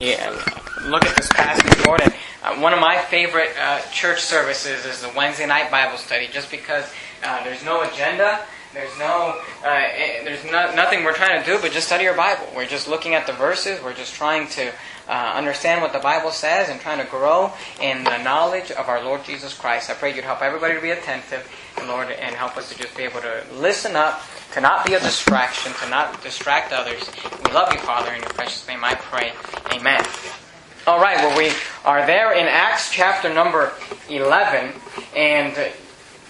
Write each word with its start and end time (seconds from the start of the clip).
Yeah, 0.00 0.30
look 0.84 1.04
at 1.04 1.16
this 1.16 1.26
passage. 1.32 1.84
And 1.84 2.14
uh, 2.44 2.62
one 2.62 2.72
of 2.72 2.78
my 2.78 2.98
favorite 2.98 3.50
uh, 3.60 3.80
church 3.90 4.22
services 4.22 4.86
is 4.86 5.02
the 5.02 5.10
Wednesday 5.16 5.44
night 5.44 5.72
Bible 5.72 5.98
study, 5.98 6.28
just 6.28 6.52
because 6.52 6.88
uh, 7.24 7.42
there's 7.42 7.64
no 7.64 7.82
agenda, 7.82 8.46
there's 8.72 8.96
no, 8.96 9.42
uh, 9.64 9.66
eh, 9.66 10.22
there's 10.22 10.44
no, 10.44 10.72
nothing 10.76 11.02
we're 11.02 11.14
trying 11.14 11.42
to 11.42 11.44
do 11.44 11.60
but 11.60 11.72
just 11.72 11.88
study 11.88 12.04
your 12.04 12.14
Bible. 12.14 12.46
We're 12.54 12.68
just 12.68 12.86
looking 12.86 13.16
at 13.16 13.26
the 13.26 13.32
verses. 13.32 13.82
We're 13.82 13.92
just 13.92 14.14
trying 14.14 14.46
to 14.50 14.70
uh, 15.08 15.32
understand 15.34 15.82
what 15.82 15.92
the 15.92 15.98
Bible 15.98 16.30
says 16.30 16.68
and 16.68 16.80
trying 16.80 17.04
to 17.04 17.10
grow 17.10 17.52
in 17.82 18.04
the 18.04 18.22
knowledge 18.22 18.70
of 18.70 18.88
our 18.88 19.02
Lord 19.02 19.24
Jesus 19.24 19.52
Christ. 19.52 19.90
I 19.90 19.94
pray 19.94 20.14
you'd 20.14 20.22
help 20.22 20.42
everybody 20.42 20.76
to 20.76 20.80
be 20.80 20.90
attentive, 20.90 21.50
Lord, 21.88 22.12
and 22.12 22.36
help 22.36 22.56
us 22.56 22.68
to 22.68 22.78
just 22.78 22.96
be 22.96 23.02
able 23.02 23.20
to 23.22 23.42
listen 23.52 23.96
up, 23.96 24.22
to 24.52 24.60
not 24.60 24.86
be 24.86 24.94
a 24.94 25.00
distraction, 25.00 25.72
to 25.82 25.90
not 25.90 26.22
distract 26.22 26.72
others. 26.72 27.10
We 27.44 27.52
love 27.52 27.72
you, 27.72 27.78
Father. 27.80 28.12
In 28.12 28.20
your 28.20 28.30
precious 28.30 28.66
name 28.66 28.84
I 28.84 28.94
pray. 28.94 29.32
Amen. 29.72 30.04
All 30.86 31.00
right, 31.00 31.18
well, 31.18 31.36
we 31.36 31.52
are 31.84 32.06
there 32.06 32.32
in 32.32 32.46
Acts 32.46 32.90
chapter 32.90 33.32
number 33.32 33.72
11, 34.08 34.72
and, 35.14 35.54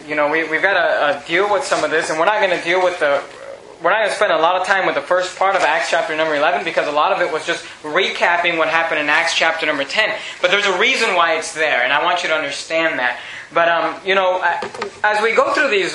you 0.07 0.17
know, 0.17 0.29
we, 0.29 0.49
we've 0.49 0.63
got 0.63 0.75
to 0.75 0.81
uh, 0.81 1.27
deal 1.27 1.53
with 1.53 1.63
some 1.63 1.85
of 1.85 1.91
this, 1.93 2.11
and 2.11 2.19
we're 2.19 2.25
not 2.25 2.41
going 2.41 2.59
to 2.59 2.65
deal 2.65 2.83
with 2.83 2.99
the 2.99 3.23
we're 3.83 3.91
not 3.91 3.99
going 3.99 4.11
to 4.11 4.17
spend 4.17 4.33
a 4.33 4.39
lot 4.39 4.61
of 4.61 4.67
time 4.67 4.87
with 4.87 4.97
the 4.97 5.01
first 5.01 5.39
part 5.39 5.55
of 5.55 5.63
Acts 5.63 5.91
chapter 5.91 6.17
number 6.17 6.35
11 6.35 6.65
because 6.65 6.89
a 6.89 6.93
lot 6.93 7.13
of 7.13 7.21
it 7.21 7.33
was 7.33 7.47
just 7.47 7.65
recapping 7.83 8.59
what 8.59 8.69
happened 8.69 9.01
in 9.01 9.09
Acts 9.09 9.37
chapter 9.37 9.67
number 9.67 9.85
10. 9.85 10.13
But 10.43 10.51
there's 10.51 10.67
a 10.67 10.79
reason 10.81 11.15
why 11.15 11.35
it's 11.35 11.55
there, 11.55 11.85
and 11.85 11.93
I 11.93 12.03
want 12.03 12.25
you 12.25 12.29
to 12.31 12.35
understand 12.35 12.99
that. 12.99 13.21
But, 13.55 13.69
um, 13.69 14.01
you 14.05 14.17
know, 14.17 14.43
as 15.05 15.23
we 15.23 15.33
go 15.33 15.55
through 15.55 15.71
these 15.71 15.95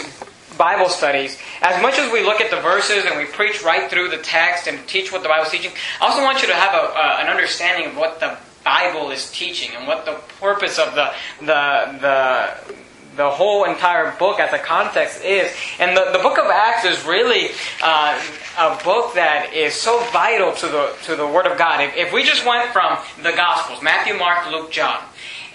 Bible 0.58 0.90
studies, 0.90 1.38
as 1.62 1.82
much 1.82 2.00
as 2.00 2.12
we 2.12 2.24
look 2.24 2.42
at 2.42 2.52
the 2.52 2.62
verses 2.62 3.06
and 3.06 3.18
we 3.18 3.26
preach 3.26 3.64
right 3.64 3.90
through 3.90 4.10
the 4.10 4.18
text 4.18 4.68
and 4.68 4.86
teach 4.88 5.12
what 5.12 5.24
the 5.24 5.30
Bible 5.30 5.46
is 5.46 5.52
teaching, 5.52 5.72
I 6.02 6.08
also 6.08 6.22
want 6.22 6.42
you 6.42 6.48
to 6.48 6.54
have 6.54 6.74
a, 6.74 6.84
uh, 6.84 7.18
an 7.22 7.28
understanding 7.28 7.92
of 7.92 7.98
what 7.98 8.20
the 8.20 8.38
Bible 8.64 9.12
is 9.12 9.30
teaching 9.32 9.76
and 9.76 9.88
what 9.88 10.06
the 10.06 10.20
purpose 10.40 10.80
of 10.80 10.96
the, 10.96 11.12
the, 11.42 11.98
the, 12.00 12.76
the 13.16 13.30
whole 13.30 13.66
entire 13.66 14.12
book 14.18 14.40
as 14.40 14.54
a 14.54 14.58
context 14.58 15.24
is. 15.24 15.54
And 15.80 15.96
the, 15.96 16.12
the 16.12 16.20
book 16.20 16.38
of 16.38 16.46
Acts 16.46 16.86
is 16.86 17.06
really 17.06 17.50
uh, 17.84 18.20
a 18.58 18.84
book 18.84 19.14
that 19.16 19.54
is 19.54 19.74
so 19.74 20.00
vital 20.12 20.54
to 20.54 20.68
the, 20.68 20.96
to 21.04 21.16
the 21.16 21.28
Word 21.28 21.46
of 21.46 21.58
God. 21.58 21.82
If, 21.82 21.96
if 21.96 22.14
we 22.14 22.24
just 22.24 22.46
went 22.46 22.70
from 22.72 22.98
the 23.22 23.32
Gospels, 23.32 23.82
Matthew, 23.82 24.18
Mark, 24.18 24.50
Luke, 24.50 24.72
John, 24.72 25.04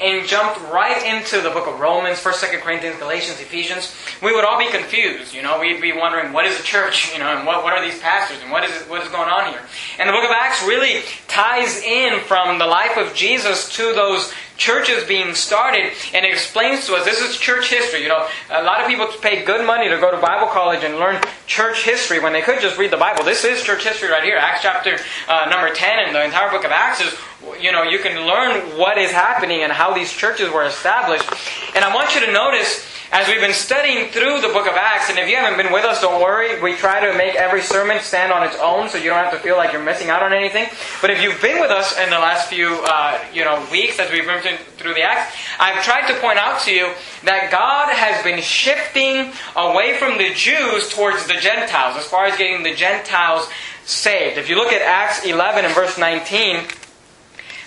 and 0.00 0.26
jumped 0.26 0.60
right 0.70 1.02
into 1.04 1.40
the 1.40 1.50
book 1.50 1.66
of 1.66 1.80
Romans, 1.80 2.18
1st, 2.18 2.50
2nd 2.50 2.60
Corinthians, 2.60 2.98
Galatians, 2.98 3.40
Ephesians, 3.40 3.94
we 4.22 4.32
would 4.34 4.44
all 4.44 4.58
be 4.58 4.70
confused. 4.70 5.34
You 5.34 5.42
know, 5.42 5.58
we'd 5.58 5.80
be 5.80 5.92
wondering, 5.92 6.32
what 6.32 6.46
is 6.46 6.58
a 6.58 6.62
church? 6.62 7.12
You 7.18 7.24
know, 7.24 7.36
and 7.36 7.46
what, 7.46 7.64
what 7.64 7.72
are 7.72 7.84
these 7.84 7.98
pastors? 7.98 8.38
And 8.42 8.52
what 8.52 8.62
is, 8.62 8.70
what 8.82 9.02
is 9.02 9.08
going 9.08 9.28
on 9.28 9.50
here? 9.50 9.60
And 9.98 10.08
the 10.08 10.12
book 10.12 10.22
of 10.22 10.30
Acts 10.30 10.62
really 10.62 11.02
ties 11.26 11.82
in 11.82 12.20
from 12.20 12.58
the 12.58 12.66
life 12.66 12.96
of 12.96 13.12
Jesus 13.12 13.74
to 13.74 13.92
those 13.92 14.32
churches 14.58 15.04
being 15.04 15.34
started 15.34 15.92
and 16.12 16.26
it 16.26 16.32
explains 16.32 16.84
to 16.86 16.94
us 16.94 17.04
this 17.04 17.20
is 17.20 17.38
church 17.38 17.70
history. 17.70 18.02
You 18.02 18.08
know, 18.08 18.28
a 18.50 18.62
lot 18.62 18.80
of 18.80 18.88
people 18.88 19.06
pay 19.22 19.44
good 19.44 19.64
money 19.64 19.88
to 19.88 19.96
go 19.98 20.10
to 20.10 20.18
Bible 20.18 20.48
college 20.48 20.84
and 20.84 20.96
learn 20.96 21.22
church 21.46 21.84
history 21.84 22.18
when 22.18 22.32
they 22.32 22.42
could 22.42 22.60
just 22.60 22.76
read 22.76 22.90
the 22.90 22.96
Bible. 22.96 23.24
This 23.24 23.44
is 23.44 23.62
church 23.62 23.84
history 23.84 24.10
right 24.10 24.22
here. 24.22 24.36
Acts 24.36 24.62
chapter 24.62 24.98
uh, 25.28 25.46
number 25.48 25.72
10 25.72 26.06
and 26.06 26.14
the 26.14 26.24
entire 26.24 26.50
book 26.50 26.64
of 26.64 26.72
Acts 26.72 27.00
is, 27.00 27.14
you 27.60 27.72
know, 27.72 27.84
you 27.84 28.00
can 28.00 28.26
learn 28.26 28.76
what 28.76 28.98
is 28.98 29.12
happening 29.12 29.62
and 29.62 29.72
how 29.72 29.94
these 29.94 30.12
churches 30.12 30.50
were 30.50 30.64
established. 30.64 31.24
And 31.74 31.84
I 31.84 31.94
want 31.94 32.14
you 32.14 32.26
to 32.26 32.32
notice 32.32 32.84
as 33.10 33.26
we've 33.26 33.40
been 33.40 33.54
studying 33.54 34.10
through 34.10 34.42
the 34.42 34.48
book 34.48 34.66
of 34.66 34.74
Acts, 34.74 35.08
and 35.08 35.18
if 35.18 35.28
you 35.30 35.36
haven't 35.36 35.56
been 35.56 35.72
with 35.72 35.84
us, 35.84 36.02
don't 36.02 36.20
worry. 36.20 36.60
We 36.60 36.74
try 36.74 37.00
to 37.00 37.16
make 37.16 37.34
every 37.36 37.62
sermon 37.62 38.00
stand 38.00 38.32
on 38.32 38.46
its 38.46 38.56
own 38.60 38.90
so 38.90 38.98
you 38.98 39.08
don't 39.08 39.24
have 39.24 39.32
to 39.32 39.38
feel 39.38 39.56
like 39.56 39.72
you're 39.72 39.82
missing 39.82 40.10
out 40.10 40.22
on 40.22 40.34
anything. 40.34 40.66
But 41.00 41.10
if 41.10 41.22
you've 41.22 41.40
been 41.40 41.58
with 41.58 41.70
us 41.70 41.98
in 41.98 42.10
the 42.10 42.18
last 42.18 42.48
few 42.48 42.78
uh, 42.84 43.18
you 43.32 43.44
know, 43.44 43.66
weeks 43.72 43.98
as 43.98 44.10
we've 44.12 44.26
been 44.26 44.58
through 44.76 44.92
the 44.92 45.02
Acts, 45.02 45.34
I've 45.58 45.82
tried 45.84 46.06
to 46.08 46.20
point 46.20 46.38
out 46.38 46.60
to 46.62 46.70
you 46.70 46.92
that 47.24 47.50
God 47.50 47.90
has 47.90 48.22
been 48.22 48.42
shifting 48.42 49.32
away 49.56 49.96
from 49.96 50.18
the 50.18 50.34
Jews 50.34 50.90
towards 50.90 51.26
the 51.26 51.34
Gentiles 51.34 51.96
as 51.96 52.04
far 52.04 52.26
as 52.26 52.36
getting 52.36 52.62
the 52.62 52.74
Gentiles 52.74 53.48
saved. 53.86 54.36
If 54.36 54.50
you 54.50 54.56
look 54.56 54.70
at 54.70 54.82
Acts 54.82 55.24
11 55.24 55.64
and 55.64 55.74
verse 55.74 55.96
19, 55.96 56.66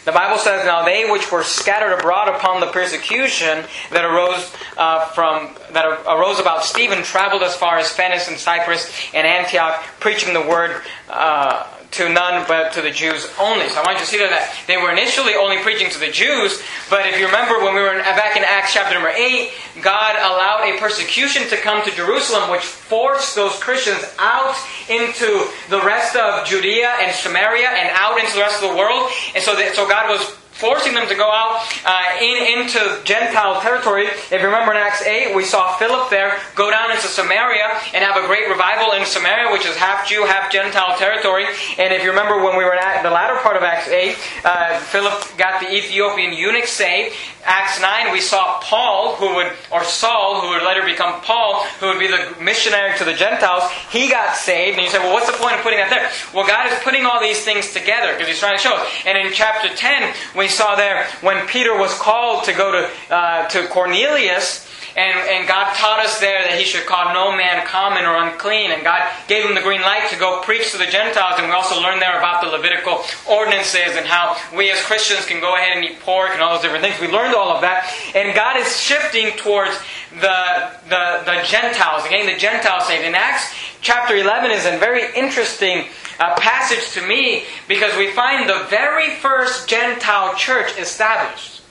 the 0.05 0.11
Bible 0.11 0.37
says, 0.37 0.65
"Now 0.65 0.83
they 0.83 1.09
which 1.09 1.31
were 1.31 1.43
scattered 1.43 1.93
abroad 1.93 2.27
upon 2.27 2.59
the 2.59 2.67
persecution 2.67 3.65
that 3.91 4.03
arose 4.03 4.53
uh, 4.77 5.05
from 5.07 5.55
that 5.71 5.85
arose 6.07 6.39
about 6.39 6.63
Stephen 6.63 7.03
traveled 7.03 7.43
as 7.43 7.55
far 7.55 7.77
as 7.77 7.89
Phoenix 7.89 8.27
and 8.27 8.37
Cyprus 8.37 8.91
and 9.13 9.27
Antioch, 9.27 9.83
preaching 9.99 10.33
the 10.33 10.41
word." 10.41 10.81
Uh, 11.09 11.67
to 11.91 12.07
none 12.07 12.45
but 12.47 12.71
to 12.73 12.81
the 12.81 12.89
Jews 12.89 13.27
only. 13.39 13.67
So 13.69 13.81
I 13.81 13.83
want 13.83 13.99
you 13.99 14.05
to 14.05 14.11
see 14.11 14.17
that 14.17 14.55
they 14.67 14.77
were 14.77 14.91
initially 14.91 15.35
only 15.35 15.57
preaching 15.59 15.89
to 15.91 15.99
the 15.99 16.09
Jews, 16.09 16.61
but 16.89 17.05
if 17.05 17.19
you 17.19 17.25
remember 17.25 17.59
when 17.59 17.75
we 17.75 17.81
were 17.81 17.99
back 18.15 18.37
in 18.37 18.43
Acts 18.43 18.73
chapter 18.73 18.93
number 18.93 19.09
8, 19.09 19.51
God 19.81 20.15
allowed 20.15 20.73
a 20.73 20.79
persecution 20.79 21.47
to 21.49 21.57
come 21.57 21.83
to 21.83 21.91
Jerusalem 21.91 22.49
which 22.49 22.61
forced 22.61 23.35
those 23.35 23.59
Christians 23.59 24.03
out 24.19 24.55
into 24.89 25.47
the 25.69 25.81
rest 25.83 26.15
of 26.15 26.47
Judea 26.47 26.95
and 27.01 27.13
Samaria 27.13 27.67
and 27.67 27.89
out 27.93 28.17
into 28.19 28.33
the 28.33 28.41
rest 28.41 28.63
of 28.63 28.69
the 28.69 28.75
world. 28.75 29.11
And 29.35 29.43
so, 29.43 29.55
that, 29.55 29.75
so 29.75 29.87
God 29.87 30.09
was 30.09 30.40
forcing 30.61 30.93
them 30.93 31.07
to 31.09 31.15
go 31.15 31.25
out 31.25 31.65
uh, 31.85 32.21
in, 32.21 32.61
into 32.61 33.01
Gentile 33.03 33.59
territory. 33.61 34.05
If 34.05 34.31
you 34.39 34.45
remember 34.45 34.71
in 34.71 34.77
Acts 34.77 35.01
8, 35.01 35.35
we 35.35 35.43
saw 35.43 35.75
Philip 35.77 36.09
there 36.11 36.37
go 36.55 36.69
down 36.69 36.91
into 36.91 37.07
Samaria 37.07 37.81
and 37.93 38.05
have 38.05 38.23
a 38.23 38.27
great 38.27 38.47
revival 38.47 38.93
in 38.93 39.05
Samaria, 39.05 39.51
which 39.51 39.65
is 39.65 39.75
half 39.75 40.07
Jew, 40.07 40.23
half 40.25 40.51
Gentile 40.51 40.97
territory. 40.97 41.45
And 41.79 41.91
if 41.91 42.03
you 42.03 42.11
remember 42.11 42.43
when 42.43 42.57
we 42.57 42.63
were 42.63 42.75
at 42.75 43.01
the 43.01 43.09
latter 43.09 43.35
part 43.41 43.57
of 43.57 43.63
Acts 43.63 43.89
8, 43.89 44.15
uh, 44.45 44.79
Philip 44.79 45.37
got 45.37 45.59
the 45.59 45.73
Ethiopian 45.73 46.31
eunuch 46.33 46.65
saved. 46.65 47.15
Acts 47.43 47.81
9, 47.81 48.11
we 48.11 48.21
saw 48.21 48.59
Paul, 48.61 49.15
who 49.15 49.33
would, 49.35 49.51
or 49.71 49.83
Saul, 49.83 50.41
who 50.41 50.49
would 50.49 50.63
later 50.63 50.85
become 50.85 51.21
Paul, 51.21 51.63
who 51.79 51.87
would 51.87 51.99
be 51.99 52.07
the 52.07 52.35
missionary 52.39 52.95
to 52.99 53.03
the 53.03 53.13
Gentiles. 53.13 53.63
He 53.89 54.09
got 54.09 54.35
saved. 54.35 54.77
And 54.77 54.85
you 54.85 54.91
say, 54.91 54.99
well, 54.99 55.13
what's 55.13 55.25
the 55.25 55.37
point 55.37 55.55
of 55.55 55.61
putting 55.61 55.79
that 55.79 55.89
there? 55.89 56.09
Well, 56.33 56.45
God 56.45 56.71
is 56.71 56.77
putting 56.83 57.05
all 57.05 57.19
these 57.19 57.43
things 57.43 57.73
together 57.73 58.13
because 58.13 58.27
He's 58.27 58.39
trying 58.39 58.57
to 58.57 58.61
show 58.61 58.75
us. 58.75 58.87
And 59.05 59.17
in 59.17 59.33
chapter 59.33 59.73
10, 59.73 60.13
we 60.35 60.47
saw 60.51 60.75
there 60.75 61.07
when 61.21 61.47
Peter 61.47 61.75
was 61.75 61.91
called 61.97 62.43
to 62.45 62.53
go 62.53 62.71
to, 62.71 63.13
uh, 63.13 63.47
to 63.49 63.67
Cornelius, 63.67 64.67
and, 64.95 65.17
and 65.29 65.47
God 65.47 65.73
taught 65.75 66.03
us 66.03 66.19
there 66.19 66.43
that 66.43 66.59
he 66.59 66.65
should 66.65 66.85
call 66.85 67.13
no 67.13 67.31
man 67.31 67.65
common 67.65 68.03
or 68.03 68.19
unclean. 68.27 68.71
And 68.71 68.83
God 68.83 69.07
gave 69.27 69.45
him 69.45 69.55
the 69.55 69.61
green 69.61 69.81
light 69.81 70.09
to 70.11 70.19
go 70.19 70.41
preach 70.41 70.71
to 70.73 70.77
the 70.77 70.85
Gentiles. 70.85 71.35
And 71.39 71.47
we 71.47 71.53
also 71.53 71.79
learned 71.79 72.01
there 72.01 72.17
about 72.17 72.43
the 72.43 72.51
Levitical 72.51 72.99
ordinances 73.29 73.95
and 73.95 74.05
how 74.05 74.35
we 74.55 74.69
as 74.69 74.81
Christians 74.83 75.25
can 75.25 75.39
go 75.39 75.55
ahead 75.55 75.77
and 75.77 75.85
eat 75.85 76.01
pork 76.01 76.31
and 76.31 76.41
all 76.41 76.55
those 76.55 76.63
different 76.63 76.83
things. 76.83 76.99
We 76.99 77.07
learned 77.07 77.35
all 77.35 77.55
of 77.55 77.61
that. 77.61 77.87
And 78.15 78.35
God 78.35 78.59
is 78.59 78.67
shifting 78.75 79.31
towards 79.37 79.79
the, 80.19 80.75
the, 80.91 81.23
the 81.23 81.39
Gentiles, 81.47 82.03
getting 82.09 82.27
the 82.27 82.39
Gentiles 82.39 82.87
saved. 82.87 83.05
In 83.05 83.15
Acts 83.15 83.55
chapter 83.79 84.15
11 84.15 84.51
is 84.51 84.65
a 84.65 84.77
very 84.77 85.07
interesting 85.15 85.87
uh, 86.21 86.35
passage 86.35 86.91
to 86.93 87.07
me 87.07 87.43
because 87.67 87.97
we 87.97 88.11
find 88.11 88.47
the 88.47 88.65
very 88.69 89.09
first 89.15 89.67
Gentile 89.67 90.35
church 90.35 90.77
established. 90.77 91.61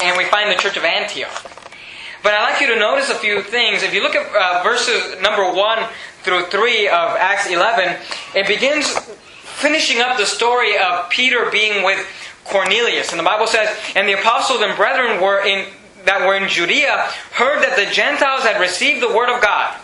And 0.00 0.16
we 0.18 0.24
find 0.24 0.50
the 0.50 0.60
church 0.60 0.76
of 0.76 0.84
Antioch. 0.84 1.50
But 2.22 2.34
I'd 2.34 2.52
like 2.52 2.60
you 2.60 2.68
to 2.68 2.78
notice 2.78 3.08
a 3.08 3.14
few 3.14 3.42
things. 3.42 3.82
If 3.82 3.94
you 3.94 4.02
look 4.02 4.14
at 4.14 4.26
uh, 4.34 4.62
verses 4.62 5.20
number 5.22 5.50
1 5.50 5.88
through 6.22 6.46
3 6.46 6.88
of 6.88 7.16
Acts 7.16 7.48
11, 7.48 7.96
it 8.34 8.46
begins 8.46 8.88
finishing 9.42 10.00
up 10.00 10.18
the 10.18 10.26
story 10.26 10.76
of 10.76 11.08
Peter 11.08 11.50
being 11.50 11.82
with 11.82 12.06
Cornelius. 12.44 13.10
And 13.10 13.18
the 13.18 13.24
Bible 13.24 13.46
says, 13.46 13.74
And 13.96 14.06
the 14.06 14.18
apostles 14.18 14.60
and 14.60 14.76
brethren 14.76 15.20
were 15.20 15.44
in, 15.44 15.66
that 16.04 16.26
were 16.26 16.36
in 16.36 16.48
Judea 16.48 17.08
heard 17.32 17.62
that 17.62 17.76
the 17.76 17.92
Gentiles 17.92 18.42
had 18.42 18.60
received 18.60 19.02
the 19.02 19.14
word 19.14 19.34
of 19.34 19.40
God. 19.42 19.74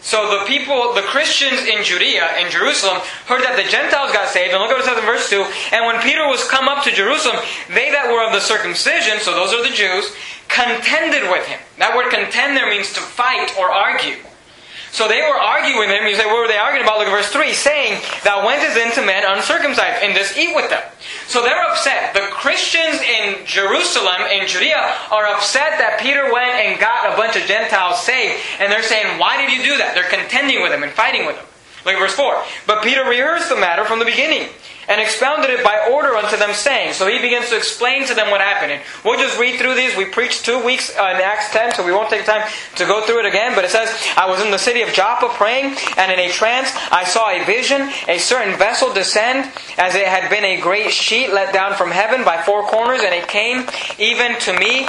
So 0.00 0.38
the 0.38 0.46
people, 0.46 0.94
the 0.94 1.02
Christians 1.02 1.66
in 1.66 1.84
Judea, 1.84 2.38
in 2.38 2.50
Jerusalem, 2.50 2.98
heard 3.26 3.42
that 3.42 3.56
the 3.56 3.68
Gentiles 3.68 4.12
got 4.12 4.28
saved. 4.30 4.54
And 4.54 4.62
look 4.62 4.70
at 4.70 4.78
what 4.78 4.86
it 4.86 4.88
says 4.88 4.98
in 4.98 5.04
verse 5.04 5.28
2. 5.28 5.42
And 5.74 5.84
when 5.84 6.00
Peter 6.00 6.26
was 6.26 6.46
come 6.48 6.68
up 6.68 6.84
to 6.84 6.92
Jerusalem, 6.92 7.36
they 7.68 7.90
that 7.90 8.06
were 8.08 8.24
of 8.24 8.32
the 8.32 8.40
circumcision, 8.40 9.20
so 9.20 9.34
those 9.34 9.52
are 9.52 9.62
the 9.62 9.74
Jews, 9.74 10.14
contended 10.48 11.28
with 11.30 11.46
him. 11.46 11.60
That 11.78 11.94
word 11.96 12.10
contend 12.10 12.56
there 12.56 12.70
means 12.70 12.92
to 12.94 13.00
fight 13.00 13.52
or 13.58 13.70
argue. 13.70 14.16
So 14.90 15.08
they 15.08 15.20
were 15.20 15.36
arguing 15.36 15.78
with 15.78 15.90
him. 15.90 16.06
You 16.06 16.16
say, 16.16 16.26
what 16.26 16.40
were 16.40 16.48
they 16.48 16.58
arguing 16.58 16.84
about? 16.84 16.98
Look 16.98 17.08
at 17.08 17.14
verse 17.14 17.30
3, 17.30 17.52
saying, 17.52 18.00
Thou 18.24 18.46
wentest 18.46 18.76
into 18.76 19.04
men 19.04 19.24
uncircumcised, 19.26 20.02
and 20.02 20.14
dost 20.14 20.36
eat 20.36 20.54
with 20.54 20.70
them. 20.70 20.82
So 21.26 21.42
they're 21.42 21.62
upset. 21.68 22.14
The 22.14 22.28
Christians 22.32 23.00
in 23.02 23.44
Jerusalem, 23.44 24.22
in 24.32 24.48
Judea, 24.48 24.80
are 25.10 25.26
upset 25.26 25.78
that 25.78 26.00
Peter 26.00 26.32
went 26.32 26.56
and 26.56 26.80
got 26.80 27.12
a 27.12 27.16
bunch 27.16 27.36
of 27.36 27.42
Gentiles 27.44 28.00
saved. 28.02 28.40
And 28.60 28.72
they're 28.72 28.82
saying, 28.82 29.18
Why 29.18 29.36
did 29.36 29.52
you 29.52 29.62
do 29.62 29.76
that? 29.78 29.94
They're 29.94 30.10
contending 30.10 30.62
with 30.62 30.72
him 30.72 30.82
and 30.82 30.92
fighting 30.92 31.26
with 31.26 31.36
him. 31.36 31.47
Look 31.88 31.96
at 31.96 32.00
verse 32.00 32.14
4. 32.14 32.44
But 32.66 32.82
Peter 32.84 33.02
rehearsed 33.02 33.48
the 33.48 33.56
matter 33.56 33.82
from 33.82 33.98
the 33.98 34.04
beginning 34.04 34.46
and 34.88 35.00
expounded 35.00 35.48
it 35.48 35.64
by 35.64 35.88
order 35.90 36.14
unto 36.16 36.36
them, 36.36 36.52
saying. 36.52 36.92
So 36.92 37.06
he 37.06 37.18
begins 37.18 37.48
to 37.48 37.56
explain 37.56 38.06
to 38.08 38.14
them 38.14 38.30
what 38.30 38.42
happened. 38.42 38.72
And 38.72 38.82
we'll 39.06 39.18
just 39.18 39.38
read 39.38 39.58
through 39.58 39.74
these. 39.74 39.96
We 39.96 40.04
preached 40.04 40.44
two 40.44 40.62
weeks 40.62 40.94
uh, 40.94 41.12
in 41.14 41.22
Acts 41.22 41.50
10, 41.50 41.72
so 41.74 41.86
we 41.86 41.92
won't 41.92 42.10
take 42.10 42.26
time 42.26 42.46
to 42.76 42.84
go 42.84 43.06
through 43.06 43.20
it 43.20 43.26
again. 43.26 43.54
But 43.54 43.64
it 43.64 43.70
says, 43.70 43.88
I 44.18 44.28
was 44.28 44.42
in 44.42 44.50
the 44.50 44.58
city 44.58 44.82
of 44.82 44.90
Joppa 44.90 45.28
praying, 45.30 45.76
and 45.96 46.12
in 46.12 46.18
a 46.18 46.30
trance 46.30 46.72
I 46.90 47.04
saw 47.04 47.30
a 47.30 47.42
vision, 47.46 47.88
a 48.06 48.18
certain 48.18 48.58
vessel 48.58 48.92
descend, 48.92 49.50
as 49.78 49.94
it 49.94 50.06
had 50.06 50.28
been 50.28 50.44
a 50.44 50.60
great 50.60 50.92
sheet 50.92 51.32
let 51.32 51.54
down 51.54 51.74
from 51.74 51.90
heaven 51.90 52.22
by 52.22 52.42
four 52.42 52.64
corners, 52.64 53.00
and 53.02 53.14
it 53.14 53.28
came 53.28 53.66
even 53.98 54.38
to 54.40 54.58
me 54.58 54.88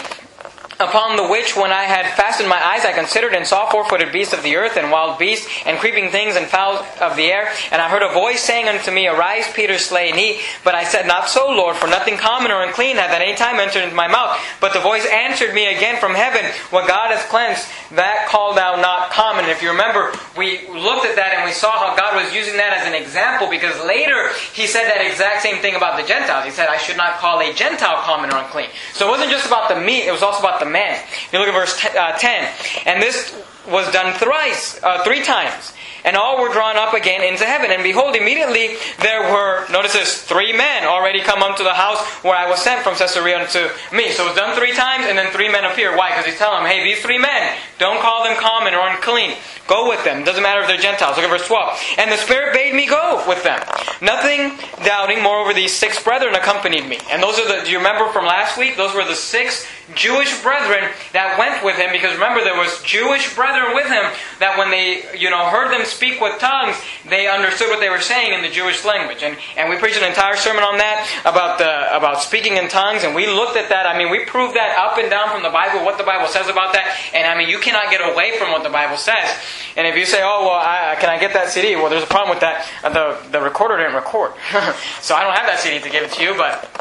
Upon 0.81 1.17
the 1.17 1.27
which, 1.27 1.57
when 1.57 1.73
I 1.73 1.83
had 1.83 2.15
fastened 2.15 2.47
my 2.47 2.55
eyes, 2.55 2.85
I 2.85 2.93
considered 2.93 3.33
and 3.33 3.45
saw 3.45 3.69
four 3.69 3.83
footed 3.83 4.13
beasts 4.13 4.33
of 4.33 4.43
the 4.43 4.55
earth, 4.55 4.77
and 4.77 4.89
wild 4.89 5.19
beasts, 5.19 5.45
and 5.65 5.77
creeping 5.77 6.09
things, 6.09 6.37
and 6.37 6.47
fowls 6.47 6.79
of 7.01 7.17
the 7.17 7.25
air. 7.25 7.51
And 7.73 7.81
I 7.81 7.89
heard 7.89 8.01
a 8.01 8.13
voice 8.13 8.39
saying 8.39 8.69
unto 8.69 8.89
me, 8.89 9.05
Arise, 9.05 9.51
Peter, 9.51 9.77
slay 9.77 10.09
and 10.09 10.17
eat. 10.17 10.39
But 10.63 10.75
I 10.75 10.85
said, 10.85 11.05
Not 11.05 11.27
so, 11.27 11.47
Lord, 11.47 11.75
for 11.75 11.87
nothing 11.87 12.15
common 12.15 12.51
or 12.51 12.63
unclean 12.63 12.95
hath 12.95 13.11
at 13.11 13.21
any 13.21 13.35
time 13.35 13.59
entered 13.59 13.83
into 13.83 13.95
my 13.95 14.07
mouth. 14.07 14.39
But 14.61 14.71
the 14.71 14.79
voice 14.79 15.05
answered 15.05 15.53
me 15.53 15.67
again 15.67 15.99
from 15.99 16.15
heaven, 16.15 16.45
What 16.69 16.87
God 16.87 17.11
hath 17.11 17.27
cleansed, 17.27 17.67
that 17.91 18.29
call 18.29 18.53
thou 18.53 18.79
not 18.79 19.11
common. 19.11 19.49
If 19.51 19.61
you 19.61 19.71
remember, 19.71 20.13
we 20.37 20.63
looked 20.69 21.03
at 21.05 21.17
that 21.17 21.35
and 21.35 21.43
we 21.43 21.51
saw 21.51 21.75
how 21.75 21.97
God 21.97 22.15
was 22.23 22.33
using 22.33 22.55
that 22.55 22.71
as 22.71 22.87
an 22.87 22.95
example, 22.95 23.49
because 23.49 23.75
later 23.83 24.31
he 24.53 24.65
said 24.65 24.87
that 24.87 25.03
exact 25.03 25.41
same 25.41 25.57
thing 25.59 25.75
about 25.75 25.99
the 25.99 26.07
Gentiles. 26.07 26.45
He 26.45 26.51
said, 26.51 26.69
I 26.69 26.77
should 26.77 26.95
not 26.95 27.19
call 27.19 27.41
a 27.41 27.51
Gentile 27.51 27.99
common 28.07 28.31
or 28.31 28.37
unclean. 28.37 28.69
So 28.93 29.07
it 29.07 29.11
wasn't 29.11 29.29
just 29.29 29.45
about 29.45 29.67
the 29.67 29.75
meat, 29.75 30.07
it 30.07 30.13
was 30.13 30.23
also 30.23 30.39
about 30.39 30.61
the 30.61 30.68
man. 30.71 31.01
You 31.31 31.39
look 31.39 31.47
at 31.47 31.53
verse 31.53 31.83
uh, 31.95 32.17
10. 32.17 32.49
And 32.85 33.01
this 33.01 33.35
was 33.67 33.91
done 33.91 34.13
thrice, 34.17 34.81
uh, 34.83 35.03
three 35.03 35.23
times. 35.23 35.73
And 36.05 36.15
all 36.15 36.41
were 36.41 36.49
drawn 36.49 36.77
up 36.77 36.93
again 36.93 37.23
into 37.23 37.45
heaven. 37.45 37.71
And 37.71 37.83
behold, 37.83 38.15
immediately 38.15 38.75
there 39.01 39.31
were, 39.31 39.67
notice 39.71 39.93
this, 39.93 40.21
three 40.21 40.53
men 40.53 40.85
already 40.85 41.21
come 41.21 41.43
unto 41.43 41.63
the 41.63 41.73
house 41.73 41.99
where 42.23 42.35
I 42.35 42.49
was 42.49 42.61
sent 42.61 42.83
from 42.83 42.95
Caesarea 42.95 43.39
unto 43.39 43.69
me. 43.95 44.11
So 44.11 44.23
it 44.25 44.29
was 44.29 44.35
done 44.35 44.57
three 44.57 44.73
times, 44.73 45.05
and 45.07 45.17
then 45.17 45.31
three 45.31 45.49
men 45.49 45.65
appear. 45.65 45.95
Why? 45.95 46.09
Because 46.09 46.25
he's 46.25 46.37
telling 46.37 46.63
them, 46.63 46.71
hey, 46.71 46.83
these 46.83 47.01
three 47.01 47.17
men, 47.17 47.57
don't 47.77 48.01
call 48.01 48.23
them 48.23 48.37
common 48.37 48.73
or 48.73 48.87
unclean. 48.87 49.35
Go 49.69 49.87
with 49.87 50.03
them. 50.03 50.21
It 50.21 50.25
doesn't 50.25 50.41
matter 50.41 50.61
if 50.61 50.67
they're 50.67 50.81
Gentiles. 50.81 51.15
Look 51.15 51.25
at 51.25 51.29
verse 51.29 51.45
12. 51.45 51.97
And 51.99 52.11
the 52.11 52.17
Spirit 52.17 52.55
bade 52.55 52.73
me 52.73 52.87
go 52.87 53.23
with 53.27 53.43
them. 53.43 53.61
Nothing 54.01 54.57
doubting. 54.83 55.21
Moreover, 55.21 55.53
these 55.53 55.75
six 55.75 56.03
brethren 56.03 56.33
accompanied 56.33 56.87
me. 56.87 56.97
And 57.11 57.21
those 57.21 57.37
are 57.37 57.47
the, 57.47 57.63
do 57.63 57.71
you 57.71 57.77
remember 57.77 58.11
from 58.11 58.25
last 58.25 58.57
week? 58.57 58.77
Those 58.77 58.95
were 58.95 59.05
the 59.05 59.13
six 59.13 59.67
Jewish 59.93 60.41
brethren 60.41 60.89
that 61.13 61.37
went 61.37 61.63
with 61.63 61.77
him. 61.77 61.91
Because 61.91 62.13
remember, 62.13 62.43
there 62.43 62.57
was 62.57 62.81
Jewish 62.81 63.35
brethren 63.35 63.75
with 63.75 63.85
him 63.85 64.09
that 64.39 64.57
when 64.57 64.71
they, 64.71 65.05
you 65.15 65.29
know, 65.29 65.45
heard 65.45 65.71
them 65.71 65.85
speak 65.89 66.21
with 66.21 66.39
tongues, 66.39 66.75
they 67.09 67.27
understood 67.27 67.69
what 67.69 67.79
they 67.79 67.89
were 67.89 68.01
saying 68.01 68.33
in 68.33 68.41
the 68.41 68.49
Jewish 68.49 68.85
language. 68.85 69.23
And, 69.23 69.37
and 69.57 69.69
we 69.69 69.77
preached 69.77 69.97
an 69.97 70.07
entire 70.07 70.35
sermon 70.35 70.63
on 70.63 70.77
that 70.77 71.09
about 71.25 71.57
the, 71.57 71.95
about 71.95 72.21
speaking 72.21 72.57
in 72.57 72.69
tongues. 72.69 73.03
And 73.03 73.15
we 73.15 73.27
looked 73.27 73.57
at 73.57 73.69
that. 73.69 73.85
I 73.85 73.97
mean, 73.97 74.09
we 74.09 74.25
proved 74.25 74.55
that 74.55 74.77
up 74.77 74.97
and 74.97 75.09
down 75.09 75.29
from 75.29 75.43
the 75.43 75.49
Bible, 75.49 75.83
what 75.83 75.97
the 75.97 76.03
Bible 76.03 76.27
says 76.27 76.47
about 76.47 76.73
that. 76.73 76.97
And 77.13 77.27
I 77.27 77.37
mean, 77.37 77.49
you 77.49 77.59
cannot 77.59 77.91
get 77.91 78.01
away 78.01 78.37
from 78.37 78.51
what 78.51 78.63
the 78.63 78.69
Bible 78.69 78.97
says. 78.97 79.29
And 79.75 79.87
if 79.87 79.95
you 79.95 80.05
say, 80.05 80.21
oh, 80.23 80.45
well, 80.45 80.59
I, 80.59 80.95
can 80.99 81.09
I 81.09 81.19
get 81.19 81.33
that 81.33 81.49
CD? 81.49 81.75
Well, 81.75 81.89
there's 81.89 82.03
a 82.03 82.07
problem 82.07 82.29
with 82.29 82.41
that. 82.41 82.67
Uh, 82.83 82.89
the, 82.89 83.31
the 83.31 83.41
recorder 83.41 83.77
didn't 83.77 83.95
record. 83.95 84.33
so 85.01 85.15
I 85.15 85.23
don't 85.23 85.35
have 85.35 85.47
that 85.47 85.59
CD 85.59 85.79
to 85.79 85.89
give 85.89 86.03
it 86.03 86.11
to 86.13 86.23
you, 86.23 86.35
but 86.35 86.78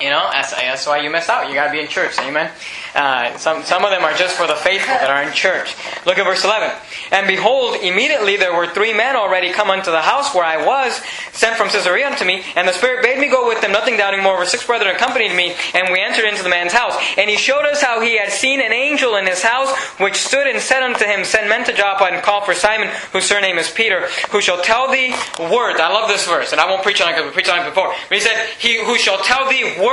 you 0.00 0.08
know, 0.08 0.30
that's, 0.32 0.86
why 0.86 0.98
you 0.98 1.10
miss 1.10 1.28
out. 1.28 1.48
You 1.48 1.54
got 1.54 1.66
to 1.66 1.72
be 1.72 1.80
in 1.80 1.88
church. 1.88 2.18
Amen. 2.18 2.50
Uh, 2.94 3.36
some, 3.36 3.62
some 3.64 3.84
of 3.84 3.90
them 3.90 4.02
are 4.02 4.14
just 4.14 4.34
for 4.34 4.46
the 4.46 4.54
faithful 4.54 4.94
that 4.94 5.10
are 5.10 5.22
in 5.22 5.32
church. 5.34 5.76
Look 6.06 6.18
at 6.18 6.24
verse 6.24 6.42
11. 6.42 6.70
And 7.12 7.26
behold, 7.26 7.76
immediately 7.82 8.36
there 8.36 8.56
were 8.56 8.66
three 8.66 8.94
men 8.94 9.14
already 9.14 9.52
come 9.52 9.70
unto 9.70 9.90
the 9.90 10.00
house 10.00 10.34
where 10.34 10.44
I 10.44 10.64
was, 10.64 11.00
sent 11.32 11.56
from 11.56 11.68
Caesarea 11.68 12.06
unto 12.08 12.24
me. 12.24 12.42
And 12.56 12.66
the 12.66 12.72
Spirit 12.72 13.02
bade 13.02 13.18
me 13.18 13.28
go 13.28 13.46
with 13.46 13.60
them, 13.60 13.72
nothing 13.72 13.98
doubting. 13.98 14.22
Moreover, 14.22 14.46
six 14.46 14.66
brethren 14.66 14.94
accompanied 14.94 15.36
me, 15.36 15.54
and 15.74 15.92
we 15.92 16.00
entered 16.00 16.24
into 16.24 16.42
the 16.42 16.48
man's 16.48 16.72
house. 16.72 16.96
And 17.18 17.28
he 17.28 17.36
showed 17.36 17.66
us 17.66 17.82
how 17.82 18.00
he 18.00 18.16
had 18.16 18.32
seen 18.32 18.60
an 18.60 18.72
angel 18.72 19.16
in 19.16 19.26
his 19.26 19.42
house, 19.42 19.70
which 20.00 20.16
stood 20.16 20.46
and 20.46 20.60
said 20.60 20.82
unto 20.82 21.04
him, 21.04 21.24
Send 21.24 21.48
men 21.48 21.64
to 21.66 21.74
Joppa 21.74 22.04
and 22.04 22.22
call 22.22 22.40
for 22.40 22.54
Simon, 22.54 22.88
whose 23.12 23.24
surname 23.24 23.58
is 23.58 23.70
Peter, 23.70 24.08
who 24.30 24.40
shall 24.40 24.62
tell 24.62 24.90
thee 24.90 25.14
words. 25.38 25.78
I 25.78 25.92
love 25.92 26.08
this 26.08 26.26
verse, 26.26 26.52
and 26.52 26.60
I 26.60 26.68
won't 26.68 26.82
preach 26.82 27.02
on 27.02 27.10
it 27.10 27.12
because 27.12 27.26
we 27.26 27.32
preached 27.32 27.50
on 27.50 27.60
it 27.60 27.68
before. 27.68 27.92
But 28.08 28.18
he 28.18 28.20
said, 28.20 28.48
He 28.58 28.82
who 28.82 28.96
shall 28.96 29.18
tell 29.18 29.48
thee 29.48 29.76
words 29.78 29.89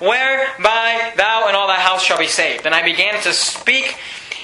whereby 0.00 1.12
thou 1.16 1.46
and 1.46 1.56
all 1.56 1.66
thy 1.66 1.80
house 1.80 2.02
shall 2.02 2.18
be 2.18 2.26
saved. 2.26 2.66
And 2.66 2.74
I 2.74 2.82
began 2.82 3.20
to 3.22 3.32
speak. 3.32 3.96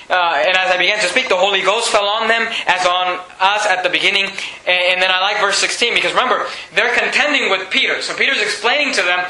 Uh, 0.08 0.42
and 0.44 0.56
as 0.56 0.72
I 0.72 0.76
began 0.76 0.98
to 0.98 1.06
speak, 1.06 1.28
the 1.28 1.36
Holy 1.36 1.62
Ghost 1.62 1.90
fell 1.90 2.06
on 2.06 2.26
them 2.26 2.42
as 2.66 2.84
on 2.84 3.20
us 3.38 3.64
at 3.66 3.84
the 3.84 3.88
beginning. 3.88 4.24
And, 4.66 4.82
and, 4.90 5.02
then 5.02 5.08
I 5.12 5.20
like 5.20 5.38
verse 5.40 5.58
16 5.58 5.94
because 5.94 6.10
remember, 6.10 6.46
they're 6.74 6.92
contending 6.98 7.48
with 7.48 7.70
Peter. 7.70 8.02
So 8.02 8.14
Peter's 8.16 8.42
explaining 8.42 8.92
to 8.94 9.02
them 9.02 9.20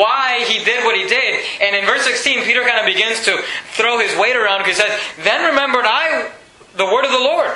why 0.00 0.42
he 0.48 0.64
did 0.64 0.82
what 0.84 0.96
he 0.96 1.06
did. 1.06 1.44
And 1.60 1.76
in 1.76 1.84
verse 1.84 2.04
16, 2.04 2.44
Peter 2.44 2.62
kind 2.62 2.80
of 2.80 2.86
begins 2.86 3.22
to 3.26 3.36
throw 3.76 3.98
his 3.98 4.16
weight 4.16 4.34
around 4.34 4.60
because 4.60 4.78
he 4.78 4.82
says, 4.82 4.98
Then 5.24 5.50
remembered 5.50 5.84
I 5.84 6.32
the 6.76 6.86
word 6.86 7.04
of 7.04 7.12
the 7.12 7.20
Lord 7.20 7.52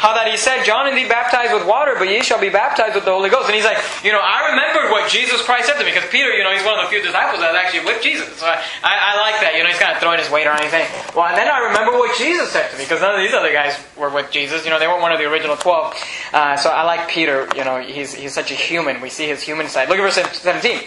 how 0.00 0.16
that 0.16 0.24
he 0.32 0.40
said, 0.40 0.64
John 0.64 0.88
indeed 0.88 1.12
baptized 1.12 1.52
with 1.52 1.68
water, 1.68 1.92
but 2.00 2.08
ye 2.08 2.24
shall 2.24 2.40
be 2.40 2.48
baptized 2.48 2.96
with 2.96 3.04
the 3.04 3.12
Holy 3.12 3.28
Ghost. 3.28 3.52
And 3.52 3.54
he's 3.54 3.68
like, 3.68 3.76
you 4.00 4.10
know, 4.10 4.20
I 4.24 4.48
remembered 4.48 4.88
what 4.88 5.12
Jesus 5.12 5.44
Christ 5.44 5.68
said 5.68 5.76
to 5.76 5.84
me, 5.84 5.92
because 5.92 6.08
Peter, 6.08 6.32
you 6.32 6.42
know, 6.42 6.56
he's 6.56 6.64
one 6.64 6.80
of 6.80 6.84
the 6.84 6.88
few 6.88 7.04
disciples 7.04 7.44
that 7.44 7.52
was 7.52 7.60
actually 7.60 7.84
with 7.84 8.00
Jesus. 8.00 8.32
So 8.40 8.48
I, 8.48 8.56
I, 8.80 9.12
I 9.12 9.20
like 9.20 9.44
that. 9.44 9.52
You 9.60 9.62
know, 9.62 9.68
he's 9.68 9.78
kind 9.78 9.92
of 9.92 10.00
throwing 10.00 10.16
his 10.16 10.32
weight 10.32 10.48
or 10.48 10.56
anything. 10.56 10.88
Well, 11.12 11.28
and 11.28 11.36
then 11.36 11.52
I 11.52 11.68
remember 11.68 12.00
what 12.00 12.16
Jesus 12.16 12.48
said 12.48 12.72
to 12.72 12.80
me, 12.80 12.84
because 12.88 13.04
none 13.04 13.12
of 13.12 13.20
these 13.20 13.36
other 13.36 13.52
guys 13.52 13.76
were 13.92 14.08
with 14.08 14.32
Jesus. 14.32 14.64
You 14.64 14.72
know, 14.72 14.80
they 14.80 14.88
weren't 14.88 15.04
one 15.04 15.12
of 15.12 15.20
the 15.20 15.28
original 15.28 15.60
12. 15.60 16.32
Uh, 16.32 16.56
so 16.56 16.72
I 16.72 16.88
like 16.88 17.12
Peter. 17.12 17.44
You 17.52 17.68
know, 17.68 17.76
he's, 17.84 18.16
he's 18.16 18.32
such 18.32 18.50
a 18.50 18.56
human. 18.56 19.04
We 19.04 19.12
see 19.12 19.28
his 19.28 19.44
human 19.44 19.68
side. 19.68 19.92
Look 19.92 20.00
at 20.00 20.08
verse 20.08 20.16
17. 20.16 20.80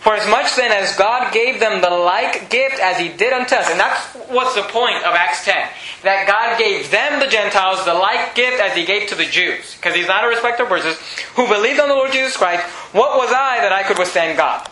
For 0.00 0.14
as 0.14 0.28
much 0.30 0.54
then 0.54 0.70
as 0.70 0.94
God 0.96 1.32
gave 1.32 1.58
them 1.58 1.80
the 1.82 1.90
like 1.90 2.50
gift 2.50 2.78
as 2.80 2.98
He 2.98 3.08
did 3.08 3.32
unto 3.32 3.56
us. 3.56 3.68
And 3.68 3.80
that's 3.80 4.14
what's 4.30 4.54
the 4.54 4.62
point 4.62 5.04
of 5.04 5.14
Acts 5.14 5.44
10. 5.44 5.56
That 6.04 6.28
God 6.28 6.56
gave 6.58 6.90
them, 6.90 7.18
the 7.18 7.26
Gentiles, 7.26 7.84
the 7.84 7.94
like 7.94 8.34
gift 8.34 8.60
as 8.60 8.76
He 8.76 8.84
gave 8.84 9.08
to 9.08 9.16
the 9.16 9.24
Jews. 9.24 9.74
Because 9.74 9.96
He's 9.96 10.06
not 10.06 10.24
a 10.24 10.28
respecter 10.28 10.62
of 10.62 10.68
persons. 10.68 10.96
Who 11.34 11.48
believed 11.48 11.80
on 11.80 11.88
the 11.88 11.94
Lord 11.94 12.12
Jesus 12.12 12.36
Christ. 12.36 12.62
What 12.94 13.18
was 13.18 13.30
I 13.32 13.58
that 13.60 13.72
I 13.72 13.82
could 13.82 13.98
withstand 13.98 14.38
God? 14.38 14.68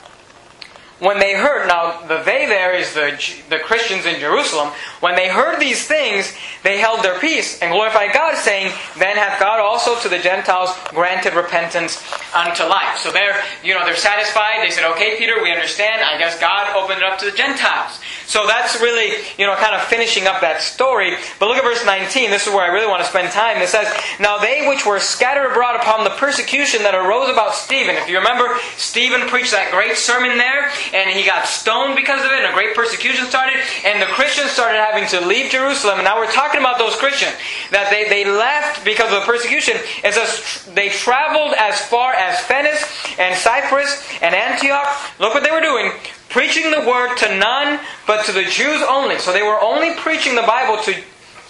when 0.99 1.19
they 1.19 1.35
heard, 1.35 1.69
now 1.69 2.01
the 2.07 2.23
they 2.23 2.47
there 2.47 2.73
is 2.73 2.95
the, 2.95 3.11
the 3.51 3.59
Christians 3.59 4.07
in 4.07 4.19
Jerusalem, 4.19 4.73
when 5.01 5.15
they 5.15 5.29
heard 5.29 5.61
these 5.61 5.87
things, 5.87 6.33
they 6.63 6.79
held 6.79 7.03
their 7.03 7.19
peace 7.19 7.61
and 7.61 7.73
glorified 7.73 8.13
God, 8.13 8.37
saying, 8.37 8.73
Then 8.99 9.17
hath 9.17 9.39
God 9.41 9.61
also 9.61 9.99
to 10.01 10.09
the 10.09 10.19
Gentiles 10.19 10.71
granted 10.91 11.35
repentance 11.35 12.03
unto 12.35 12.65
life. 12.65 12.99
So 12.99 13.11
they're, 13.11 13.43
you 13.63 13.75
know, 13.75 13.85
they're 13.85 13.97
satisfied. 13.97 14.63
They 14.63 14.71
said, 14.71 14.85
Okay, 14.93 15.19
Peter, 15.19 15.43
we 15.43 15.53
understand. 15.53 16.03
I 16.03 16.19
guess 16.19 16.39
God 16.41 16.75
opened 16.77 17.03
it 17.03 17.05
up 17.05 17.19
to 17.21 17.31
the 17.31 17.37
Gentiles. 17.37 18.01
So 18.27 18.47
that's 18.47 18.81
really, 18.81 19.23
you 19.39 19.47
know, 19.47 19.55
kind 19.57 19.75
of 19.75 19.83
finishing 19.83 20.27
up 20.27 20.41
that 20.41 20.61
story. 20.61 21.15
But 21.39 21.49
look 21.49 21.59
at 21.59 21.65
verse 21.65 21.85
19. 21.87 22.31
This 22.31 22.47
is 22.47 22.53
where 22.53 22.65
I 22.65 22.69
really 22.69 22.89
want 22.89 23.03
to 23.03 23.09
spend 23.09 23.31
time. 23.31 23.63
It 23.63 23.69
says, 23.69 23.87
Now 24.19 24.39
they 24.39 24.67
which 24.67 24.85
were 24.85 24.99
scattered 24.99 25.51
abroad 25.51 25.77
upon 25.77 26.05
the 26.05 26.11
persecution 26.11 26.83
that 26.83 26.95
arose 26.95 27.31
about 27.31 27.55
Stephen. 27.55 27.95
If 27.97 28.09
you 28.09 28.19
remember, 28.19 28.59
Stephen 28.77 29.29
preached 29.29 29.53
that 29.53 29.71
great 29.71 29.97
sermon 29.97 30.39
there 30.39 30.71
and 30.93 31.11
he 31.11 31.25
got 31.25 31.47
stoned 31.47 31.95
because 31.95 32.25
of 32.25 32.33
it, 32.33 32.43
and 32.43 32.51
a 32.51 32.55
great 32.55 32.75
persecution 32.75 33.27
started, 33.27 33.63
and 33.85 34.03
the 34.03 34.07
Christians 34.07 34.51
started 34.51 34.79
having 34.79 35.07
to 35.11 35.25
leave 35.27 35.51
Jerusalem. 35.51 35.99
And 35.99 36.05
now 36.05 36.19
we're 36.19 36.31
talking 36.31 36.46
about 36.55 36.79
those 36.79 36.95
Christians 36.97 37.33
that 37.71 37.91
they, 37.91 38.09
they 38.09 38.25
left 38.25 38.85
because 38.85 39.13
of 39.13 39.21
the 39.21 39.27
persecution. 39.27 39.77
It 40.05 40.15
says 40.15 40.69
they 40.75 40.89
traveled 40.89 41.55
as 41.59 41.81
far 41.81 42.15
as 42.15 42.39
Phoenice 42.41 42.85
and 43.19 43.35
Cyprus 43.37 44.07
and 44.23 44.35
Antioch. 44.35 44.87
Look 45.19 45.35
what 45.35 45.43
they 45.43 45.51
were 45.51 45.61
doing. 45.61 45.93
Preaching 46.29 46.71
the 46.71 46.81
word 46.81 47.17
to 47.17 47.39
none 47.39 47.81
but 48.07 48.25
to 48.27 48.33
the 48.33 48.45
Jews 48.45 48.83
only. 48.89 49.19
So 49.19 49.33
they 49.33 49.43
were 49.43 49.61
only 49.61 49.95
preaching 49.95 50.35
the 50.35 50.43
Bible 50.43 50.83
to, 50.85 50.95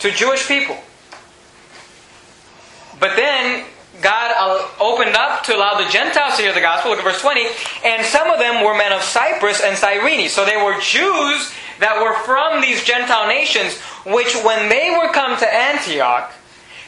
to 0.01 0.11
Jewish 0.11 0.47
people. 0.47 0.79
But 2.99 3.17
then 3.17 3.67
God 4.03 4.35
uh, 4.37 4.69
opened 4.81 5.17
up 5.17 5.43
to 5.45 5.57
allow 5.57 5.79
the 5.83 5.91
Gentiles 5.91 6.37
to 6.37 6.43
hear 6.43 6.53
the 6.53 6.61
gospel. 6.61 6.91
Look 6.91 7.01
at 7.01 7.05
verse 7.05 7.21
20. 7.21 7.47
And 7.85 8.05
some 8.05 8.29
of 8.31 8.39
them 8.39 8.65
were 8.65 8.77
men 8.77 8.93
of 8.93 9.03
Cyprus 9.03 9.61
and 9.63 9.77
Cyrene. 9.77 10.29
So 10.29 10.45
they 10.45 10.57
were 10.57 10.79
Jews 10.81 11.53
that 11.81 12.03
were 12.03 12.15
from 12.25 12.61
these 12.61 12.83
Gentile 12.85 13.27
nations, 13.27 13.79
which 14.05 14.35
when 14.45 14.69
they 14.69 14.91
were 14.91 15.13
come 15.13 15.39
to 15.39 15.55
Antioch, 15.55 16.33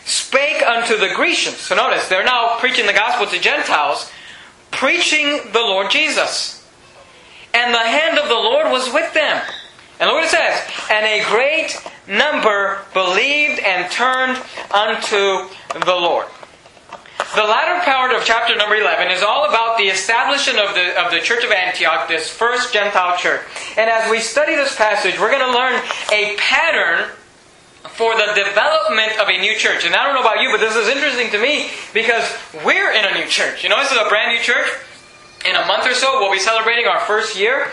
spake 0.05 0.63
unto 0.63 0.97
the 0.97 1.13
Grecians. 1.15 1.59
So 1.59 1.75
notice, 1.75 2.09
they're 2.09 2.25
now 2.25 2.59
preaching 2.59 2.87
the 2.87 2.93
gospel 2.93 3.27
to 3.27 3.39
Gentiles, 3.39 4.11
preaching 4.71 5.53
the 5.53 5.61
Lord 5.61 5.91
Jesus. 5.91 6.67
And 7.55 7.75
the 7.75 7.79
hand 7.79 8.19
of 8.19 8.29
the 8.29 8.35
Lord 8.35 8.71
was 8.71 8.93
with 8.93 9.13
them. 9.15 9.43
And 10.01 10.09
look 10.09 10.17
what 10.17 10.25
it 10.25 10.31
says. 10.31 10.71
And 10.91 11.05
a 11.05 11.25
great 11.29 11.77
number 12.07 12.79
believed 12.95 13.61
and 13.61 13.91
turned 13.91 14.39
unto 14.71 15.49
the 15.85 15.95
Lord. 15.95 16.27
The 17.19 17.43
latter 17.43 17.85
part 17.85 18.15
of 18.15 18.25
chapter 18.25 18.55
number 18.57 18.77
11 18.77 19.11
is 19.11 19.23
all 19.23 19.49
about 19.49 19.77
the 19.77 19.85
establishment 19.85 20.59
of 20.59 20.75
the, 20.75 21.05
of 21.05 21.11
the 21.11 21.21
church 21.21 21.45
of 21.45 21.51
Antioch, 21.51 22.09
this 22.09 22.31
first 22.31 22.73
Gentile 22.73 23.19
church. 23.19 23.43
And 23.77 23.91
as 23.91 24.09
we 24.11 24.21
study 24.21 24.55
this 24.55 24.75
passage, 24.77 25.19
we're 25.19 25.31
going 25.31 25.45
to 25.45 25.53
learn 25.53 25.83
a 26.13 26.37
pattern 26.39 27.11
for 27.83 28.15
the 28.15 28.33
development 28.35 29.19
of 29.21 29.29
a 29.29 29.37
new 29.41 29.57
church. 29.57 29.85
And 29.85 29.95
I 29.95 30.07
don't 30.07 30.15
know 30.15 30.21
about 30.21 30.41
you, 30.41 30.51
but 30.51 30.61
this 30.61 30.77
is 30.77 30.89
interesting 30.89 31.31
to 31.33 31.39
me 31.43 31.71
because 31.93 32.25
we're 32.65 32.93
in 32.93 33.05
a 33.05 33.13
new 33.15 33.27
church. 33.27 33.63
You 33.65 33.69
know, 33.69 33.81
this 33.81 33.91
is 33.91 33.99
a 33.99 34.09
brand 34.09 34.37
new 34.37 34.43
church. 34.43 34.69
In 35.45 35.57
a 35.57 35.67
month 35.67 35.87
or 35.87 35.95
so, 35.95 36.21
we'll 36.21 36.33
be 36.33 36.39
celebrating 36.39 36.87
our 36.87 37.01
first 37.01 37.37
year. 37.39 37.73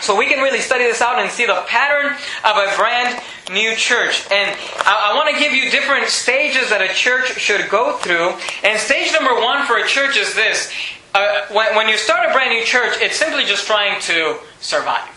So 0.00 0.16
we 0.16 0.26
can 0.26 0.42
really 0.42 0.60
study 0.60 0.84
this 0.84 1.00
out 1.00 1.18
and 1.18 1.30
see 1.30 1.46
the 1.46 1.62
pattern 1.66 2.12
of 2.44 2.56
a 2.56 2.76
brand 2.76 3.22
new 3.50 3.74
church. 3.76 4.26
And 4.30 4.56
I, 4.84 5.12
I 5.12 5.14
want 5.14 5.34
to 5.34 5.40
give 5.40 5.52
you 5.52 5.70
different 5.70 6.08
stages 6.08 6.70
that 6.70 6.82
a 6.82 6.92
church 6.92 7.38
should 7.38 7.70
go 7.70 7.96
through. 7.98 8.34
And 8.62 8.78
stage 8.78 9.12
number 9.12 9.34
one 9.40 9.66
for 9.66 9.78
a 9.78 9.86
church 9.86 10.16
is 10.16 10.34
this. 10.34 10.72
Uh, 11.14 11.46
when, 11.52 11.76
when 11.76 11.88
you 11.88 11.96
start 11.96 12.28
a 12.28 12.32
brand 12.32 12.50
new 12.50 12.64
church, 12.64 12.96
it's 13.00 13.16
simply 13.16 13.44
just 13.44 13.66
trying 13.66 14.00
to 14.02 14.36
survive. 14.60 15.13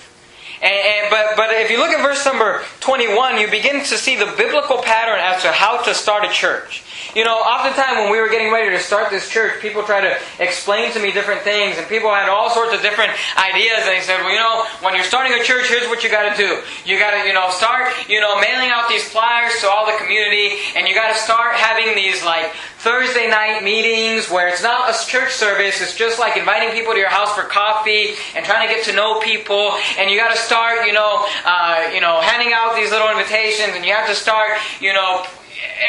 And, 0.61 0.73
and, 0.73 1.09
but, 1.09 1.35
but 1.35 1.49
if 1.51 1.69
you 1.69 1.77
look 1.77 1.89
at 1.89 2.01
verse 2.01 2.25
number 2.25 2.63
21, 2.79 3.37
you 3.37 3.49
begin 3.49 3.83
to 3.85 3.97
see 3.97 4.15
the 4.15 4.33
biblical 4.37 4.81
pattern 4.81 5.19
as 5.19 5.41
to 5.43 5.51
how 5.51 5.81
to 5.83 5.93
start 5.93 6.25
a 6.25 6.29
church. 6.29 6.83
You 7.15 7.23
know, 7.23 7.37
oftentimes 7.37 7.97
when 7.97 8.11
we 8.11 8.19
were 8.19 8.29
getting 8.29 8.51
ready 8.51 8.69
to 8.75 8.79
start 8.81 9.09
this 9.09 9.29
church, 9.29 9.61
people 9.61 9.83
try 9.83 10.01
to 10.01 10.17
explain 10.39 10.91
to 10.93 10.99
me 10.99 11.11
different 11.11 11.41
things, 11.41 11.77
and 11.77 11.87
people 11.87 12.13
had 12.13 12.29
all 12.29 12.49
sorts 12.49 12.73
of 12.73 12.81
different 12.81 13.11
ideas. 13.37 13.85
And 13.85 13.97
they 13.97 14.01
said, 14.01 14.21
well, 14.21 14.33
you 14.33 14.39
know, 14.39 14.65
when 14.81 14.93
you're 14.93 15.05
starting 15.05 15.33
a 15.33 15.43
church, 15.43 15.69
here's 15.69 15.87
what 15.87 16.03
you 16.03 16.09
got 16.09 16.29
to 16.29 16.37
do. 16.37 16.61
You 16.85 16.99
got 16.99 17.11
to, 17.11 17.27
you 17.27 17.33
know, 17.33 17.49
start, 17.49 17.89
you 18.09 18.19
know, 18.19 18.39
mailing 18.41 18.69
out 18.69 18.89
these 18.89 19.07
flyers 19.07 19.53
to 19.61 19.69
all 19.69 19.85
the 19.85 19.97
community, 19.97 20.57
and 20.75 20.87
you 20.87 20.93
got 20.93 21.13
to 21.13 21.17
start 21.17 21.55
having 21.55 21.95
these 21.95 22.23
like 22.25 22.51
Thursday 22.79 23.27
night 23.27 23.63
meetings 23.63 24.29
where 24.29 24.47
it's 24.47 24.61
not 24.61 24.93
a 24.93 25.07
church 25.07 25.33
service. 25.33 25.81
It's 25.81 25.95
just 25.95 26.19
like 26.19 26.37
inviting 26.37 26.69
people 26.71 26.93
to 26.93 26.99
your 26.99 27.09
house 27.09 27.33
for 27.33 27.41
coffee 27.43 28.13
and 28.35 28.45
trying 28.45 28.67
to 28.67 28.73
get 28.73 28.85
to 28.85 28.93
know 28.93 29.19
people. 29.19 29.73
And 29.97 30.11
you 30.11 30.17
got 30.17 30.31
to 30.31 30.37
start, 30.37 30.85
you 30.85 30.93
know, 30.93 31.25
uh, 31.43 31.89
you 31.93 32.01
know, 32.01 32.21
handing 32.21 32.53
out 32.53 32.75
these 32.75 32.91
little 32.91 33.09
invitations, 33.09 33.73
and 33.75 33.83
you 33.83 33.93
have 33.93 34.07
to 34.07 34.15
start, 34.15 34.51
you 34.79 34.93
know, 34.93 35.25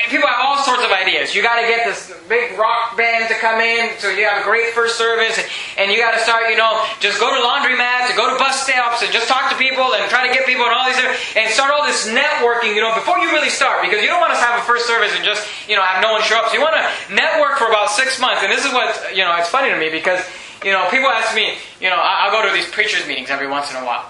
people 0.09 0.29
have 0.29 0.41
all 0.41 0.61
sorts 0.65 0.85
of 0.85 0.91
ideas. 0.91 1.35
You 1.35 1.43
got 1.43 1.61
to 1.61 1.67
get 1.67 1.85
this 1.85 2.13
big 2.29 2.57
rock 2.59 2.97
band 2.97 3.29
to 3.29 3.37
come 3.41 3.61
in, 3.61 3.97
so 3.99 4.09
you 4.09 4.25
have 4.25 4.43
a 4.43 4.45
great 4.45 4.73
first 4.73 4.97
service, 4.97 5.39
and, 5.77 5.93
you 5.93 5.99
got 5.99 6.13
to 6.13 6.21
start, 6.21 6.51
you 6.51 6.57
know, 6.57 6.85
just 7.01 7.19
go 7.19 7.33
to 7.33 7.41
laundromats 7.41 8.13
and 8.13 8.17
go 8.17 8.29
to 8.29 8.37
bus 8.39 8.65
stops 8.65 9.03
and 9.03 9.11
just 9.13 9.29
talk 9.29 9.51
to 9.51 9.57
people 9.57 9.95
and 9.97 10.05
try 10.11 10.27
to 10.27 10.33
get 10.33 10.47
people 10.47 10.65
and 10.65 10.75
all 10.75 10.85
these, 10.85 11.01
and 11.37 11.49
start 11.51 11.73
all 11.73 11.85
this 11.87 12.09
networking, 12.09 12.75
you 12.75 12.81
know, 12.81 12.95
before 12.95 13.19
you 13.19 13.33
really 13.33 13.49
start, 13.49 13.83
because 13.83 14.01
you 14.03 14.09
don't 14.09 14.21
want 14.21 14.33
to 14.33 14.41
have 14.41 14.61
a 14.61 14.65
first 14.65 14.87
service 14.87 15.13
and 15.17 15.25
just, 15.25 15.47
you 15.69 15.77
know, 15.77 15.83
have 15.83 16.03
no 16.03 16.13
one 16.13 16.23
show 16.23 16.37
up. 16.37 16.49
So 16.49 16.55
you 16.55 16.61
want 16.61 16.77
to 16.77 16.85
network 17.13 17.57
for 17.57 17.69
about 17.69 17.91
six 17.91 18.21
months, 18.21 18.43
and 18.43 18.53
this 18.53 18.65
is 18.65 18.73
what, 18.73 18.93
you 19.17 19.25
know, 19.25 19.35
it's 19.37 19.49
funny 19.49 19.71
to 19.71 19.79
me 19.79 19.91
because, 19.91 20.21
you 20.65 20.73
know, 20.73 20.89
people 20.91 21.09
ask 21.09 21.35
me, 21.35 21.57
you 21.81 21.89
know, 21.89 21.97
I'll 21.97 22.31
go 22.31 22.47
to 22.47 22.53
these 22.55 22.69
preachers 22.71 23.07
meetings 23.07 23.31
every 23.31 23.49
once 23.49 23.71
in 23.71 23.77
a 23.77 23.85
while. 23.85 24.05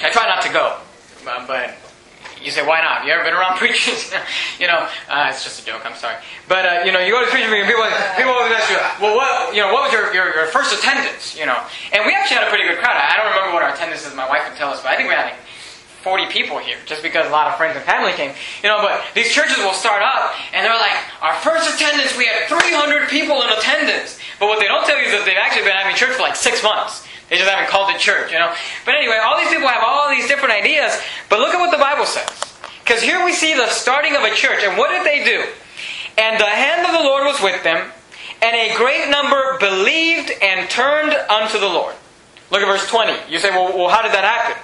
I 0.00 0.10
try 0.10 0.26
not 0.26 0.42
to 0.42 0.52
go, 0.52 0.76
but 1.24 1.74
you 2.42 2.50
say, 2.50 2.66
why 2.66 2.80
not? 2.80 3.04
You 3.04 3.12
ever 3.12 3.24
been 3.24 3.34
around 3.34 3.58
preachers? 3.62 4.12
you 4.60 4.66
know, 4.66 4.88
uh, 5.08 5.30
it's 5.30 5.44
just 5.44 5.62
a 5.62 5.64
joke. 5.64 5.82
I'm 5.84 5.96
sorry, 5.96 6.16
but 6.48 6.64
uh, 6.64 6.82
you 6.84 6.92
know, 6.92 7.00
you 7.00 7.12
go 7.12 7.24
to 7.24 7.30
preaching 7.30 7.50
meeting, 7.50 7.66
people 7.66 7.84
people 8.16 8.32
always 8.32 8.52
ask 8.52 8.70
you, 8.70 8.78
well, 9.00 9.16
what 9.16 9.54
you 9.54 9.62
know, 9.62 9.72
what 9.72 9.88
was 9.88 9.92
your, 9.92 10.12
your, 10.14 10.34
your 10.34 10.46
first 10.48 10.76
attendance? 10.76 11.38
You 11.38 11.46
know, 11.46 11.58
and 11.92 12.06
we 12.06 12.14
actually 12.14 12.38
had 12.38 12.46
a 12.46 12.50
pretty 12.50 12.68
good 12.68 12.78
crowd. 12.78 12.96
I 12.96 13.16
don't 13.16 13.30
remember 13.34 13.54
what 13.54 13.62
our 13.62 13.74
attendance 13.74 14.06
is. 14.06 14.14
My 14.14 14.28
wife 14.28 14.42
can 14.46 14.56
tell 14.56 14.70
us, 14.70 14.82
but 14.82 14.92
I 14.92 14.96
think 14.96 15.08
we 15.08 15.14
had 15.14 15.32
like 15.32 15.40
40 16.02 16.26
people 16.30 16.58
here, 16.58 16.78
just 16.86 17.02
because 17.02 17.26
a 17.26 17.30
lot 17.30 17.48
of 17.48 17.56
friends 17.56 17.76
and 17.76 17.84
family 17.84 18.12
came. 18.12 18.32
You 18.62 18.70
know, 18.70 18.78
but 18.80 19.02
these 19.14 19.30
churches 19.30 19.58
will 19.58 19.74
start 19.74 20.02
up, 20.02 20.32
and 20.54 20.64
they're 20.64 20.78
like, 20.78 20.96
our 21.20 21.34
first 21.42 21.68
attendance, 21.68 22.16
we 22.16 22.24
had 22.24 22.48
300 22.48 23.08
people 23.08 23.42
in 23.42 23.50
attendance. 23.50 24.18
But 24.38 24.46
what 24.46 24.60
they 24.60 24.68
don't 24.68 24.86
tell 24.86 24.96
you 24.96 25.06
is 25.06 25.12
that 25.12 25.26
they've 25.26 25.36
actually 25.36 25.66
been 25.66 25.74
having 25.74 25.96
church 25.96 26.14
for 26.14 26.22
like 26.22 26.36
six 26.36 26.62
months. 26.62 27.04
They 27.28 27.36
just 27.36 27.48
haven't 27.48 27.68
called 27.68 27.90
it 27.90 27.98
church, 27.98 28.32
you 28.32 28.38
know. 28.38 28.54
But 28.84 28.94
anyway, 28.94 29.20
all 29.22 29.38
these 29.38 29.50
people 29.50 29.68
have 29.68 29.82
all 29.84 30.08
these 30.08 30.26
different 30.28 30.54
ideas. 30.54 30.98
But 31.28 31.40
look 31.40 31.54
at 31.54 31.60
what 31.60 31.70
the 31.70 31.78
Bible 31.78 32.06
says. 32.06 32.28
Because 32.82 33.02
here 33.02 33.22
we 33.24 33.32
see 33.32 33.54
the 33.54 33.68
starting 33.68 34.16
of 34.16 34.22
a 34.22 34.34
church. 34.34 34.64
And 34.64 34.78
what 34.78 34.88
did 34.90 35.04
they 35.04 35.22
do? 35.24 35.44
And 36.16 36.40
the 36.40 36.46
hand 36.46 36.86
of 36.86 36.92
the 36.92 37.06
Lord 37.06 37.26
was 37.26 37.40
with 37.40 37.62
them, 37.62 37.92
and 38.42 38.56
a 38.56 38.74
great 38.76 39.08
number 39.08 39.56
believed 39.60 40.32
and 40.42 40.68
turned 40.68 41.12
unto 41.12 41.60
the 41.60 41.68
Lord. 41.68 41.94
Look 42.50 42.62
at 42.62 42.66
verse 42.66 42.88
20. 42.88 43.30
You 43.30 43.38
say, 43.38 43.50
well, 43.50 43.76
well 43.76 43.88
how 43.88 44.02
did 44.02 44.12
that 44.12 44.24
happen? 44.24 44.56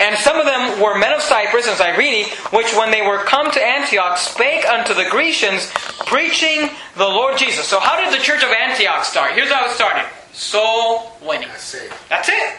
And 0.00 0.18
some 0.18 0.40
of 0.40 0.46
them 0.46 0.82
were 0.82 0.98
men 0.98 1.12
of 1.12 1.22
Cyprus 1.22 1.68
and 1.68 1.76
Cyrene, 1.76 2.26
which 2.50 2.74
when 2.74 2.90
they 2.90 3.02
were 3.06 3.18
come 3.18 3.52
to 3.52 3.62
Antioch 3.62 4.18
spake 4.18 4.68
unto 4.68 4.92
the 4.92 5.06
Grecians, 5.08 5.70
preaching 6.06 6.70
the 6.96 7.06
Lord 7.06 7.38
Jesus. 7.38 7.68
So 7.68 7.78
how 7.78 8.02
did 8.02 8.18
the 8.18 8.22
church 8.22 8.42
of 8.42 8.50
Antioch 8.50 9.04
start? 9.04 9.34
Here's 9.34 9.52
how 9.52 9.66
it 9.66 9.70
started 9.70 10.08
soul 10.34 11.14
winning. 11.22 11.48
That's 11.48 11.74
it. 11.74 11.92
That's 12.10 12.28
it. 12.28 12.50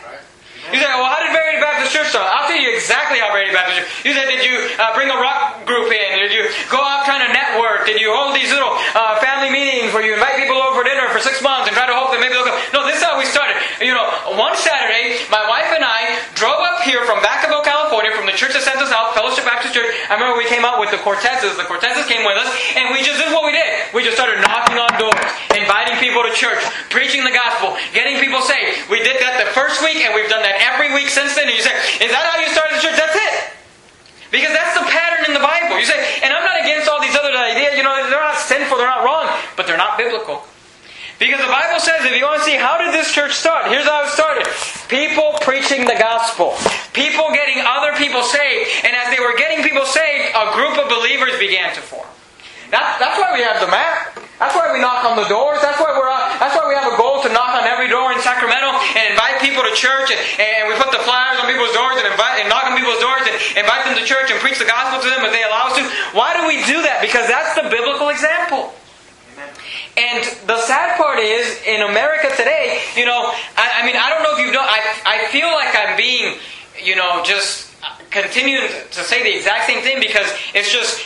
You 0.73 0.81
say, 0.81 0.89
well, 0.97 1.05
how 1.05 1.21
did 1.21 1.29
Verity 1.29 1.61
Baptist 1.61 1.93
Church 1.93 2.09
start? 2.09 2.25
I'll 2.25 2.49
tell 2.49 2.57
you 2.57 2.73
exactly 2.73 3.21
how 3.21 3.29
Verity 3.29 3.53
Baptist 3.53 3.85
Church. 3.85 3.89
You 4.01 4.17
said, 4.17 4.25
did 4.33 4.41
you 4.41 4.57
uh, 4.81 4.97
bring 4.97 5.13
a 5.13 5.19
rock 5.21 5.61
group 5.69 5.93
in? 5.93 6.09
Did 6.17 6.33
you 6.33 6.49
go 6.73 6.81
out 6.81 7.05
trying 7.05 7.21
to 7.21 7.29
network? 7.29 7.85
Did 7.85 8.01
you 8.01 8.09
hold 8.09 8.33
these 8.33 8.49
little 8.49 8.73
uh, 8.73 9.21
family 9.21 9.53
meetings 9.53 9.93
where 9.93 10.01
you 10.01 10.17
invite 10.17 10.41
people 10.41 10.57
over 10.57 10.81
for 10.81 10.85
dinner 10.87 11.05
for 11.13 11.21
six 11.21 11.37
months 11.45 11.69
and 11.69 11.77
try 11.77 11.85
to 11.85 11.93
hope 11.93 12.09
that 12.09 12.17
maybe 12.17 12.33
they'll 12.33 12.49
come? 12.49 12.57
No, 12.73 12.81
this 12.89 12.97
is 12.97 13.05
how 13.05 13.13
we 13.13 13.29
started. 13.29 13.61
You 13.77 13.93
know, 13.93 14.09
one 14.41 14.57
Saturday, 14.57 15.21
my 15.29 15.45
wife 15.45 15.69
and 15.69 15.85
I 15.85 15.94
drove 16.35 16.59
up 16.59 16.83
here 16.83 17.07
from 17.07 17.23
Vacaville, 17.23 17.63
California, 17.63 18.11
from 18.11 18.27
the 18.27 18.35
church 18.35 18.51
sent 18.59 18.77
us 18.77 18.91
out, 18.91 19.15
Fellowship 19.15 19.47
Baptist 19.47 19.73
Church. 19.73 19.87
I 20.11 20.19
remember 20.19 20.35
we 20.35 20.45
came 20.45 20.67
out 20.67 20.83
with 20.83 20.91
the 20.91 20.99
Cortezes. 20.99 21.55
The 21.55 21.63
Cortezes 21.63 22.05
came 22.11 22.27
with 22.27 22.35
us, 22.35 22.51
and 22.75 22.91
we 22.91 22.99
just 23.01 23.23
did 23.23 23.31
what 23.31 23.47
we 23.47 23.55
did. 23.55 23.65
We 23.95 24.03
just 24.03 24.19
started 24.19 24.43
knocking 24.43 24.75
on 24.75 24.91
doors, 24.99 25.31
inviting 25.55 25.95
people 26.03 26.27
to 26.27 26.31
church, 26.35 26.59
preaching 26.91 27.23
the 27.23 27.31
gospel, 27.31 27.79
getting 27.95 28.19
people 28.19 28.43
saved. 28.43 28.91
We 28.91 28.99
did 28.99 29.17
that 29.23 29.39
the 29.39 29.49
first 29.55 29.79
week, 29.79 30.03
and 30.03 30.11
we've 30.11 30.29
done 30.29 30.43
that 30.43 30.59
every 30.59 30.91
week 30.91 31.07
since 31.07 31.39
then. 31.39 31.47
And 31.47 31.55
you 31.55 31.63
say, 31.63 31.73
is 32.03 32.11
that 32.11 32.23
how 32.27 32.35
you 32.43 32.51
started 32.51 32.77
the 32.77 32.83
church? 32.83 32.99
That's 32.99 33.15
it. 33.15 33.33
Because 34.27 34.51
that's 34.51 34.75
the 34.75 34.83
pattern 34.91 35.31
in 35.31 35.33
the 35.33 35.43
Bible. 35.43 35.79
You 35.79 35.87
say, 35.87 35.95
and 36.19 36.35
I'm 36.35 36.43
not 36.43 36.59
against 36.59 36.91
all 36.91 36.99
these 36.99 37.15
other 37.15 37.31
ideas, 37.31 37.79
you 37.79 37.83
know, 37.87 37.95
they're 38.11 38.19
not 38.19 38.35
sinful, 38.35 38.75
they're 38.75 38.91
not 38.91 39.07
wrong, 39.07 39.31
but 39.55 39.63
they're 39.63 39.79
not 39.79 39.95
biblical. 39.95 40.43
Because 41.15 41.39
the 41.39 41.47
Bible 41.47 41.79
says, 41.79 42.03
if 42.03 42.11
you 42.11 42.27
want 42.27 42.43
to 42.43 42.45
see 42.45 42.59
how 42.59 42.75
did 42.75 42.91
this 42.91 43.13
church 43.15 43.31
start, 43.31 43.71
here's 43.71 43.87
how 43.87 44.03
it 44.03 44.11
started. 44.11 44.43
People 44.91 45.39
preaching 45.39 45.87
the 45.87 45.95
gospel. 45.95 46.51
People 46.91 47.31
getting 47.31 47.63
other 47.63 47.95
people 47.95 48.19
saved. 48.19 48.83
And 48.83 48.91
as 48.91 49.15
they 49.15 49.23
were 49.23 49.31
getting 49.39 49.63
people 49.63 49.87
saved, 49.87 50.35
a 50.35 50.51
group 50.51 50.75
of 50.75 50.91
believers 50.91 51.39
began 51.39 51.71
to 51.75 51.79
form. 51.79 52.07
That, 52.75 52.99
that's 52.99 53.15
why 53.15 53.31
we 53.31 53.39
have 53.47 53.63
the 53.63 53.71
map. 53.71 54.19
That's 54.35 54.51
why 54.51 54.67
we 54.75 54.83
knock 54.83 55.07
on 55.07 55.15
the 55.15 55.23
doors. 55.31 55.63
That's 55.63 55.79
why 55.79 55.95
we're. 55.95 56.11
That's 56.43 56.51
why 56.51 56.67
we 56.67 56.75
have 56.75 56.91
a 56.91 56.99
goal 56.99 57.23
to 57.23 57.31
knock 57.31 57.55
on 57.55 57.63
every 57.63 57.87
door 57.87 58.11
in 58.11 58.19
Sacramento 58.19 58.75
and 58.99 59.15
invite 59.15 59.39
people 59.39 59.63
to 59.63 59.71
church. 59.71 60.11
And, 60.11 60.19
and 60.19 60.67
we 60.67 60.75
put 60.75 60.91
the 60.91 60.99
flyers 61.07 61.39
on 61.39 61.47
people's 61.47 61.71
doors 61.71 61.95
and 61.95 62.03
invite 62.11 62.43
and 62.43 62.51
knock 62.51 62.67
on 62.67 62.75
people's 62.75 62.99
doors 62.99 63.23
and 63.23 63.63
invite 63.63 63.87
them 63.87 63.95
to 63.95 64.03
church 64.03 64.27
and 64.27 64.35
preach 64.43 64.59
the 64.59 64.67
gospel 64.67 64.99
to 64.99 65.07
them 65.07 65.23
if 65.23 65.31
they 65.31 65.47
allow 65.47 65.71
us 65.71 65.79
to. 65.79 65.87
Why 66.11 66.35
do 66.35 66.43
we 66.43 66.59
do 66.67 66.83
that? 66.83 66.99
Because 66.99 67.31
that's 67.31 67.55
the 67.55 67.71
biblical 67.71 68.11
example. 68.11 68.74
And 70.15 70.23
the 70.47 70.55
sad 70.63 70.95
part 70.95 71.19
is, 71.19 71.59
in 71.67 71.83
America 71.83 72.31
today, 72.39 72.79
you 72.95 73.03
know, 73.03 73.35
I, 73.59 73.83
I 73.83 73.85
mean, 73.85 73.99
I 73.99 74.07
don't 74.07 74.23
know 74.23 74.31
if 74.31 74.39
you 74.39 74.51
know, 74.55 74.63
I, 74.63 74.79
I 75.03 75.27
feel 75.27 75.51
like 75.51 75.75
I'm 75.75 75.99
being, 75.99 76.39
you 76.79 76.95
know, 76.95 77.19
just 77.27 77.67
continuing 78.15 78.71
to 78.95 79.01
say 79.03 79.27
the 79.27 79.35
exact 79.35 79.67
same 79.67 79.83
thing 79.83 79.99
because 79.99 80.31
it's 80.55 80.71
just 80.71 81.03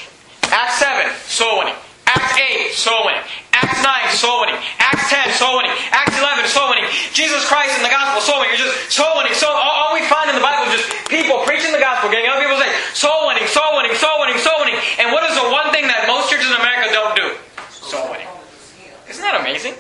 Acts 0.54 0.78
7, 0.78 1.10
soul 1.26 1.66
winning. 1.66 1.74
Acts 2.06 2.38
8, 2.38 2.70
soul 2.78 3.02
winning. 3.10 3.26
Acts 3.50 3.82
9, 3.82 4.14
soul 4.14 4.46
winning. 4.46 4.62
Acts 4.78 5.10
10, 5.10 5.34
soul 5.42 5.58
winning. 5.58 5.74
Acts 5.90 6.14
11, 6.14 6.46
soul 6.46 6.70
winning. 6.70 6.86
Jesus 7.10 7.42
Christ 7.50 7.74
in 7.78 7.82
the 7.82 7.90
gospel, 7.90 8.22
soul 8.22 8.46
winning. 8.46 8.62
You're 8.62 8.70
just 8.70 8.94
soul 8.94 9.18
winning. 9.18 9.34
So 9.34 9.50
all, 9.50 9.90
all 9.90 9.92
we 9.98 10.06
find 10.06 10.30
in 10.30 10.38
the 10.38 10.46
Bible 10.46 10.70
is 10.70 10.86
just 10.86 11.10
people 11.10 11.42
preaching 11.50 11.74
the 11.74 11.82
gospel, 11.82 12.14
getting 12.14 12.30
other 12.30 12.46
people 12.46 12.62
to 12.62 12.64
say, 12.66 12.74
soul 12.94 13.26
winning, 13.26 13.50
soul 13.50 13.74
winning, 13.74 13.98
soul 13.98 14.22
winning, 14.22 14.38
soul 14.38 14.62
winning. 14.62 14.78
And 15.02 15.10
what 15.10 15.26
is 15.26 15.34
the 15.34 15.50
one 15.50 15.74
thing 15.74 15.90
that 15.90 16.06
most 16.06 16.30
churches 16.30 16.54
in 16.54 16.58
America 16.62 16.94
don't 16.94 17.18
do? 17.18 17.19
Isn't 19.20 19.36
that 19.36 19.44
amazing? 19.44 19.76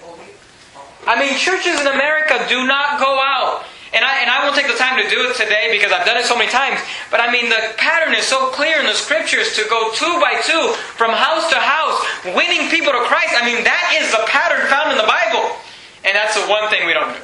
I 1.07 1.15
mean, 1.15 1.31
churches 1.39 1.79
in 1.79 1.87
America 1.87 2.43
do 2.51 2.67
not 2.67 2.99
go 2.99 3.07
out. 3.07 3.63
And 3.95 4.03
I, 4.03 4.19
and 4.19 4.27
I 4.27 4.43
won't 4.43 4.51
take 4.51 4.67
the 4.67 4.75
time 4.75 4.99
to 4.99 5.07
do 5.07 5.31
it 5.31 5.39
today 5.39 5.71
because 5.71 5.95
I've 5.95 6.03
done 6.03 6.19
it 6.19 6.27
so 6.27 6.35
many 6.35 6.51
times. 6.51 6.83
But 7.07 7.23
I 7.23 7.31
mean, 7.31 7.47
the 7.47 7.71
pattern 7.79 8.11
is 8.19 8.27
so 8.27 8.51
clear 8.51 8.83
in 8.83 8.85
the 8.85 8.99
scriptures 8.99 9.55
to 9.55 9.63
go 9.71 9.95
two 9.95 10.11
by 10.19 10.43
two 10.43 10.75
from 10.99 11.15
house 11.15 11.47
to 11.55 11.55
house, 11.55 12.03
winning 12.35 12.67
people 12.67 12.91
to 12.91 12.99
Christ. 13.07 13.31
I 13.39 13.47
mean, 13.47 13.63
that 13.63 13.95
is 13.95 14.11
the 14.11 14.27
pattern 14.27 14.59
found 14.67 14.91
in 14.91 14.99
the 14.99 15.07
Bible. 15.07 15.55
And 16.03 16.11
that's 16.11 16.35
the 16.35 16.43
one 16.51 16.67
thing 16.67 16.83
we 16.83 16.91
don't 16.91 17.15
do. 17.15 17.23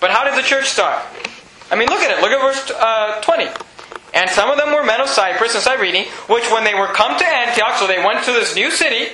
But 0.00 0.16
how 0.16 0.24
did 0.24 0.40
the 0.40 0.46
church 0.48 0.72
start? 0.72 1.04
I 1.68 1.76
mean, 1.76 1.92
look 1.92 2.00
at 2.00 2.16
it. 2.16 2.24
Look 2.24 2.32
at 2.32 2.40
verse 2.40 2.64
uh, 2.72 3.20
20. 3.20 3.44
And 4.16 4.32
some 4.32 4.48
of 4.48 4.56
them 4.56 4.72
were 4.72 4.88
men 4.88 5.04
of 5.04 5.12
Cyprus 5.12 5.52
and 5.52 5.60
Cyrene, 5.60 6.08
which 6.32 6.48
when 6.48 6.64
they 6.64 6.72
were 6.72 6.88
come 6.96 7.12
to 7.12 7.26
Antioch, 7.28 7.76
so 7.76 7.84
they 7.84 8.00
went 8.00 8.24
to 8.24 8.32
this 8.32 8.56
new 8.56 8.72
city, 8.72 9.12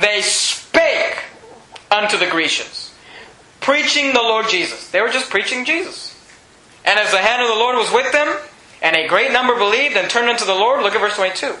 they 0.00 0.20
spake 0.22 1.24
unto 1.90 2.18
the 2.18 2.26
Grecians, 2.26 2.94
preaching 3.60 4.12
the 4.12 4.22
Lord 4.22 4.48
Jesus. 4.48 4.90
They 4.90 5.00
were 5.00 5.10
just 5.10 5.30
preaching 5.30 5.64
Jesus. 5.64 6.10
And 6.84 6.98
as 6.98 7.10
the 7.10 7.18
hand 7.18 7.42
of 7.42 7.48
the 7.48 7.54
Lord 7.54 7.76
was 7.76 7.92
with 7.92 8.12
them, 8.12 8.36
and 8.82 8.96
a 8.96 9.08
great 9.08 9.32
number 9.32 9.54
believed 9.54 9.96
and 9.96 10.10
turned 10.10 10.28
unto 10.28 10.44
the 10.44 10.54
Lord, 10.54 10.82
look 10.82 10.94
at 10.94 11.00
verse 11.00 11.16
22. 11.16 11.54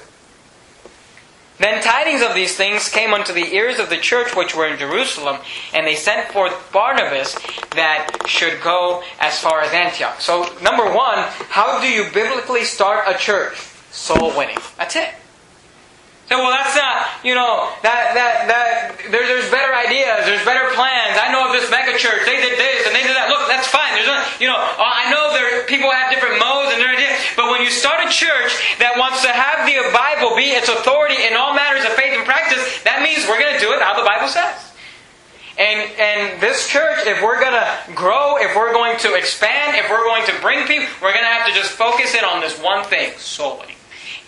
Then 1.58 1.82
tidings 1.82 2.20
of 2.20 2.34
these 2.34 2.56
things 2.56 2.88
came 2.88 3.14
unto 3.14 3.32
the 3.32 3.54
ears 3.54 3.78
of 3.78 3.88
the 3.88 3.96
church 3.96 4.34
which 4.34 4.56
were 4.56 4.66
in 4.66 4.78
Jerusalem, 4.78 5.38
and 5.72 5.86
they 5.86 5.94
sent 5.94 6.32
forth 6.32 6.72
Barnabas 6.72 7.34
that 7.70 8.24
should 8.26 8.60
go 8.60 9.04
as 9.20 9.38
far 9.38 9.62
as 9.62 9.72
Antioch. 9.72 10.20
So, 10.20 10.52
number 10.60 10.84
one, 10.84 11.18
how 11.48 11.80
do 11.80 11.86
you 11.86 12.10
biblically 12.12 12.64
start 12.64 13.04
a 13.06 13.16
church? 13.16 13.56
soul 13.94 14.36
winning. 14.36 14.58
That's 14.76 14.96
it. 14.96 15.10
So, 16.24 16.40
well, 16.40 16.56
that's 16.56 16.72
not, 16.72 17.20
you 17.20 17.36
know, 17.36 17.68
that, 17.84 18.16
that, 18.16 18.48
that, 18.48 18.96
there, 19.12 19.28
there's 19.28 19.52
better 19.52 19.76
ideas, 19.76 20.24
there's 20.24 20.40
better 20.40 20.72
plans. 20.72 21.20
I 21.20 21.28
know 21.28 21.44
of 21.44 21.52
this 21.52 21.68
mega 21.68 21.92
church, 22.00 22.24
they 22.24 22.40
did 22.40 22.56
this 22.56 22.88
and 22.88 22.96
they 22.96 23.04
did 23.04 23.12
that. 23.12 23.28
Look, 23.28 23.44
that's 23.44 23.68
fine. 23.68 23.92
There's 23.92 24.08
no, 24.08 24.16
you 24.40 24.48
know, 24.48 24.56
uh, 24.56 24.80
I 24.80 25.12
know 25.12 25.36
there, 25.36 25.68
people 25.68 25.92
have 25.92 26.08
different 26.08 26.40
modes 26.40 26.72
and 26.72 26.80
their 26.80 26.96
ideas, 26.96 27.20
but 27.36 27.52
when 27.52 27.60
you 27.60 27.68
start 27.68 28.00
a 28.00 28.08
church 28.08 28.56
that 28.80 28.96
wants 28.96 29.20
to 29.20 29.28
have 29.28 29.68
the 29.68 29.76
Bible 29.92 30.32
be 30.32 30.56
its 30.56 30.72
authority 30.72 31.20
in 31.28 31.36
all 31.36 31.52
matters 31.52 31.84
of 31.84 31.92
faith 31.92 32.16
and 32.16 32.24
practice, 32.24 32.64
that 32.88 33.04
means 33.04 33.28
we're 33.28 33.40
going 33.40 33.52
to 33.52 33.60
do 33.60 33.76
it 33.76 33.84
how 33.84 33.92
the 33.92 34.08
Bible 34.08 34.32
says. 34.32 34.72
And, 35.60 35.92
and 36.00 36.40
this 36.40 36.72
church, 36.72 37.04
if 37.04 37.20
we're 37.20 37.38
going 37.38 37.54
to 37.54 37.68
grow, 37.92 38.40
if 38.40 38.56
we're 38.56 38.72
going 38.72 38.96
to 39.04 39.12
expand, 39.12 39.76
if 39.76 39.92
we're 39.92 40.08
going 40.08 40.24
to 40.26 40.34
bring 40.40 40.64
people, 40.66 40.88
we're 41.04 41.12
going 41.12 41.22
to 41.22 41.30
have 41.36 41.46
to 41.46 41.54
just 41.54 41.76
focus 41.76 42.16
in 42.16 42.24
on 42.24 42.40
this 42.40 42.56
one 42.64 42.82
thing 42.88 43.12
winning 43.60 43.73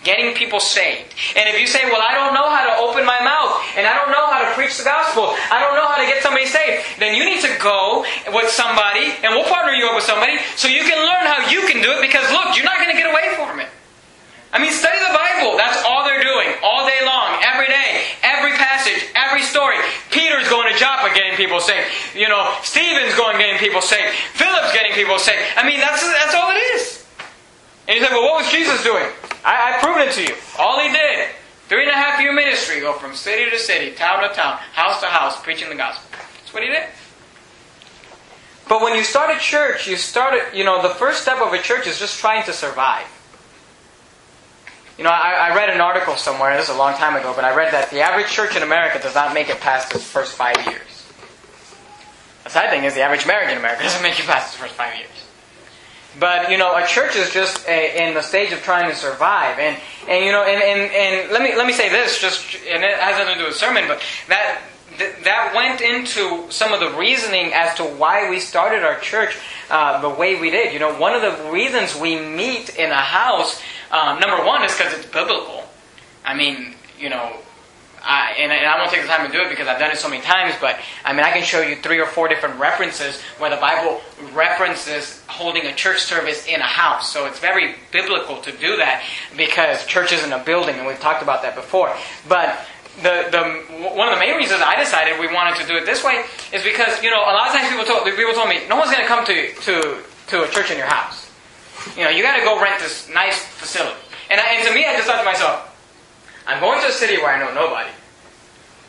getting 0.03 0.35
people 0.35 0.59
saved. 0.59 1.13
And 1.35 1.49
if 1.49 1.59
you 1.59 1.67
say, 1.67 1.83
Well, 1.89 2.01
I 2.01 2.15
don't 2.15 2.33
know 2.33 2.47
how 2.49 2.63
to 2.65 2.73
open 2.83 3.05
my 3.05 3.19
mouth, 3.23 3.59
and 3.75 3.85
I 3.85 3.95
don't 3.95 4.11
know 4.11 4.25
how 4.27 4.43
to 4.43 4.49
preach 4.55 4.77
the 4.77 4.87
gospel, 4.87 5.35
I 5.51 5.59
don't 5.59 5.75
know 5.75 5.87
how 5.87 5.99
to 5.99 6.07
get 6.07 6.23
somebody 6.23 6.45
saved, 6.45 6.83
then 6.99 7.15
you 7.15 7.25
need 7.25 7.41
to 7.41 7.53
go 7.61 8.05
with 8.33 8.49
somebody, 8.49 9.13
and 9.23 9.35
we'll 9.35 9.47
partner 9.47 9.73
you 9.73 9.87
up 9.87 9.95
with 9.95 10.07
somebody, 10.07 10.39
so 10.55 10.67
you 10.67 10.83
can 10.83 10.99
learn 10.99 11.25
how 11.27 11.49
you 11.49 11.67
can 11.67 11.81
do 11.81 11.91
it, 11.91 12.01
because 12.01 12.25
look, 12.31 12.55
you're 12.55 12.67
not 12.67 12.79
going 12.79 12.91
to 12.91 12.99
get 12.99 13.09
away 13.09 13.35
from 13.35 13.59
it. 13.59 13.69
I 14.53 14.59
mean, 14.59 14.71
study 14.71 14.97
the 14.97 15.11
Bible. 15.11 15.57
That's 15.59 15.83
all 15.83 16.07
they're 16.07 16.23
doing, 16.23 16.47
all 16.63 16.87
day 16.87 17.03
long, 17.03 17.43
every 17.43 17.67
day, 17.67 18.07
every 18.23 18.51
passage, 18.55 19.03
every 19.13 19.43
story. 19.43 19.75
Peter's 20.09 20.47
going 20.49 20.71
to 20.71 20.79
Joppa 20.79 21.13
getting 21.13 21.35
people 21.35 21.59
saved. 21.59 21.87
You 22.15 22.29
know, 22.29 22.47
Stephen's 22.63 23.13
going 23.15 23.37
getting 23.37 23.59
people 23.59 23.81
saved. 23.81 24.15
Philip's 24.33 24.71
getting 24.73 24.93
people 24.93 25.19
saved. 25.19 25.43
I 25.57 25.67
mean, 25.67 25.79
that's, 25.79 26.01
that's 26.01 26.33
all 26.33 26.51
it 26.51 26.61
is. 26.79 27.06
And 27.87 27.97
you 27.97 28.05
say, 28.05 28.11
well, 28.11 28.23
what 28.23 28.43
was 28.43 28.51
Jesus 28.51 28.83
doing? 28.83 29.05
I, 29.45 29.75
I 29.75 29.81
proved 29.81 29.99
it 29.99 30.11
to 30.15 30.23
you. 30.23 30.35
All 30.59 30.79
he 30.79 30.91
did, 30.91 31.29
three 31.67 31.83
and 31.83 31.91
a 31.91 31.93
half 31.93 32.19
year 32.19 32.33
ministry, 32.33 32.81
go 32.81 32.93
from 32.93 33.15
city 33.15 33.49
to 33.49 33.57
city, 33.57 33.95
town 33.95 34.27
to 34.27 34.35
town, 34.35 34.57
house 34.73 34.99
to 34.99 35.07
house, 35.07 35.41
preaching 35.41 35.69
the 35.69 35.75
gospel. 35.75 36.09
That's 36.11 36.53
what 36.53 36.63
he 36.63 36.69
did. 36.69 36.83
But 38.67 38.81
when 38.81 38.95
you 38.95 39.03
start 39.03 39.35
a 39.35 39.39
church, 39.39 39.87
you 39.87 39.95
start 39.95 40.33
it, 40.33 40.53
you 40.53 40.65
know, 40.65 40.81
the 40.81 40.89
first 40.89 41.21
step 41.21 41.39
of 41.39 41.53
a 41.53 41.61
church 41.61 41.87
is 41.87 41.97
just 41.97 42.19
trying 42.19 42.43
to 42.45 42.53
survive. 42.53 43.07
You 44.97 45.03
know, 45.03 45.11
I, 45.11 45.51
I, 45.51 45.55
read 45.55 45.69
an 45.69 45.79
article 45.79 46.15
somewhere, 46.15 46.57
this 46.57 46.69
is 46.69 46.75
a 46.75 46.77
long 46.77 46.95
time 46.95 47.15
ago, 47.15 47.31
but 47.35 47.45
I 47.45 47.55
read 47.55 47.71
that 47.71 47.91
the 47.91 48.01
average 48.01 48.27
church 48.27 48.57
in 48.57 48.63
America 48.63 48.99
does 48.99 49.13
not 49.13 49.33
make 49.33 49.47
it 49.47 49.61
past 49.61 49.93
its 49.93 50.03
first 50.03 50.33
five 50.33 50.57
years. 50.65 51.05
The 52.43 52.49
sad 52.49 52.71
thing 52.71 52.83
is, 52.83 52.95
the 52.95 53.01
average 53.01 53.27
marriage 53.27 53.51
in 53.51 53.57
America 53.57 53.83
doesn't 53.83 54.01
make 54.01 54.19
it 54.19 54.25
past 54.25 54.53
its 54.53 54.61
first 54.61 54.73
five 54.73 54.97
years. 54.97 55.26
But 56.19 56.49
you 56.49 56.57
know, 56.57 56.75
a 56.75 56.85
church 56.85 57.15
is 57.15 57.31
just 57.31 57.67
a, 57.67 58.07
in 58.07 58.13
the 58.13 58.21
stage 58.21 58.51
of 58.51 58.61
trying 58.61 58.89
to 58.89 58.95
survive, 58.95 59.59
and 59.59 59.77
and 60.07 60.25
you 60.25 60.31
know, 60.31 60.43
and, 60.43 60.61
and, 60.63 60.91
and 60.91 61.31
let 61.31 61.41
me 61.41 61.55
let 61.55 61.67
me 61.67 61.73
say 61.73 61.89
this, 61.89 62.19
just 62.19 62.55
and 62.67 62.83
it 62.83 62.97
has 62.97 63.17
nothing 63.19 63.35
to 63.35 63.39
do 63.41 63.47
with 63.47 63.55
sermon, 63.55 63.85
but 63.87 64.01
that 64.27 64.61
that 64.97 65.53
went 65.55 65.81
into 65.81 66.49
some 66.51 66.73
of 66.73 66.79
the 66.79 66.97
reasoning 66.97 67.53
as 67.53 67.75
to 67.75 67.83
why 67.83 68.29
we 68.29 68.39
started 68.39 68.83
our 68.83 68.99
church 68.99 69.37
uh, 69.69 70.01
the 70.01 70.09
way 70.09 70.39
we 70.39 70.49
did. 70.49 70.73
You 70.73 70.79
know, 70.79 70.97
one 70.97 71.13
of 71.13 71.21
the 71.21 71.51
reasons 71.51 71.95
we 71.95 72.19
meet 72.19 72.75
in 72.77 72.89
a 72.89 72.95
house, 72.95 73.61
um, 73.91 74.19
number 74.19 74.43
one, 74.45 74.63
is 74.63 74.75
because 74.75 74.93
it's 74.93 75.05
biblical. 75.05 75.63
I 76.25 76.35
mean, 76.35 76.73
you 76.99 77.09
know, 77.09 77.37
And, 78.07 78.51
and, 78.51 78.65
I 78.65 78.77
won't 78.79 78.91
take 78.91 79.01
the 79.01 79.07
time 79.07 79.25
to 79.25 79.31
do 79.31 79.43
it 79.43 79.49
because 79.49 79.67
I've 79.67 79.79
done 79.79 79.91
it 79.91 79.97
so 79.97 80.09
many 80.09 80.21
times, 80.21 80.55
but 80.61 80.79
I 81.03 81.11
mean, 81.11 81.25
I 81.25 81.31
can 81.31 81.43
show 81.43 81.61
you 81.61 81.75
three 81.75 81.99
or 81.99 82.05
four 82.05 82.27
different 82.27 82.59
references 82.59 83.21
where 83.37 83.49
the 83.49 83.57
Bible 83.57 84.01
references 84.33 85.21
holding 85.27 85.65
a 85.65 85.73
church 85.75 85.99
service 85.99 86.47
in 86.47 86.61
a 86.61 86.63
house. 86.63 87.11
So 87.11 87.25
it's 87.25 87.39
very 87.39 87.75
biblical 87.91 88.39
to 88.41 88.51
do 88.51 88.77
that 88.77 89.03
because 89.35 89.85
church 89.85 90.13
isn't 90.13 90.31
a 90.31 90.43
building, 90.43 90.75
and 90.75 90.87
we've 90.87 90.99
talked 90.99 91.21
about 91.21 91.41
that 91.41 91.55
before. 91.55 91.93
But 92.29 92.65
the, 93.03 93.27
the 93.29 93.43
one 93.93 94.07
of 94.07 94.15
the 94.15 94.19
main 94.19 94.37
reasons 94.37 94.61
I 94.63 94.75
decided 94.79 95.19
we 95.19 95.27
wanted 95.27 95.59
to 95.61 95.67
do 95.67 95.75
it 95.77 95.85
this 95.85 96.03
way 96.03 96.23
is 96.51 96.63
because 96.63 97.03
you 97.03 97.11
know 97.11 97.21
a 97.21 97.35
lot 97.35 97.47
of 97.49 97.53
times 97.53 97.69
people 97.69 97.85
told 97.85 98.05
people 98.05 98.33
told 98.33 98.49
me 98.49 98.67
no 98.67 98.75
one's 98.75 98.89
going 98.89 99.03
to 99.03 99.07
come 99.07 99.23
to 99.25 99.53
to 99.53 100.01
to 100.27 100.43
a 100.43 100.47
church 100.49 100.71
in 100.71 100.77
your 100.77 100.87
house. 100.87 101.29
You 101.95 102.03
know, 102.03 102.09
you 102.09 102.23
got 102.23 102.37
to 102.37 102.43
go 102.43 102.61
rent 102.61 102.79
this 102.79 103.07
nice 103.09 103.43
facility. 103.45 103.99
And, 104.29 104.41
I, 104.41 104.55
and 104.55 104.67
to 104.67 104.73
me, 104.73 104.85
I 104.85 104.93
just 104.95 105.07
thought 105.07 105.19
to 105.19 105.25
myself, 105.25 105.73
I'm 106.45 106.59
going 106.59 106.81
to 106.81 106.87
a 106.87 106.91
city 106.91 107.17
where 107.17 107.29
I 107.29 107.39
know 107.39 107.53
nobody. 107.53 107.89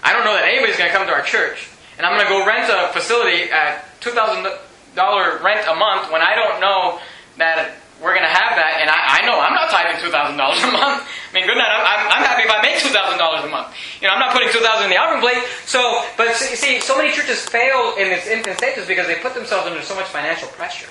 I 0.02 0.12
don't 0.12 0.24
know 0.24 0.34
that 0.34 0.44
anybody's 0.44 0.76
going 0.76 0.90
to 0.90 0.96
come 0.96 1.06
to 1.06 1.12
our 1.12 1.22
church. 1.22 1.68
And 1.98 2.06
I'm 2.06 2.14
going 2.14 2.26
to 2.26 2.30
go 2.30 2.46
rent 2.46 2.70
a 2.70 2.92
facility 2.92 3.50
at 3.50 3.84
$2,000 4.00 5.42
rent 5.42 5.66
a 5.66 5.74
month 5.74 6.12
when 6.12 6.22
I 6.22 6.34
don't 6.34 6.60
know 6.60 7.00
that 7.38 7.74
we're 7.98 8.14
going 8.14 8.26
to 8.26 8.30
have 8.30 8.54
that. 8.54 8.78
And 8.78 8.86
I, 8.86 9.18
I 9.18 9.26
know 9.26 9.34
I'm 9.42 9.54
not 9.54 9.70
tithing 9.74 9.98
$2,000 9.98 10.14
a 10.38 10.70
month. 10.70 11.02
I 11.02 11.30
mean, 11.34 11.46
good 11.46 11.58
night. 11.58 11.70
I'm, 11.74 12.22
I'm 12.22 12.24
happy 12.24 12.46
if 12.46 12.50
I 12.50 12.62
make 12.62 12.78
$2,000 12.78 12.94
a 12.94 13.50
month. 13.50 13.74
You 14.00 14.06
know, 14.06 14.14
I'm 14.14 14.22
not 14.22 14.32
putting 14.32 14.50
2000 14.54 14.62
in 14.86 14.90
the 14.90 14.96
offering 14.96 15.20
plate. 15.20 15.42
So, 15.66 16.06
but 16.16 16.34
see, 16.34 16.78
so 16.80 16.96
many 16.96 17.10
churches 17.10 17.42
fail 17.42 17.98
in 17.98 18.06
its 18.06 18.26
infant 18.26 18.58
stages 18.58 18.86
because 18.86 19.06
they 19.06 19.18
put 19.18 19.34
themselves 19.34 19.66
under 19.66 19.82
so 19.82 19.94
much 19.98 20.06
financial 20.06 20.48
pressure. 20.54 20.88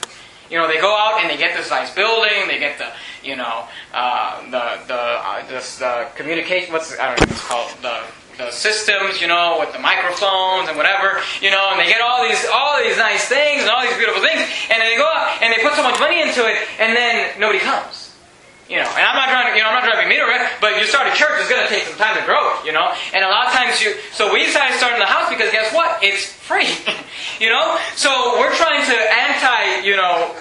You 0.49 0.57
know, 0.57 0.67
they 0.67 0.79
go 0.79 0.95
out 0.95 1.19
and 1.19 1.29
they 1.29 1.37
get 1.37 1.55
this 1.55 1.69
nice 1.69 1.93
building. 1.93 2.47
They 2.47 2.59
get 2.59 2.77
the, 2.77 2.91
you 3.23 3.35
know, 3.35 3.67
uh, 3.93 4.43
the 4.47 4.79
the 4.87 4.95
uh, 4.95 5.47
this 5.47 5.83
communication. 6.15 6.71
What's 6.71 6.97
I 6.97 7.11
don't 7.11 7.19
know 7.19 7.27
what 7.27 7.31
it's 7.31 7.47
called 7.47 7.71
the 7.81 8.03
the 8.37 8.51
systems, 8.51 9.19
you 9.19 9.27
know, 9.27 9.57
with 9.59 9.73
the 9.73 9.79
microphones 9.79 10.69
and 10.69 10.77
whatever, 10.77 11.21
you 11.41 11.49
know, 11.49 11.69
and 11.71 11.79
they 11.79 11.87
get 11.87 12.01
all 12.01 12.21
these 12.23 12.45
all 12.53 12.77
these 12.81 12.97
nice 12.97 13.25
things 13.25 13.61
and 13.61 13.69
all 13.69 13.81
these 13.81 13.97
beautiful 13.97 14.21
things, 14.21 14.41
and 14.69 14.81
they 14.81 14.95
go 14.95 15.05
out 15.05 15.41
and 15.41 15.53
they 15.53 15.61
put 15.61 15.73
so 15.73 15.83
much 15.83 15.99
money 15.99 16.21
into 16.21 16.45
it, 16.45 16.57
and 16.79 16.95
then 16.95 17.39
nobody 17.39 17.59
comes. 17.59 18.07
You 18.69 18.75
know, 18.75 18.91
and 18.99 18.99
I'm 18.99 19.15
not 19.15 19.31
trying 19.31 19.47
to, 19.47 19.55
you 19.55 19.63
know, 19.63 19.69
I'm 19.71 19.79
not 19.79 19.87
trying 19.87 20.03
to 20.03 20.03
be 20.03 20.11
mean 20.11 20.19
or 20.19 20.27
but 20.59 20.75
you 20.75 20.83
start 20.83 21.07
a 21.07 21.15
church, 21.15 21.39
it's 21.39 21.49
going 21.49 21.63
to 21.63 21.71
take 21.71 21.87
some 21.87 21.95
time 21.95 22.19
to 22.19 22.25
grow 22.27 22.51
it, 22.51 22.65
you 22.67 22.73
know. 22.75 22.91
And 23.15 23.23
a 23.23 23.29
lot 23.31 23.47
of 23.47 23.53
times 23.53 23.79
you, 23.79 23.95
so 24.11 24.33
we 24.33 24.43
decided 24.43 24.73
to 24.73 24.77
start 24.77 24.91
in 24.91 24.99
the 24.99 25.07
house 25.07 25.31
because 25.31 25.55
guess 25.55 25.73
what? 25.73 26.03
It's 26.03 26.27
free, 26.27 26.67
you 27.39 27.47
know. 27.47 27.79
So 27.95 28.11
we're 28.35 28.53
trying 28.59 28.83
to 28.83 28.91
anti, 28.91 29.87
you 29.87 29.95
know, 29.95 30.35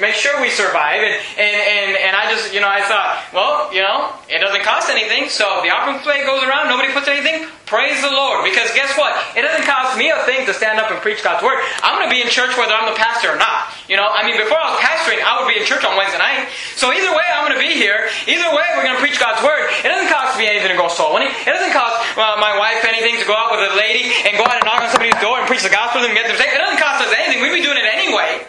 make 0.00 0.14
sure 0.14 0.40
we 0.40 0.50
survive. 0.50 1.02
And, 1.02 1.14
and, 1.38 1.54
and, 1.54 1.90
and 1.96 2.12
I 2.16 2.30
just, 2.30 2.54
you 2.54 2.60
know, 2.60 2.70
I 2.70 2.82
thought, 2.86 3.18
well, 3.34 3.72
you 3.74 3.82
know, 3.82 4.14
it 4.30 4.38
doesn't 4.38 4.62
cost 4.62 4.90
anything. 4.90 5.28
So 5.28 5.58
if 5.58 5.66
the 5.66 5.74
offering 5.74 5.98
plate 6.06 6.26
goes 6.26 6.42
around, 6.42 6.70
nobody 6.70 6.92
puts 6.94 7.08
anything. 7.08 7.46
Praise 7.66 7.96
the 8.04 8.12
Lord, 8.12 8.44
because 8.44 8.68
guess 8.76 8.92
what? 8.94 9.16
It 9.34 9.42
doesn't 9.42 9.64
cost 9.64 9.96
me 9.96 10.12
a 10.12 10.20
thing 10.28 10.44
to 10.46 10.52
stand 10.52 10.78
up 10.78 10.92
and 10.92 11.00
preach 11.00 11.24
God's 11.24 11.42
word. 11.42 11.58
I'm 11.80 11.96
going 11.96 12.06
to 12.06 12.14
be 12.14 12.20
in 12.20 12.28
church 12.28 12.54
whether 12.60 12.76
I'm 12.76 12.86
the 12.86 12.94
pastor 12.94 13.32
or 13.32 13.40
not. 13.40 13.72
You 13.88 13.96
know, 13.96 14.04
I 14.04 14.22
mean, 14.22 14.36
before 14.36 14.60
I 14.60 14.76
was 14.76 14.78
pastoring, 14.84 15.18
I 15.24 15.40
would 15.40 15.48
be 15.48 15.56
in 15.58 15.64
church 15.64 15.82
on 15.82 15.96
Wednesday 15.96 16.20
night. 16.20 16.52
So 16.76 16.92
either 16.92 17.10
way, 17.10 17.24
I'm 17.32 17.48
going 17.48 17.56
to 17.56 17.64
be 17.64 17.72
here. 17.74 18.12
Either 18.28 18.48
way, 18.52 18.66
we're 18.76 18.84
going 18.84 18.94
to 18.94 19.02
preach 19.02 19.16
God's 19.16 19.40
word. 19.40 19.72
It 19.80 19.88
doesn't 19.88 20.12
cost 20.12 20.36
me 20.36 20.44
anything 20.44 20.70
to 20.70 20.78
go 20.78 20.92
soul 20.92 21.16
winning. 21.16 21.32
It 21.32 21.50
doesn't 21.50 21.72
cost 21.72 21.98
uh, 22.14 22.36
my 22.36 22.52
wife 22.60 22.84
anything 22.84 23.16
to 23.16 23.26
go 23.26 23.34
out 23.34 23.50
with 23.50 23.64
a 23.64 23.72
lady 23.80 24.12
and 24.28 24.36
go 24.36 24.44
out 24.44 24.60
and 24.60 24.64
knock 24.68 24.84
on 24.84 24.92
somebody's 24.92 25.16
door 25.24 25.40
and 25.40 25.48
preach 25.48 25.64
the 25.64 25.72
gospel 25.72 26.04
to 26.04 26.06
them 26.06 26.12
and 26.12 26.20
get 26.20 26.28
them 26.28 26.36
saved. 26.36 26.52
It 26.52 26.60
doesn't 26.60 26.78
cost 26.78 27.00
us 27.00 27.10
anything. 27.16 27.40
We'd 27.40 27.56
be 27.58 27.64
doing 27.64 27.80
it 27.80 27.88
anyway. 27.88 28.44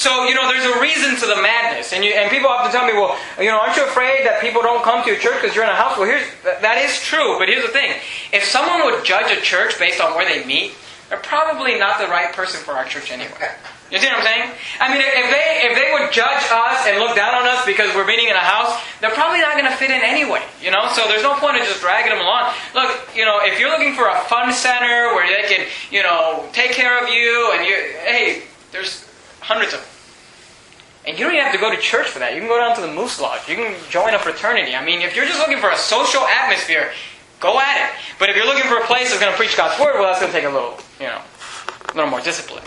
So, 0.00 0.24
you 0.24 0.34
know, 0.34 0.48
there's 0.48 0.64
a 0.64 0.80
reason 0.80 1.12
to 1.20 1.26
the 1.28 1.36
madness. 1.44 1.92
And, 1.92 2.02
you, 2.02 2.16
and 2.16 2.30
people 2.30 2.48
often 2.48 2.72
tell 2.72 2.88
me, 2.88 2.94
well, 2.94 3.20
you 3.36 3.52
know, 3.52 3.60
aren't 3.60 3.76
you 3.76 3.84
afraid 3.84 4.24
that 4.24 4.40
people 4.40 4.64
don't 4.64 4.80
come 4.80 5.04
to 5.04 5.10
your 5.12 5.20
church 5.20 5.36
because 5.36 5.52
you're 5.52 5.68
in 5.68 5.68
a 5.68 5.76
house? 5.76 6.00
Well, 6.00 6.08
here's, 6.08 6.24
that 6.40 6.80
is 6.80 6.96
true, 7.04 7.36
but 7.36 7.52
here's 7.52 7.68
the 7.68 7.68
thing. 7.76 8.00
If 8.32 8.48
someone 8.48 8.88
would 8.88 9.04
judge 9.04 9.28
a 9.28 9.36
church 9.44 9.76
based 9.78 10.00
on 10.00 10.16
where 10.16 10.24
they 10.24 10.40
meet, 10.48 10.72
they're 11.12 11.20
probably 11.20 11.76
not 11.76 12.00
the 12.00 12.08
right 12.08 12.32
person 12.32 12.64
for 12.64 12.72
our 12.72 12.88
church 12.88 13.12
anyway. 13.12 13.52
You 13.92 14.00
see 14.00 14.08
what 14.08 14.24
I'm 14.24 14.24
saying? 14.24 14.48
I 14.80 14.88
mean, 14.88 15.04
if 15.04 15.26
they 15.28 15.68
if 15.68 15.72
they 15.76 15.92
would 15.92 16.08
judge 16.14 16.48
us 16.48 16.86
and 16.88 16.96
look 16.96 17.12
down 17.12 17.34
on 17.34 17.44
us 17.44 17.66
because 17.66 17.92
we're 17.92 18.06
meeting 18.06 18.32
in 18.32 18.38
a 18.38 18.46
house, 18.46 18.80
they're 19.02 19.12
probably 19.12 19.44
not 19.44 19.58
going 19.58 19.68
to 19.68 19.76
fit 19.76 19.90
in 19.90 20.00
anyway. 20.00 20.40
You 20.62 20.70
know, 20.70 20.88
so 20.94 21.10
there's 21.12 21.26
no 21.26 21.34
point 21.34 21.58
in 21.58 21.66
just 21.66 21.82
dragging 21.82 22.14
them 22.14 22.22
along. 22.24 22.54
Look, 22.72 23.10
you 23.12 23.26
know, 23.26 23.42
if 23.42 23.58
you're 23.58 23.68
looking 23.68 23.92
for 23.98 24.08
a 24.08 24.22
fun 24.30 24.54
center 24.54 25.12
where 25.12 25.26
they 25.26 25.44
can, 25.44 25.66
you 25.90 26.06
know, 26.06 26.48
take 26.54 26.70
care 26.72 27.02
of 27.02 27.10
you, 27.10 27.52
and 27.52 27.66
you, 27.66 27.74
hey, 28.06 28.46
there's 28.70 29.09
hundreds 29.40 29.74
of 29.74 29.80
them. 29.80 29.88
And 31.06 31.18
you 31.18 31.24
don't 31.24 31.34
even 31.34 31.44
have 31.44 31.54
to 31.54 31.60
go 31.60 31.74
to 31.74 31.80
church 31.80 32.08
for 32.08 32.18
that. 32.18 32.34
You 32.34 32.40
can 32.40 32.48
go 32.48 32.58
down 32.58 32.76
to 32.76 32.82
the 32.82 32.92
Moose 32.92 33.20
Lodge. 33.20 33.48
You 33.48 33.56
can 33.56 33.74
join 33.88 34.12
a 34.12 34.18
fraternity. 34.18 34.74
I 34.74 34.84
mean, 34.84 35.00
if 35.00 35.16
you're 35.16 35.24
just 35.24 35.38
looking 35.38 35.58
for 35.58 35.70
a 35.70 35.76
social 35.76 36.20
atmosphere, 36.22 36.92
go 37.40 37.58
at 37.58 37.88
it. 37.88 37.90
But 38.18 38.28
if 38.28 38.36
you're 38.36 38.46
looking 38.46 38.68
for 38.68 38.78
a 38.78 38.84
place 38.84 39.08
that's 39.08 39.20
going 39.20 39.32
to 39.32 39.38
preach 39.38 39.56
God's 39.56 39.80
word, 39.80 39.94
well, 39.94 40.04
that's 40.04 40.20
going 40.20 40.32
to 40.32 40.38
take 40.38 40.46
a 40.46 40.52
little, 40.52 40.78
you 41.00 41.06
know, 41.06 41.20
a 41.88 41.94
little 41.96 42.10
more 42.10 42.20
discipline. 42.20 42.62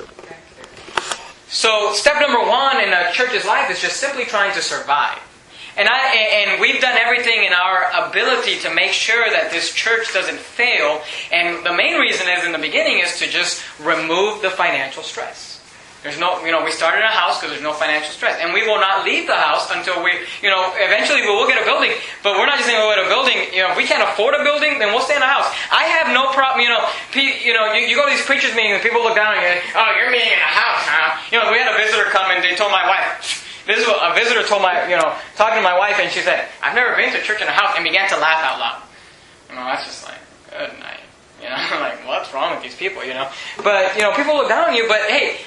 So, 1.47 1.93
step 1.93 2.19
number 2.19 2.41
one 2.49 2.81
in 2.81 2.91
a 2.91 3.13
church's 3.13 3.45
life 3.45 3.69
is 3.69 3.79
just 3.79 3.97
simply 3.97 4.25
trying 4.25 4.55
to 4.55 4.61
survive. 4.61 5.19
And, 5.77 5.87
I, 5.87 6.15
and 6.15 6.61
we've 6.61 6.81
done 6.81 6.97
everything 6.97 7.45
in 7.45 7.53
our 7.53 8.07
ability 8.07 8.59
to 8.61 8.73
make 8.73 8.91
sure 8.91 9.29
that 9.29 9.51
this 9.51 9.73
church 9.73 10.13
doesn't 10.13 10.37
fail. 10.37 11.01
And 11.31 11.63
the 11.63 11.73
main 11.73 11.99
reason 11.99 12.27
is, 12.27 12.43
in 12.43 12.51
the 12.51 12.59
beginning, 12.59 12.99
is 12.99 13.19
to 13.19 13.27
just 13.27 13.63
remove 13.79 14.41
the 14.41 14.49
financial 14.49 15.03
stress. 15.03 15.52
There's 16.03 16.19
no, 16.19 16.43
you 16.43 16.51
know, 16.51 16.59
we 16.63 16.71
started 16.75 16.99
a 16.99 17.07
house 17.07 17.39
because 17.39 17.55
there's 17.55 17.63
no 17.63 17.71
financial 17.71 18.11
stress. 18.11 18.35
And 18.43 18.51
we 18.51 18.67
will 18.67 18.79
not 18.79 19.07
leave 19.07 19.25
the 19.25 19.39
house 19.39 19.71
until 19.71 20.03
we, 20.03 20.11
you 20.43 20.51
know, 20.51 20.75
eventually 20.75 21.23
we 21.23 21.31
will 21.31 21.47
get 21.47 21.55
a 21.55 21.63
building. 21.63 21.95
But 22.21 22.35
we're 22.35 22.45
not 22.45 22.59
just 22.59 22.67
saying 22.67 22.75
we'll 22.75 22.91
get 22.91 23.07
a 23.07 23.09
building. 23.09 23.39
You 23.55 23.63
know, 23.63 23.71
if 23.71 23.77
we 23.79 23.87
can't 23.87 24.03
afford 24.03 24.35
a 24.35 24.43
building, 24.43 24.83
then 24.83 24.91
we'll 24.91 25.07
stay 25.07 25.15
in 25.15 25.23
a 25.23 25.31
house. 25.31 25.47
I 25.71 25.87
have 25.95 26.11
no 26.11 26.35
problem, 26.35 26.59
you 26.59 26.67
know, 26.67 26.83
you 27.15 27.55
know, 27.55 27.71
you, 27.71 27.87
you 27.87 27.95
go 27.95 28.03
to 28.03 28.11
these 28.11 28.25
preachers 28.27 28.51
meetings 28.51 28.77
and 28.77 28.83
people 28.83 28.99
look 28.99 29.15
down 29.15 29.31
on 29.31 29.39
you, 29.39 29.55
oh, 29.79 29.89
you're 29.95 30.11
meeting 30.11 30.27
in 30.27 30.43
a 30.43 30.53
house, 30.59 30.83
huh? 30.83 31.23
You 31.31 31.39
know, 31.39 31.47
we 31.47 31.57
had 31.57 31.71
a 31.71 31.77
visitor 31.79 32.11
come 32.11 32.27
and 32.35 32.43
they 32.43 32.53
told 32.59 32.75
my 32.75 32.83
wife, 32.83 33.39
This 33.65 33.79
is 33.79 33.87
what 33.87 33.95
a 34.03 34.13
visitor 34.13 34.43
told 34.43 34.61
my, 34.61 34.83
you 34.91 34.97
know, 34.97 35.15
talking 35.35 35.55
to 35.55 35.63
my 35.63 35.77
wife, 35.77 35.95
and 35.95 36.11
she 36.11 36.19
said, 36.19 36.49
"I've 36.61 36.75
never 36.75 36.97
been 36.97 37.13
to 37.13 37.21
church 37.21 37.41
in 37.41 37.47
a 37.47 37.51
house," 37.55 37.71
and 37.75 37.83
began 37.85 38.09
to 38.09 38.17
laugh 38.17 38.43
out 38.43 38.59
loud. 38.59 38.81
You 39.49 39.55
know, 39.55 39.63
that's 39.63 39.85
just 39.85 40.03
like, 40.03 40.19
good 40.51 40.77
night. 40.79 40.99
You 41.41 41.47
know, 41.47 41.55
like, 41.79 42.05
what's 42.05 42.33
wrong 42.33 42.53
with 42.53 42.63
these 42.63 42.75
people? 42.75 43.05
You 43.05 43.13
know, 43.13 43.29
but 43.63 43.95
you 43.95 44.01
know, 44.01 44.11
people 44.15 44.35
look 44.35 44.49
down 44.49 44.69
on 44.69 44.75
you. 44.75 44.85
But 44.89 45.01
hey, 45.07 45.39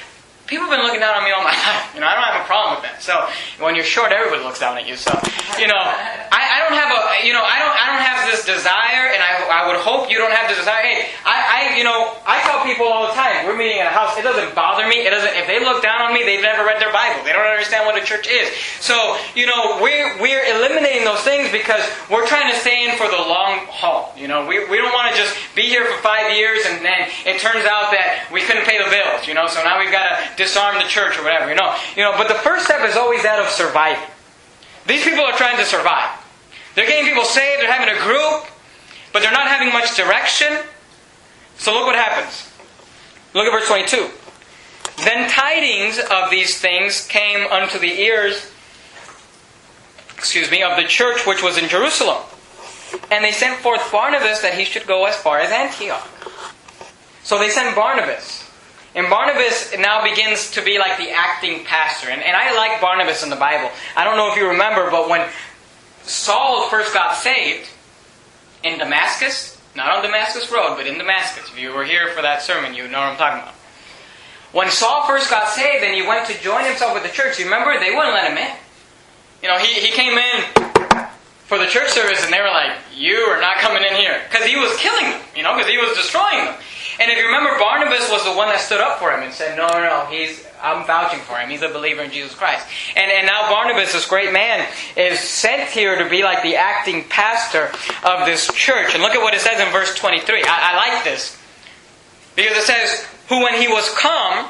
people 0.47 0.67
have 0.67 0.75
been 0.79 0.87
looking 0.87 1.03
down 1.03 1.19
on 1.19 1.25
me 1.27 1.35
all 1.35 1.43
my 1.43 1.51
life. 1.67 1.91
You 1.95 2.01
know, 2.01 2.07
I 2.07 2.15
don't 2.15 2.25
have 2.25 2.41
a 2.43 2.47
problem 2.47 2.79
with 2.79 2.85
that. 2.87 3.03
So 3.03 3.15
when 3.63 3.75
you're 3.75 3.87
short, 3.87 4.15
everybody 4.15 4.43
looks 4.43 4.63
down 4.63 4.79
at 4.79 4.87
you. 4.87 4.95
So 4.95 5.11
you 5.59 5.67
know, 5.67 5.79
I, 5.79 6.43
I 6.43 6.57
don't 6.65 6.79
have 6.79 6.91
a 6.91 7.27
you 7.27 7.35
know 7.35 7.43
I 7.43 7.59
don't 7.59 7.75
I 7.75 7.85
don't 7.91 8.05
have 8.05 8.19
this 8.31 8.47
desire, 8.47 9.11
and 9.11 9.21
I, 9.23 9.47
I 9.51 9.61
would 9.67 9.83
hope 9.83 10.11
you 10.11 10.19
don't 10.19 10.33
have 10.33 10.47
the 10.49 10.57
desire. 10.57 10.83
Hey, 10.83 11.11
I, 11.27 11.75
I 11.75 11.79
you 11.79 11.85
know 11.85 12.15
I 12.25 12.41
tell 12.47 12.63
people 12.63 12.87
all 12.87 13.11
the 13.11 13.17
time 13.19 13.47
we're 13.47 13.59
meeting 13.59 13.83
in 13.83 13.87
a 13.87 13.95
house. 13.95 14.15
It 14.19 14.23
doesn't 14.23 14.55
bother 14.55 14.87
me. 14.87 15.03
It 15.03 15.11
doesn't. 15.11 15.35
If 15.35 15.47
they 15.51 15.59
look 15.59 15.83
down 15.83 16.03
on 16.03 16.15
me, 16.15 16.23
they've 16.23 16.43
never 16.43 16.63
read 16.65 16.81
their 16.81 16.93
Bible. 16.95 17.27
They 17.27 17.35
don't 17.35 17.47
understand 17.47 17.87
what 17.87 17.99
a 17.99 18.05
church 18.05 18.31
is. 18.31 18.51
So 18.79 19.19
you 19.35 19.47
know 19.47 19.83
we're 19.83 20.15
we're 20.23 20.45
eliminating 20.47 21.05
those 21.05 21.23
things 21.27 21.51
because 21.51 21.83
we're 22.11 22.27
trying 22.27 22.53
to 22.53 22.59
stay 22.59 22.87
in 22.87 22.95
for 22.97 23.11
the 23.11 23.19
long 23.19 23.67
haul. 23.67 24.15
You 24.17 24.29
know, 24.29 24.47
we 24.47 24.63
we 24.71 24.79
don't 24.79 24.95
want 24.95 25.11
to 25.11 25.17
just 25.19 25.35
be 25.59 25.67
here 25.67 25.85
for 25.87 25.99
five 26.03 26.37
years 26.37 26.63
and 26.67 26.85
then 26.85 27.09
it 27.25 27.41
turns 27.41 27.65
out 27.67 27.91
that 27.91 28.29
we 28.31 28.43
couldn't 28.43 28.65
pay 28.65 28.79
the 28.79 28.91
bills. 28.91 29.27
You 29.27 29.35
know, 29.35 29.47
so 29.47 29.63
now 29.65 29.79
we've 29.79 29.93
got 29.93 30.07
to 30.09 30.36
disarm 30.37 30.77
the 30.77 30.89
church 30.89 31.19
or 31.19 31.25
whatever. 31.25 31.49
You 31.51 31.57
know, 31.57 31.77
you 31.97 32.03
know. 32.03 32.13
But 32.17 32.29
the 32.29 32.35
first 32.35 32.65
step 32.65 32.87
is 32.89 32.97
always 32.97 33.23
that 33.23 33.39
of 33.39 33.49
surviving. 33.49 34.09
These 34.87 35.05
people 35.05 35.25
are 35.25 35.37
trying 35.37 35.57
to 35.57 35.65
survive. 35.65 36.11
They're 36.75 36.87
getting 36.87 37.07
people 37.07 37.25
saved. 37.25 37.63
They're 37.63 37.73
having 37.73 37.95
a 37.95 38.01
group, 38.03 38.47
but 39.13 39.23
they're 39.23 39.33
not 39.33 39.49
having 39.49 39.73
much 39.73 39.97
direction. 39.97 40.59
So 41.59 41.73
look 41.73 41.87
what 41.87 41.97
happens. 41.97 42.51
Look 43.35 43.47
at 43.47 43.53
verse 43.53 43.67
22. 43.67 44.11
Then 45.05 45.29
tidings 45.31 45.99
of 45.99 46.31
these 46.31 46.59
things 46.59 47.07
came 47.07 47.47
unto 47.49 47.79
the 47.79 48.01
ears, 48.01 48.51
excuse 50.17 50.51
me, 50.51 50.63
of 50.63 50.77
the 50.77 50.85
church 50.85 51.27
which 51.27 51.43
was 51.43 51.59
in 51.59 51.69
Jerusalem. 51.69 52.23
And 53.11 53.25
they 53.25 53.33
sent 53.33 53.61
forth 53.61 53.91
Barnabas 53.93 54.41
that 54.41 54.55
he 54.55 54.65
should 54.65 54.87
go 54.87 55.05
as 55.07 55.17
far 55.17 55.39
as 55.39 55.51
Antioch. 55.51 56.09
So 57.23 57.39
they 57.39 57.51
sent 57.51 57.75
Barnabas. 57.75 58.46
And 58.97 59.11
Barnabas 59.11 59.77
now 59.79 60.03
begins 60.03 60.51
to 60.53 60.63
be 60.63 60.79
like 60.79 60.97
the 60.97 61.11
acting 61.11 61.65
pastor. 61.65 62.09
And, 62.09 62.23
and 62.23 62.35
I 62.35 62.57
like 62.57 62.81
Barnabas 62.81 63.23
in 63.23 63.29
the 63.29 63.37
Bible. 63.37 63.71
I 63.95 64.05
don't 64.05 64.17
know 64.17 64.33
if 64.33 64.39
you 64.39 64.49
remember, 64.49 64.91
but 64.91 65.11
when 65.11 65.29
Saul 66.03 66.71
first 66.71 66.95
got 66.95 67.15
saved 67.15 67.69
in 68.65 68.79
Damascus, 68.79 69.61
not 69.77 69.95
on 69.95 70.03
Damascus 70.03 70.51
Road, 70.51 70.77
but 70.77 70.87
in 70.87 70.97
Damascus. 70.97 71.45
If 71.51 71.61
you 71.61 71.75
were 71.75 71.85
here 71.85 72.09
for 72.13 72.23
that 72.23 72.41
sermon, 72.41 72.73
you 72.73 72.89
know 72.89 73.01
what 73.01 73.09
I'm 73.09 73.17
talking 73.19 73.43
about. 73.43 73.55
When 74.53 74.71
Saul 74.71 75.07
first 75.07 75.29
got 75.29 75.51
saved 75.51 75.85
and 75.85 75.95
he 75.95 76.01
went 76.01 76.27
to 76.29 76.43
join 76.43 76.65
himself 76.65 76.95
with 76.95 77.03
the 77.03 77.11
church, 77.11 77.39
you 77.39 77.45
remember? 77.45 77.79
They 77.79 77.95
wouldn't 77.95 78.15
let 78.15 78.31
him 78.31 78.39
in. 78.39 78.57
You 79.43 79.49
know, 79.51 79.59
he, 79.59 79.79
he 79.79 79.93
came 79.93 80.17
in 80.17 81.07
for 81.45 81.59
the 81.59 81.67
church 81.67 81.91
service 81.91 82.25
and 82.25 82.33
they 82.33 82.41
were 82.41 82.49
like, 82.49 82.73
You 82.95 83.17
are 83.29 83.41
not 83.43 83.59
coming 83.59 83.83
in 83.85 83.95
here. 83.95 84.23
Because 84.31 84.47
he 84.47 84.57
was 84.57 84.75
killing 84.79 85.05
them, 85.05 85.21
you 85.37 85.43
know, 85.43 85.55
because 85.55 85.71
he 85.71 85.77
was 85.77 85.95
destroying 85.95 86.47
them. 86.47 86.55
And 86.99 87.11
if 87.11 87.19
you 87.19 87.27
remember, 87.27 87.59
Barnabas 87.59 88.11
was 88.11 88.25
the 88.25 88.33
one 88.33 88.49
that 88.49 88.61
stood 88.61 88.81
up 88.81 88.99
for 88.99 89.13
him 89.13 89.23
and 89.23 89.33
said, 89.33 89.57
No, 89.57 89.67
no, 89.69 89.81
no, 89.81 90.07
he's, 90.11 90.47
I'm 90.63 90.87
vouching 90.87 91.21
for 91.21 91.37
him. 91.37 91.51
He's 91.51 91.63
a 91.63 91.69
believer 91.69 92.03
in 92.03 92.11
Jesus 92.11 92.35
Christ. 92.35 92.67
And, 92.97 93.11
and 93.11 93.27
now 93.27 93.51
Barnabas, 93.51 93.93
this 93.93 94.07
great 94.07 94.33
man, 94.33 94.67
is 94.97 95.21
sent 95.21 95.69
here 95.71 96.03
to 96.03 96.09
be 96.09 96.23
like 96.23 96.43
the 96.43 96.57
acting 96.57 97.05
pastor 97.05 97.71
of 98.05 98.27
this 98.27 98.53
church. 98.55 98.95
And 98.95 99.03
look 99.03 99.15
at 99.15 99.21
what 99.21 99.35
it 99.35 99.41
says 99.41 99.61
in 99.61 99.71
verse 99.73 99.95
23. 99.95 100.43
I, 100.45 100.73
I 100.73 100.77
like 100.77 101.05
this. 101.05 101.39
Because 102.35 102.57
it 102.57 102.65
says, 102.65 103.07
Who 103.29 103.43
when 103.43 103.61
he 103.61 103.69
was 103.69 103.93
come 103.95 104.49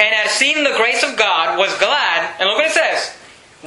and 0.00 0.14
had 0.14 0.28
seen 0.28 0.64
the 0.64 0.74
grace 0.76 1.02
of 1.02 1.16
God 1.16 1.58
was 1.58 1.76
glad. 1.78 2.34
And 2.38 2.48
look 2.48 2.58
what 2.58 2.66
it 2.66 2.72
says. 2.72 3.16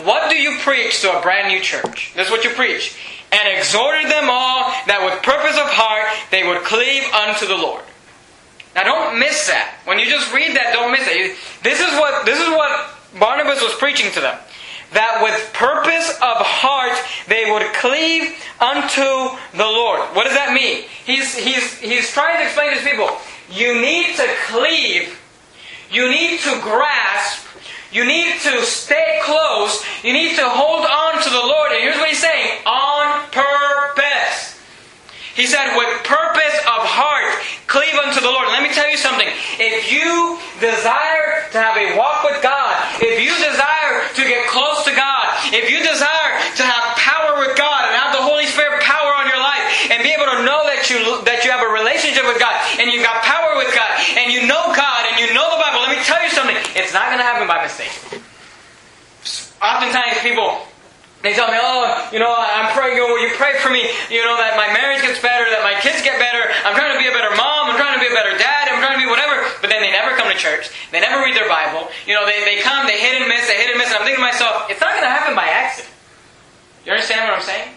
What 0.03 0.29
do 0.29 0.37
you 0.37 0.57
preach 0.59 1.01
to 1.01 1.17
a 1.17 1.21
brand 1.21 1.47
new 1.47 1.59
church? 1.59 2.13
This 2.15 2.27
is 2.27 2.31
what 2.31 2.43
you 2.43 2.51
preach. 2.51 2.95
And 3.31 3.57
exhorted 3.57 4.09
them 4.09 4.27
all 4.29 4.71
that 4.87 5.01
with 5.03 5.21
purpose 5.23 5.57
of 5.57 5.67
heart 5.69 6.07
they 6.31 6.47
would 6.47 6.63
cleave 6.63 7.03
unto 7.13 7.47
the 7.47 7.57
Lord. 7.57 7.83
Now 8.75 8.83
don't 8.83 9.19
miss 9.19 9.47
that. 9.47 9.75
When 9.85 9.99
you 9.99 10.05
just 10.05 10.33
read 10.33 10.55
that, 10.55 10.73
don't 10.73 10.91
miss 10.91 11.07
it. 11.07 11.35
This 11.63 11.79
is 11.79 11.91
what 11.99 12.25
this 12.25 12.39
is 12.39 12.49
what 12.49 12.91
Barnabas 13.19 13.61
was 13.61 13.73
preaching 13.75 14.11
to 14.13 14.21
them. 14.21 14.37
That 14.93 15.21
with 15.21 15.53
purpose 15.53 16.09
of 16.21 16.37
heart 16.41 16.97
they 17.27 17.51
would 17.51 17.65
cleave 17.73 18.33
unto 18.59 19.37
the 19.57 19.65
Lord. 19.65 20.01
What 20.15 20.25
does 20.25 20.33
that 20.33 20.53
mean? 20.53 20.85
He's 21.05 21.35
he's 21.35 21.77
he's 21.79 22.11
trying 22.11 22.37
to 22.37 22.43
explain 22.43 22.69
to 22.73 22.81
these 22.81 22.89
people, 22.89 23.09
you 23.51 23.81
need 23.81 24.15
to 24.17 24.27
cleave, 24.47 25.19
you 25.91 26.09
need 26.09 26.39
to 26.41 26.59
grasp, 26.61 27.45
you 27.91 28.05
need 28.05 28.39
to 28.41 28.61
stay 28.63 29.19
close, 29.23 29.83
you 30.03 30.13
need 30.13 30.35
to 30.37 30.47
hold 30.47 30.85
on 30.85 31.21
to 31.21 31.29
the 31.29 31.41
Lord. 31.41 31.71
And 31.71 31.81
here's 31.81 31.97
what 31.97 32.09
he's 32.09 32.21
saying 32.21 32.61
on 32.65 33.29
purpose. 33.31 34.57
He 35.35 35.45
said, 35.47 35.77
with 35.77 36.03
purpose 36.03 36.57
of 36.67 36.83
heart, 36.83 37.41
cleave 37.69 37.93
unto 37.93 38.19
the 38.19 38.27
Lord. 38.27 38.49
Let 38.49 38.65
me 38.65 38.73
tell 38.73 38.89
you 38.89 38.97
something. 38.97 39.29
If 39.61 39.93
you 39.93 40.41
desire 40.57 41.45
to 41.53 41.57
have 41.61 41.77
a 41.77 41.93
walk 41.93 42.25
with 42.25 42.41
God, 42.41 42.73
if 42.97 43.21
you 43.21 43.29
desire 43.37 44.09
to 44.17 44.23
get 44.25 44.49
close 44.49 44.83
to 44.89 44.93
God, 44.97 45.29
if 45.53 45.69
you 45.69 45.77
desire 45.85 46.33
to 46.57 46.63
have 46.65 46.97
power 46.97 47.37
with 47.37 47.53
God 47.53 47.85
and 47.85 47.93
have 47.93 48.11
the 48.11 48.25
Holy 48.25 48.49
Spirit 48.49 48.81
power 48.81 49.13
on 49.21 49.29
your 49.29 49.37
life 49.37 49.61
and 49.93 50.01
be 50.01 50.09
able 50.09 50.25
to 50.33 50.41
know 50.41 50.65
that 50.65 50.89
you 50.89 50.97
that 51.29 51.45
you 51.45 51.53
have 51.53 51.61
a 51.61 51.69
relationship 51.69 52.25
with 52.25 52.41
God 52.41 52.57
and 52.81 52.89
you've 52.89 53.05
got 53.05 53.21
power 53.21 53.53
with 53.61 53.69
God 53.77 53.93
and 54.17 54.33
you 54.33 54.49
know 54.49 54.73
God 54.73 55.05
and 55.05 55.21
you 55.21 55.29
know 55.37 55.45
the 55.53 55.61
Bible, 55.61 55.85
let 55.85 55.93
me 55.93 56.01
tell 56.01 56.19
you 56.25 56.33
something. 56.33 56.57
It's 56.73 56.91
not 56.91 57.13
going 57.13 57.21
to 57.21 57.27
happen 57.27 57.45
by 57.45 57.61
mistake. 57.61 57.93
Oftentimes 59.61 60.25
people 60.25 60.65
they 61.21 61.35
tell 61.35 61.51
me, 61.51 61.59
oh, 61.59 61.83
you 62.15 62.19
know, 62.19 62.31
I'm 62.31 62.71
praying, 62.71 62.95
will 62.95 63.19
you 63.19 63.35
pray 63.35 63.59
for 63.59 63.67
me, 63.67 63.83
you 64.07 64.23
know, 64.23 64.39
that 64.39 64.55
my 64.55 64.71
marriage 64.71 65.03
gets 65.03 65.19
better, 65.19 65.43
that 65.51 65.67
my 65.67 65.75
kids 65.83 65.99
get 65.99 66.15
better, 66.15 66.47
I'm 66.63 66.79
trying 66.79 66.95
to 66.95 67.01
be 67.01 67.11
a 67.11 67.15
better 67.15 67.35
mom, 67.35 67.75
I'm 67.75 67.75
trying 67.75 67.99
to 67.99 68.01
be 68.01 68.07
a 68.07 68.15
better 68.15 68.39
dad, 68.39 68.71
I'm 68.71 68.79
trying 68.79 68.95
to 68.95 69.03
be 69.03 69.09
whatever, 69.11 69.43
but 69.59 69.67
then 69.67 69.83
they 69.83 69.91
never 69.91 70.15
come 70.15 70.31
to 70.31 70.37
church, 70.39 70.71
they 70.95 71.03
never 71.03 71.19
read 71.19 71.35
their 71.35 71.51
Bible, 71.51 71.91
you 72.07 72.15
know, 72.15 72.23
they, 72.23 72.39
they 72.47 72.63
come, 72.63 72.87
they 72.87 72.95
hit 72.95 73.19
and 73.19 73.27
miss, 73.27 73.43
they 73.51 73.59
hit 73.59 73.67
and 73.67 73.75
miss, 73.75 73.91
and 73.91 73.99
I'm 73.99 74.07
thinking 74.07 74.23
to 74.23 74.27
myself, 74.31 74.71
it's 74.71 74.79
not 74.79 74.95
going 74.95 75.03
to 75.03 75.11
happen 75.11 75.35
by 75.35 75.51
accident. 75.51 75.91
You 76.87 76.95
understand 76.95 77.27
what 77.27 77.35
I'm 77.35 77.43
saying? 77.43 77.75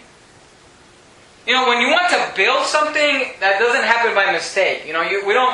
You 1.45 1.51
know, 1.51 1.67
when 1.67 1.83
you 1.83 1.91
want 1.91 2.07
to 2.15 2.31
build 2.39 2.63
something, 2.63 3.35
that 3.43 3.59
doesn't 3.59 3.83
happen 3.83 4.15
by 4.15 4.31
mistake. 4.31 4.87
You 4.87 4.95
know, 4.95 5.03
you, 5.03 5.27
we 5.27 5.35
don't, 5.35 5.51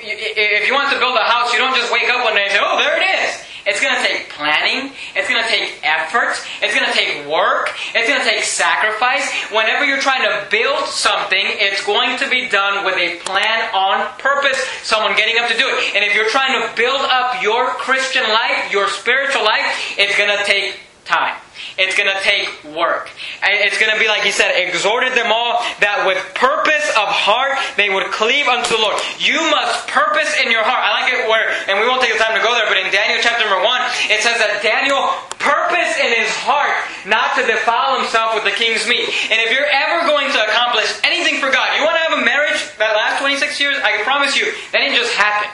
if 0.00 0.64
you 0.64 0.72
want 0.72 0.88
to 0.88 0.98
build 0.98 1.12
a 1.12 1.28
house, 1.28 1.52
you 1.52 1.60
don't 1.60 1.76
just 1.76 1.92
wake 1.92 2.08
up 2.08 2.24
one 2.24 2.32
day 2.32 2.48
and 2.48 2.52
say, 2.56 2.62
oh, 2.64 2.80
there 2.80 2.96
it 2.96 3.04
is. 3.04 3.44
It's 3.66 3.80
going 3.80 3.94
to 3.94 4.02
take 4.02 4.30
planning. 4.30 4.92
It's 5.14 5.28
going 5.28 5.42
to 5.42 5.48
take 5.48 5.80
effort. 5.82 6.38
It's 6.62 6.72
going 6.74 6.86
to 6.86 6.92
take 6.92 7.26
work. 7.26 7.74
It's 7.94 8.08
going 8.08 8.20
to 8.20 8.26
take 8.26 8.44
sacrifice. 8.44 9.28
Whenever 9.50 9.84
you're 9.84 10.00
trying 10.00 10.22
to 10.22 10.46
build 10.50 10.86
something, 10.86 11.42
it's 11.42 11.84
going 11.84 12.16
to 12.18 12.30
be 12.30 12.48
done 12.48 12.84
with 12.84 12.96
a 12.96 13.18
plan 13.24 13.74
on 13.74 14.06
purpose. 14.18 14.58
Someone 14.82 15.16
getting 15.16 15.38
up 15.42 15.50
to 15.50 15.56
do 15.58 15.66
it. 15.66 15.94
And 15.96 16.04
if 16.04 16.14
you're 16.14 16.30
trying 16.30 16.60
to 16.62 16.74
build 16.76 17.00
up 17.02 17.42
your 17.42 17.66
Christian 17.82 18.22
life, 18.22 18.70
your 18.70 18.88
spiritual 18.88 19.44
life, 19.44 19.94
it's 19.98 20.16
going 20.16 20.30
to 20.30 20.44
take 20.44 20.78
time. 21.04 21.34
It's 21.76 21.92
going 21.92 22.08
to 22.08 22.16
take 22.24 22.48
work. 22.72 23.12
And 23.44 23.52
It's 23.68 23.76
going 23.76 23.92
to 23.92 24.00
be 24.00 24.08
like 24.08 24.24
he 24.24 24.32
said, 24.32 24.56
exhorted 24.56 25.12
them 25.12 25.28
all 25.28 25.60
that 25.84 26.08
with 26.08 26.16
purpose 26.32 26.88
of 26.96 27.04
heart 27.12 27.60
they 27.76 27.92
would 27.92 28.08
cleave 28.16 28.48
unto 28.48 28.72
the 28.72 28.80
Lord. 28.80 28.96
You 29.20 29.36
must 29.52 29.84
purpose 29.92 30.32
in 30.40 30.48
your 30.48 30.64
heart. 30.64 30.80
I 30.80 31.04
like 31.04 31.08
it 31.12 31.28
where, 31.28 31.52
and 31.68 31.76
we 31.76 31.84
won't 31.84 32.00
take 32.00 32.16
the 32.16 32.22
time 32.22 32.32
to 32.32 32.40
go 32.40 32.56
there, 32.56 32.64
but 32.64 32.80
in 32.80 32.88
Daniel 32.88 33.20
chapter 33.20 33.44
number 33.44 33.60
1, 33.60 34.08
it 34.08 34.24
says 34.24 34.40
that 34.40 34.64
Daniel 34.64 35.04
purposed 35.36 36.00
in 36.00 36.16
his 36.16 36.32
heart 36.40 36.72
not 37.04 37.36
to 37.36 37.44
defile 37.44 38.00
himself 38.00 38.32
with 38.32 38.48
the 38.48 38.56
king's 38.56 38.88
meat. 38.88 39.04
And 39.28 39.36
if 39.44 39.52
you're 39.52 39.68
ever 39.68 40.08
going 40.08 40.32
to 40.32 40.40
accomplish 40.48 40.88
anything 41.04 41.38
for 41.44 41.52
God, 41.52 41.76
you 41.76 41.84
want 41.84 42.00
to 42.00 42.04
have 42.08 42.16
a 42.16 42.24
marriage 42.24 42.58
that 42.80 42.96
lasts 42.96 43.20
26 43.20 43.60
years, 43.60 43.76
I 43.84 44.00
can 44.00 44.02
promise 44.08 44.32
you, 44.32 44.48
that 44.72 44.80
didn't 44.80 44.96
just 44.96 45.12
happen. 45.12 45.52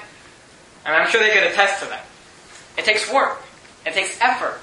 And 0.86 0.94
I'm 0.94 1.10
sure 1.10 1.18
they 1.18 1.34
could 1.34 1.50
attest 1.50 1.82
to 1.82 1.90
that. 1.90 2.06
It 2.78 2.86
takes 2.86 3.10
work. 3.10 3.42
It 3.84 3.94
takes 3.94 4.18
effort. 4.22 4.62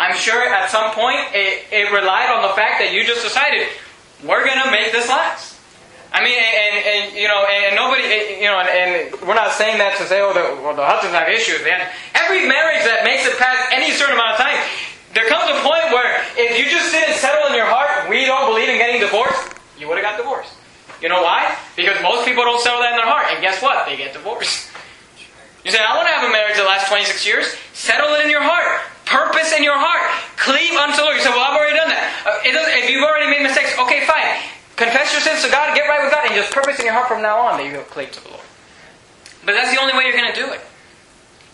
I'm 0.00 0.16
sure 0.16 0.40
at 0.40 0.72
some 0.72 0.96
point 0.96 1.20
it, 1.36 1.68
it 1.68 1.92
relied 1.92 2.32
on 2.32 2.40
the 2.40 2.56
fact 2.56 2.80
that 2.80 2.88
you 2.96 3.04
just 3.04 3.20
decided, 3.20 3.68
we're 4.24 4.48
going 4.48 4.56
to 4.64 4.72
make 4.72 4.96
this 4.96 5.04
last. 5.12 5.60
I 6.08 6.24
mean, 6.24 6.40
and, 6.40 6.74
and 6.80 7.02
you 7.12 7.28
know, 7.28 7.44
and 7.44 7.76
nobody, 7.76 8.08
you 8.40 8.48
know, 8.48 8.64
and, 8.64 8.72
and, 8.72 9.12
we're 9.28 9.36
not 9.36 9.52
saying 9.52 9.76
that 9.76 10.00
to 10.00 10.08
say, 10.08 10.24
oh, 10.24 10.32
the, 10.32 10.56
well, 10.64 10.72
the 10.72 10.82
Hudsons 10.82 11.12
have 11.12 11.28
issues, 11.28 11.60
man. 11.68 11.84
Every 12.16 12.48
marriage 12.48 12.80
that 12.88 13.04
makes 13.04 13.28
it 13.28 13.36
past 13.36 13.60
any 13.76 13.92
certain 13.92 14.16
amount 14.16 14.40
of 14.40 14.42
time, 14.42 14.56
there 15.12 15.28
comes 15.28 15.52
a 15.52 15.60
point 15.60 15.92
where 15.92 16.24
if 16.32 16.56
you 16.56 16.64
just 16.72 16.96
didn't 16.96 17.20
settle 17.20 17.52
in 17.52 17.54
your 17.54 17.68
heart, 17.68 18.08
we 18.08 18.24
don't 18.24 18.48
believe 18.48 18.72
in 18.72 18.80
getting 18.80 19.04
divorced, 19.04 19.52
you 19.76 19.84
would 19.84 20.00
have 20.00 20.06
got 20.08 20.16
divorced. 20.16 20.56
You 21.04 21.12
know 21.12 21.20
why? 21.20 21.52
Because 21.76 22.00
most 22.00 22.24
people 22.24 22.40
don't 22.42 22.58
settle 22.64 22.80
that 22.80 22.96
in 22.96 22.98
their 22.98 23.06
heart, 23.08 23.28
and 23.30 23.38
guess 23.44 23.60
what? 23.60 23.84
They 23.84 24.00
get 24.00 24.16
divorced. 24.16 24.72
You 25.60 25.70
say, 25.70 25.84
I 25.84 25.92
want 25.92 26.08
to 26.08 26.14
have 26.16 26.24
a 26.24 26.32
marriage 26.32 26.56
that 26.56 26.64
lasts 26.64 26.88
26 26.88 27.20
years. 27.28 27.46
Settle 27.76 28.16
it 28.16 28.24
in 28.24 28.32
your 28.32 28.40
heart 28.40 28.80
purpose 29.10 29.52
in 29.52 29.66
your 29.66 29.76
heart. 29.76 30.06
Cleave 30.38 30.78
unto 30.78 30.96
the 30.96 31.02
Lord. 31.02 31.18
You 31.18 31.22
say, 31.26 31.34
well, 31.34 31.42
I've 31.42 31.58
already 31.58 31.74
done 31.74 31.90
that. 31.90 32.06
Uh, 32.22 32.46
if 32.46 32.86
you've 32.88 33.02
already 33.02 33.26
made 33.26 33.42
mistakes, 33.42 33.74
okay, 33.74 34.06
fine. 34.06 34.38
Confess 34.78 35.12
your 35.12 35.20
sins 35.20 35.42
to 35.42 35.50
God, 35.50 35.74
get 35.74 35.90
right 35.90 36.00
with 36.00 36.14
God, 36.14 36.24
and 36.24 36.34
just 36.34 36.54
purpose 36.54 36.78
in 36.78 36.86
your 36.86 36.94
heart 36.94 37.10
from 37.10 37.20
now 37.20 37.36
on 37.36 37.58
that 37.58 37.66
you 37.66 37.76
cleave 37.90 38.14
to 38.14 38.22
the 38.22 38.30
Lord. 38.30 38.46
But 39.44 39.52
that's 39.52 39.74
the 39.74 39.80
only 39.82 39.92
way 39.92 40.06
you're 40.06 40.16
going 40.16 40.32
to 40.32 40.38
do 40.38 40.48
it. 40.54 40.62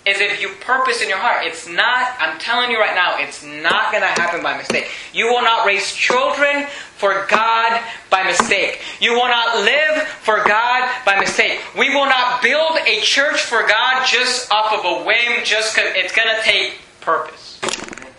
is 0.06 0.20
if 0.20 0.40
you 0.40 0.48
purpose 0.60 1.02
in 1.02 1.08
your 1.08 1.18
heart. 1.18 1.44
It's 1.44 1.68
not, 1.68 2.14
I'm 2.20 2.38
telling 2.38 2.70
you 2.70 2.78
right 2.78 2.94
now, 2.94 3.18
it's 3.18 3.42
not 3.42 3.90
going 3.90 4.02
to 4.02 4.08
happen 4.08 4.40
by 4.40 4.56
mistake. 4.56 4.88
You 5.12 5.26
will 5.26 5.42
not 5.42 5.66
raise 5.66 5.92
children 5.92 6.66
for 6.96 7.26
God 7.28 7.82
by 8.08 8.22
mistake. 8.22 8.80
You 9.00 9.12
will 9.14 9.26
not 9.26 9.64
live 9.64 10.06
for 10.22 10.44
God 10.44 10.88
by 11.04 11.18
mistake. 11.18 11.60
We 11.76 11.90
will 11.90 12.06
not 12.06 12.40
build 12.40 12.78
a 12.86 13.00
church 13.00 13.42
for 13.42 13.66
God 13.66 14.06
just 14.06 14.50
off 14.52 14.72
of 14.72 14.84
a 14.84 15.04
whim, 15.04 15.42
just 15.44 15.76
it's 15.76 16.14
going 16.14 16.28
to 16.28 16.40
take 16.42 16.78
purpose. 17.06 17.60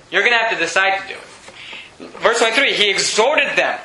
You're 0.09 0.23
going 0.23 0.31
to 0.31 0.39
have 0.39 0.51
to 0.51 0.57
decide 0.57 1.01
to 1.01 1.07
do 1.07 1.19
it. 1.19 2.09
Verse 2.21 2.39
23 2.39 2.73
He 2.73 2.89
exhorted 2.89 3.55
them 3.57 3.77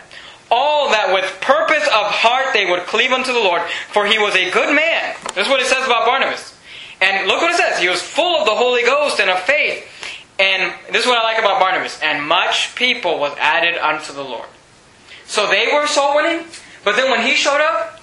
all 0.50 0.90
that 0.90 1.12
with 1.12 1.24
purpose 1.40 1.82
of 1.88 2.12
heart 2.12 2.52
they 2.52 2.66
would 2.66 2.86
cleave 2.86 3.10
unto 3.10 3.32
the 3.32 3.40
Lord, 3.40 3.62
for 3.92 4.06
he 4.06 4.18
was 4.18 4.36
a 4.36 4.50
good 4.50 4.74
man. 4.74 5.16
This 5.34 5.46
is 5.46 5.50
what 5.50 5.60
it 5.60 5.66
says 5.66 5.84
about 5.84 6.06
Barnabas. 6.06 6.54
And 7.00 7.26
look 7.26 7.40
what 7.40 7.50
it 7.50 7.56
says. 7.56 7.80
He 7.80 7.88
was 7.88 8.00
full 8.00 8.38
of 8.38 8.46
the 8.46 8.54
Holy 8.54 8.82
Ghost 8.82 9.18
and 9.18 9.28
of 9.28 9.40
faith. 9.40 9.88
And 10.38 10.72
this 10.92 11.02
is 11.02 11.08
what 11.08 11.18
I 11.18 11.22
like 11.22 11.38
about 11.38 11.58
Barnabas. 11.58 11.98
And 12.02 12.22
much 12.26 12.76
people 12.76 13.18
was 13.18 13.34
added 13.40 13.76
unto 13.76 14.12
the 14.12 14.22
Lord. 14.22 14.48
So 15.26 15.48
they 15.48 15.68
were 15.72 15.86
soul 15.86 16.16
winning. 16.16 16.46
But 16.84 16.96
then 16.96 17.10
when 17.10 17.26
he 17.26 17.34
showed 17.34 17.60
up, 17.60 18.01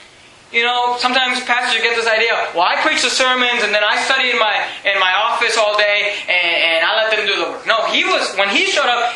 you 0.51 0.63
know, 0.63 0.97
sometimes 0.97 1.43
pastors 1.43 1.81
get 1.81 1.95
this 1.95 2.07
idea. 2.07 2.33
Well, 2.55 2.65
I 2.65 2.81
preach 2.81 3.03
the 3.03 3.09
sermons 3.09 3.63
and 3.63 3.73
then 3.73 3.83
I 3.83 4.01
study 4.03 4.31
in 4.31 4.39
my 4.39 4.53
in 4.85 4.99
my 4.99 5.13
office 5.13 5.57
all 5.57 5.77
day 5.77 6.15
and, 6.27 6.81
and 6.81 6.85
I 6.85 6.95
let 7.03 7.15
them 7.15 7.25
do 7.25 7.35
the 7.35 7.51
work. 7.51 7.67
No, 7.67 7.85
he 7.91 8.03
was 8.03 8.35
when 8.35 8.49
he 8.49 8.65
showed 8.65 8.89
up, 8.89 9.13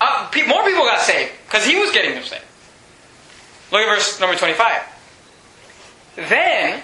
uh, 0.00 0.30
more 0.46 0.64
people 0.64 0.84
got 0.84 1.00
saved 1.00 1.32
because 1.46 1.64
he 1.64 1.76
was 1.76 1.90
getting 1.92 2.14
them 2.14 2.22
saved. 2.22 2.44
Look 3.72 3.82
at 3.82 3.88
verse 3.88 4.20
number 4.20 4.36
twenty-five. 4.36 4.82
Then, 6.16 6.80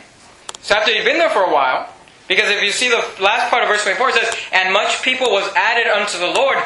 so 0.60 0.74
after 0.74 0.92
he'd 0.92 1.04
been 1.04 1.18
there 1.18 1.30
for 1.30 1.42
a 1.42 1.52
while, 1.52 1.88
because 2.28 2.50
if 2.50 2.62
you 2.62 2.70
see 2.70 2.88
the 2.88 3.02
last 3.20 3.50
part 3.50 3.62
of 3.62 3.68
verse 3.68 3.82
24, 3.82 4.08
it 4.10 4.14
says, 4.14 4.36
And 4.52 4.72
much 4.72 5.02
people 5.02 5.30
was 5.32 5.50
added 5.56 5.86
unto 5.86 6.18
the 6.18 6.28
Lord. 6.28 6.58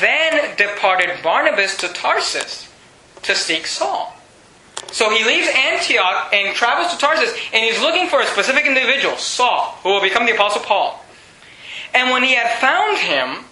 Then 0.00 0.56
departed 0.56 1.22
Barnabas 1.22 1.76
to 1.78 1.88
Tarsus 1.88 2.72
to 3.22 3.34
seek 3.34 3.66
Saul. 3.66 4.13
So 4.92 5.10
he 5.10 5.24
leaves 5.24 5.48
Antioch 5.48 6.32
and 6.32 6.54
travels 6.54 6.92
to 6.92 6.98
Tarsus, 6.98 7.34
and 7.52 7.64
he's 7.64 7.80
looking 7.80 8.08
for 8.08 8.20
a 8.20 8.26
specific 8.26 8.66
individual, 8.66 9.16
Saul, 9.16 9.78
who 9.82 9.90
will 9.90 10.00
become 10.00 10.26
the 10.26 10.34
Apostle 10.34 10.62
Paul. 10.62 11.04
And 11.92 12.10
when 12.10 12.22
he 12.22 12.34
had 12.34 12.58
found 12.60 12.98
him, 12.98 13.44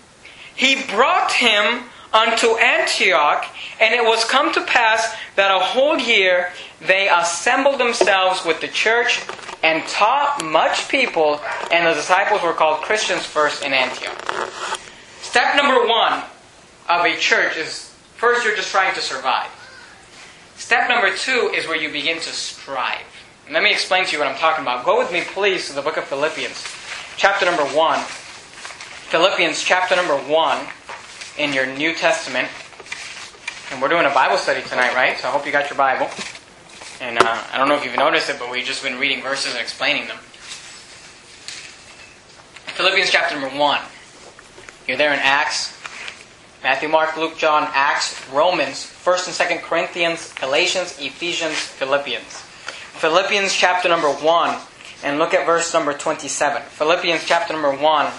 he 0.55 0.83
brought 0.87 1.33
him 1.33 1.85
unto 2.13 2.57
Antioch, 2.59 3.47
and 3.81 3.95
it 3.95 4.05
was 4.05 4.25
come 4.25 4.53
to 4.53 4.61
pass 4.63 5.17
that 5.37 5.51
a 5.51 5.59
whole 5.59 5.99
year 5.99 6.53
they 6.81 7.09
assembled 7.09 7.81
themselves 7.81 8.45
with 8.45 8.61
the 8.61 8.69
church 8.69 9.21
and 9.63 9.87
taught 9.89 10.43
much 10.45 10.89
people, 10.89 11.41
and 11.71 11.87
the 11.87 11.95
disciples 11.95 12.43
were 12.43 12.53
called 12.53 12.83
Christians 12.83 13.25
first 13.25 13.65
in 13.65 13.73
Antioch. 13.73 14.49
Step 15.21 15.57
number 15.57 15.87
one 15.89 16.23
of 16.89 17.07
a 17.07 17.17
church 17.17 17.57
is 17.57 17.95
first 18.17 18.45
you're 18.45 18.57
just 18.57 18.71
trying 18.71 18.95
to 18.95 19.01
survive. 19.01 19.51
Step 20.63 20.89
number 20.89 21.15
two 21.15 21.51
is 21.53 21.67
where 21.67 21.77
you 21.77 21.91
begin 21.91 22.19
to 22.19 22.31
strive. 22.31 23.03
And 23.47 23.53
let 23.53 23.65
me 23.65 23.73
explain 23.73 24.07
to 24.07 24.13
you 24.13 24.21
what 24.21 24.29
I'm 24.29 24.39
talking 24.39 24.63
about. 24.63 24.85
Go 24.85 24.97
with 24.97 25.13
me, 25.13 25.23
please, 25.23 25.67
to 25.67 25.75
the 25.75 25.83
book 25.83 25.97
of 25.97 26.05
Philippians, 26.05 26.65
chapter 27.17 27.45
number 27.45 27.65
one. 27.77 27.99
Philippians, 29.11 29.61
chapter 29.61 29.97
number 29.97 30.17
one, 30.17 30.65
in 31.37 31.53
your 31.53 31.67
New 31.67 31.93
Testament. 31.95 32.47
And 33.73 33.83
we're 33.83 33.89
doing 33.89 34.07
a 34.07 34.15
Bible 34.15 34.37
study 34.37 34.63
tonight, 34.63 34.95
right? 34.95 35.19
So 35.19 35.29
I 35.29 35.33
hope 35.33 35.45
you 35.45 35.51
got 35.51 35.69
your 35.69 35.77
Bible. 35.77 36.09
And 37.01 37.19
uh, 37.19 37.43
I 37.53 37.59
don't 37.59 37.69
know 37.69 37.75
if 37.75 37.85
you've 37.85 37.97
noticed 37.97 38.31
it, 38.31 38.39
but 38.39 38.49
we've 38.49 38.65
just 38.65 38.85
been 38.85 39.01
reading 39.01 39.21
verses 39.21 39.55
and 39.55 39.61
explaining 39.61 40.07
them. 40.07 40.19
Philippians 42.79 43.11
chapter 43.11 43.35
number 43.35 43.59
1. 43.59 43.81
You're 44.87 44.97
there 44.97 45.13
in 45.13 45.19
Acts. 45.19 45.77
Matthew, 46.63 46.89
Mark, 46.89 47.17
Luke, 47.17 47.37
John, 47.37 47.69
Acts, 47.73 48.29
Romans, 48.31 48.85
1st 48.85 49.51
and 49.51 49.61
2nd 49.61 49.63
Corinthians, 49.65 50.33
Galatians, 50.35 50.97
Ephesians, 51.01 51.57
Philippians. 51.59 52.23
Philippians 52.23 53.53
chapter 53.53 53.89
number 53.89 54.09
1, 54.09 54.59
and 55.03 55.19
look 55.19 55.35
at 55.35 55.45
verse 55.45 55.75
number 55.75 55.93
27. 55.93 56.63
Philippians 56.63 57.25
chapter 57.27 57.53
number 57.53 57.75
1, 57.75 58.13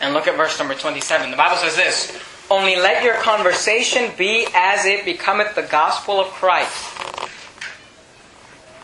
and 0.00 0.14
look 0.14 0.26
at 0.26 0.36
verse 0.38 0.58
number 0.58 0.74
27. 0.74 1.30
The 1.30 1.36
Bible 1.36 1.56
says 1.56 1.76
this 1.76 2.18
Only 2.50 2.76
let 2.76 3.04
your 3.04 3.16
conversation 3.16 4.10
be 4.16 4.46
as 4.54 4.86
it 4.86 5.04
becometh 5.04 5.54
the 5.54 5.62
gospel 5.62 6.20
of 6.20 6.28
Christ 6.28 6.94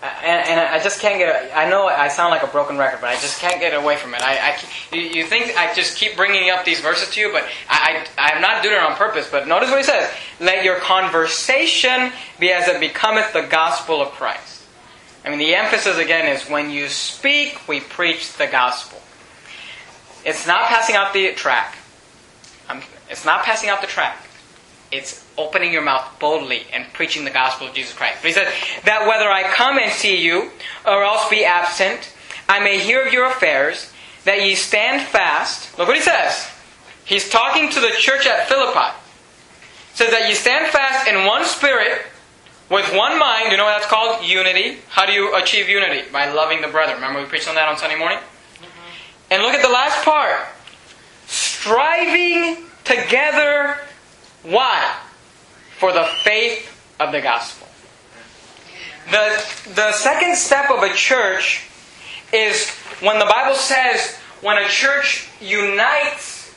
and, 0.03 0.49
and, 0.49 0.61
I 0.61 0.83
just 0.83 1.01
can't 1.01 1.19
get. 1.19 1.51
I 1.55 1.69
know 1.69 1.87
I 1.87 2.09
sound 2.09 2.31
like 2.31 2.43
a 2.43 2.47
broken 2.47 2.79
record, 2.79 3.01
but 3.03 3.11
I 3.11 3.15
just 3.15 3.39
can't 3.39 3.61
get 3.61 3.75
away 3.75 3.97
from 3.97 4.15
it. 4.15 4.23
I, 4.23 4.57
I 4.93 4.97
you, 4.97 5.25
think 5.25 5.57
I 5.59 5.75
just 5.75 5.99
keep 5.99 6.17
bringing 6.17 6.49
up 6.49 6.65
these 6.65 6.81
verses 6.81 7.11
to 7.11 7.21
you, 7.21 7.31
but 7.33 7.45
I, 7.69 8.07
I, 8.17 8.33
I'm 8.33 8.41
not 8.41 8.63
doing 8.63 8.77
it 8.77 8.83
on 8.83 8.97
purpose. 8.97 9.29
But 9.31 9.47
notice 9.47 9.69
what 9.69 9.79
he 9.79 9.85
says: 9.85 10.11
"Let 10.41 10.65
your 10.65 10.77
conversation 10.77 12.13
be 12.39 12.51
as 12.51 12.67
it 12.67 12.81
becometh 12.81 13.35
the 13.35 13.43
gospel 13.43 14.01
of 14.01 14.09
Christ." 14.13 14.65
I 15.25 15.29
mean, 15.29 15.39
the 15.39 15.55
emphasis 15.55 15.99
again 15.99 16.27
is 16.35 16.49
when 16.49 16.71
you 16.71 16.89
speak, 16.89 17.69
we 17.69 17.81
preach 17.81 18.33
the 18.35 18.47
gospel. 18.47 19.01
It's 20.25 20.47
not 20.47 20.69
passing 20.69 20.97
out 20.97 21.13
the 21.13 21.33
tract. 21.35 21.77
it's 23.11 23.25
not 23.27 23.45
passing 23.45 23.69
out 23.69 23.83
the 23.83 23.87
tract. 23.87 24.27
It's 24.91 25.25
opening 25.41 25.73
your 25.73 25.83
mouth 25.83 26.19
boldly 26.19 26.63
and 26.73 26.91
preaching 26.93 27.25
the 27.25 27.31
gospel 27.31 27.67
of 27.67 27.75
Jesus 27.75 27.95
Christ. 27.95 28.19
But 28.21 28.29
he 28.29 28.33
said, 28.35 28.53
That 28.85 29.07
whether 29.07 29.31
I 29.31 29.45
come 29.55 29.79
and 29.79 29.93
see 29.93 30.23
you, 30.23 30.51
or 30.87 31.03
else 31.03 31.29
be 31.29 31.45
absent, 31.45 32.15
I 32.49 32.61
may 32.61 32.79
hear 32.79 33.07
of 33.07 33.13
your 33.13 33.27
affairs, 33.27 33.93
that 34.25 34.41
ye 34.41 34.55
stand 34.55 35.07
fast. 35.07 35.79
Look 35.79 35.89
what 35.89 35.97
he 35.97 36.03
says. 36.03 36.51
He's 37.05 37.29
talking 37.29 37.71
to 37.71 37.81
the 37.81 37.91
church 37.99 38.27
at 38.27 38.49
Philippi. 38.49 38.97
He 39.93 39.97
says 39.97 40.11
that 40.11 40.29
you 40.29 40.35
stand 40.35 40.71
fast 40.71 41.09
in 41.09 41.27
one 41.27 41.45
spirit, 41.45 42.07
with 42.71 42.95
one 42.95 43.19
mind. 43.19 43.51
You 43.51 43.57
know 43.57 43.65
what 43.65 43.79
that's 43.79 43.91
called? 43.91 44.25
Unity. 44.25 44.79
How 44.89 45.07
do 45.07 45.13
you 45.13 45.35
achieve 45.37 45.69
unity? 45.69 46.09
By 46.13 46.31
loving 46.33 46.61
the 46.61 46.69
brother. 46.69 46.95
Remember 46.95 47.21
we 47.21 47.27
preached 47.27 47.49
on 47.49 47.57
that 47.57 47.69
on 47.69 47.77
Sunday 47.79 47.99
morning? 47.99 48.19
Mm-hmm. 48.19 49.33
And 49.33 49.43
look 49.43 49.55
at 49.55 49.63
the 49.63 49.73
last 49.73 50.05
part. 50.05 50.47
Striving 51.27 52.65
together 52.85 53.77
why? 54.43 54.97
For 55.81 55.93
the 55.93 56.05
faith 56.25 56.71
of 57.01 57.11
the 57.11 57.23
gospel. 57.23 57.67
The, 59.11 59.73
the 59.75 59.93
second 59.93 60.37
step 60.37 60.71
of 60.71 60.83
a 60.83 60.93
church 60.93 61.67
is 62.33 62.69
when 63.01 63.19
the 63.19 63.25
Bible 63.25 63.57
says 63.57 64.15
when 64.43 64.59
a 64.59 64.69
church 64.69 65.29
unites 65.41 66.55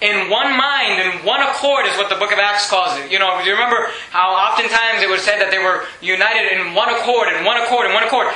in 0.00 0.28
one 0.28 0.56
mind 0.58 1.00
and 1.00 1.24
one 1.24 1.40
accord 1.40 1.86
is 1.86 1.96
what 1.96 2.10
the 2.10 2.16
book 2.16 2.32
of 2.32 2.38
Acts 2.38 2.68
calls 2.68 2.98
it. 2.98 3.10
You 3.10 3.18
know, 3.18 3.38
do 3.42 3.48
you 3.48 3.54
remember 3.54 3.88
how 4.10 4.34
oftentimes 4.34 5.02
it 5.02 5.08
was 5.08 5.22
said 5.22 5.40
that 5.40 5.50
they 5.50 5.58
were 5.58 5.84
united 6.02 6.52
in 6.52 6.74
one 6.74 6.90
accord, 6.90 7.32
in 7.32 7.44
one 7.44 7.62
accord, 7.62 7.86
in 7.86 7.94
one 7.94 8.02
accord. 8.02 8.28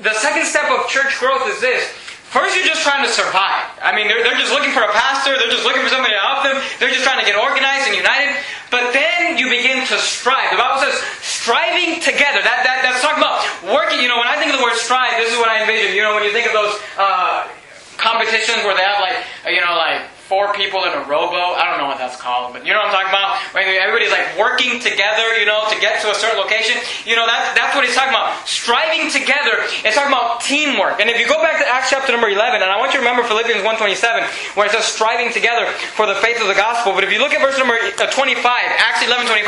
The 0.00 0.14
second 0.14 0.46
step 0.46 0.70
of 0.70 0.88
church 0.88 1.18
growth 1.20 1.46
is 1.46 1.60
this 1.60 1.84
First, 2.30 2.54
you're 2.54 2.66
just 2.66 2.86
trying 2.86 3.02
to 3.02 3.10
survive. 3.10 3.66
I 3.82 3.90
mean, 3.90 4.06
they're, 4.06 4.22
they're 4.22 4.38
just 4.38 4.54
looking 4.54 4.70
for 4.70 4.86
a 4.86 4.92
pastor, 4.94 5.34
they're 5.34 5.50
just 5.50 5.66
looking 5.66 5.82
for 5.82 5.90
somebody 5.90 6.14
to 6.14 6.22
help 6.22 6.46
them, 6.46 6.62
they're 6.78 6.94
just 6.94 7.02
trying 7.02 7.18
to 7.18 7.26
get 7.26 7.34
organized 7.34 7.90
and 7.90 7.98
united. 7.98 8.38
But 8.70 8.94
then 8.94 9.34
you 9.34 9.50
begin 9.50 9.82
to 9.90 9.98
strive. 9.98 10.54
The 10.54 10.62
Bible 10.62 10.78
says 10.78 10.94
striving 11.18 11.98
together. 11.98 12.38
That, 12.38 12.62
that, 12.62 12.86
that's 12.86 13.02
talking 13.02 13.18
about 13.18 13.42
working. 13.66 13.98
You 13.98 14.06
know, 14.06 14.22
when 14.22 14.30
I 14.30 14.38
think 14.38 14.54
of 14.54 14.62
the 14.62 14.64
word 14.64 14.78
strive, 14.78 15.18
this 15.18 15.34
is 15.34 15.38
what 15.42 15.50
I 15.50 15.66
envision. 15.66 15.90
You 15.90 16.06
know, 16.06 16.14
when 16.14 16.22
you 16.22 16.30
think 16.30 16.46
of 16.46 16.54
those 16.54 16.78
uh, 16.94 17.50
competitions 17.98 18.62
where 18.62 18.78
they 18.78 18.86
have 18.86 19.02
like, 19.02 19.18
you 19.50 19.58
know, 19.58 19.74
like 19.74 20.06
four 20.30 20.54
people 20.54 20.86
in 20.86 20.94
a 20.94 21.02
rowboat. 21.10 21.58
I 21.58 21.66
don't 21.66 21.82
know 21.82 21.90
what 21.90 21.98
that's 21.98 22.14
called, 22.14 22.54
but 22.54 22.62
you 22.62 22.70
know 22.70 22.78
what 22.78 22.94
I'm 22.94 23.02
talking 23.02 23.10
about? 23.10 23.42
When 23.50 23.66
everybody's 23.66 24.14
like 24.14 24.38
working 24.38 24.78
together, 24.78 25.26
you 25.34 25.42
know, 25.42 25.66
to 25.66 25.74
get 25.82 25.98
to 26.06 26.14
a 26.14 26.14
certain 26.14 26.38
location. 26.38 26.78
You 27.02 27.18
know, 27.18 27.26
that's, 27.26 27.50
that's 27.58 27.74
what 27.74 27.82
he's 27.82 27.98
talking 27.98 28.14
about. 28.14 28.46
Striving 28.46 29.10
together. 29.10 29.66
It's 29.82 29.98
talking 29.98 30.14
about 30.14 30.38
teamwork. 30.46 31.02
And 31.02 31.10
if 31.10 31.18
you 31.18 31.26
go 31.26 31.42
back 31.42 31.58
to 31.58 31.66
Acts 31.66 31.90
chapter 31.90 32.14
number 32.14 32.30
11, 32.30 32.62
and 32.62 32.70
I 32.70 32.78
want 32.78 32.94
you 32.94 33.02
to 33.02 33.04
remember 33.04 33.26
Philippians 33.26 33.66
1.27, 33.66 34.54
where 34.54 34.70
it 34.70 34.72
says 34.72 34.86
striving 34.86 35.34
together 35.34 35.66
for 35.98 36.06
the 36.06 36.14
faith 36.22 36.38
of 36.38 36.46
the 36.46 36.54
gospel. 36.54 36.94
But 36.94 37.02
if 37.02 37.10
you 37.10 37.18
look 37.18 37.34
at 37.34 37.42
verse 37.42 37.58
number 37.58 37.74
uh, 37.74 38.06
25, 38.06 38.38
Acts 38.38 39.02
11.25, 39.02 39.42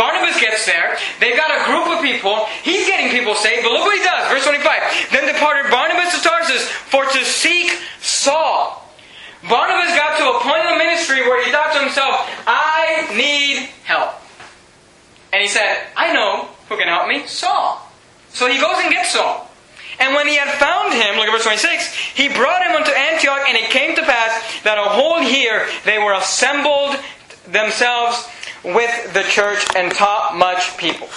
Barnabas 0.00 0.40
gets 0.40 0.64
there. 0.64 0.96
They've 1.20 1.36
got 1.36 1.52
a 1.52 1.68
group 1.68 1.92
of 1.92 2.00
people. 2.00 2.48
He's 2.64 2.88
getting 2.88 3.12
people 3.12 3.36
saved, 3.36 3.60
but 3.60 3.76
look 3.76 3.84
what 3.84 3.92
he 3.92 4.00
does. 4.00 4.24
Verse 4.32 4.48
25. 4.48 5.12
Then 5.12 5.28
departed 5.28 5.68
Barnabas 5.68 6.16
to 6.16 6.24
Tarsus 6.24 6.64
for 6.88 7.04
to 7.04 7.20
seek 7.28 7.76
Saul 8.00 8.83
Barnabas 9.48 9.94
got 9.94 10.16
to 10.18 10.24
a 10.24 10.40
point 10.40 10.64
in 10.64 10.72
the 10.72 10.78
ministry 10.78 11.20
where 11.22 11.44
he 11.44 11.52
thought 11.52 11.72
to 11.74 11.80
himself, 11.80 12.14
I 12.46 13.12
need 13.14 13.68
help. 13.84 14.14
And 15.32 15.42
he 15.42 15.48
said, 15.48 15.84
I 15.96 16.12
know 16.12 16.48
who 16.68 16.76
can 16.76 16.88
help 16.88 17.08
me 17.08 17.26
Saul. 17.26 17.90
So 18.30 18.48
he 18.48 18.58
goes 18.58 18.76
and 18.78 18.90
gets 18.90 19.12
Saul. 19.12 19.50
And 20.00 20.14
when 20.14 20.26
he 20.26 20.36
had 20.36 20.48
found 20.58 20.92
him, 20.94 21.16
look 21.16 21.26
at 21.26 21.32
verse 21.32 21.44
26, 21.44 21.94
he 22.14 22.28
brought 22.28 22.66
him 22.66 22.74
unto 22.74 22.90
Antioch, 22.90 23.46
and 23.46 23.56
it 23.56 23.70
came 23.70 23.94
to 23.94 24.02
pass 24.02 24.62
that 24.62 24.78
a 24.78 24.88
whole 24.90 25.22
year 25.22 25.68
they 25.84 25.98
were 25.98 26.14
assembled 26.14 26.96
themselves 27.46 28.26
with 28.64 29.12
the 29.12 29.22
church 29.24 29.64
and 29.76 29.92
taught 29.92 30.36
much 30.36 30.76
people. 30.78 31.08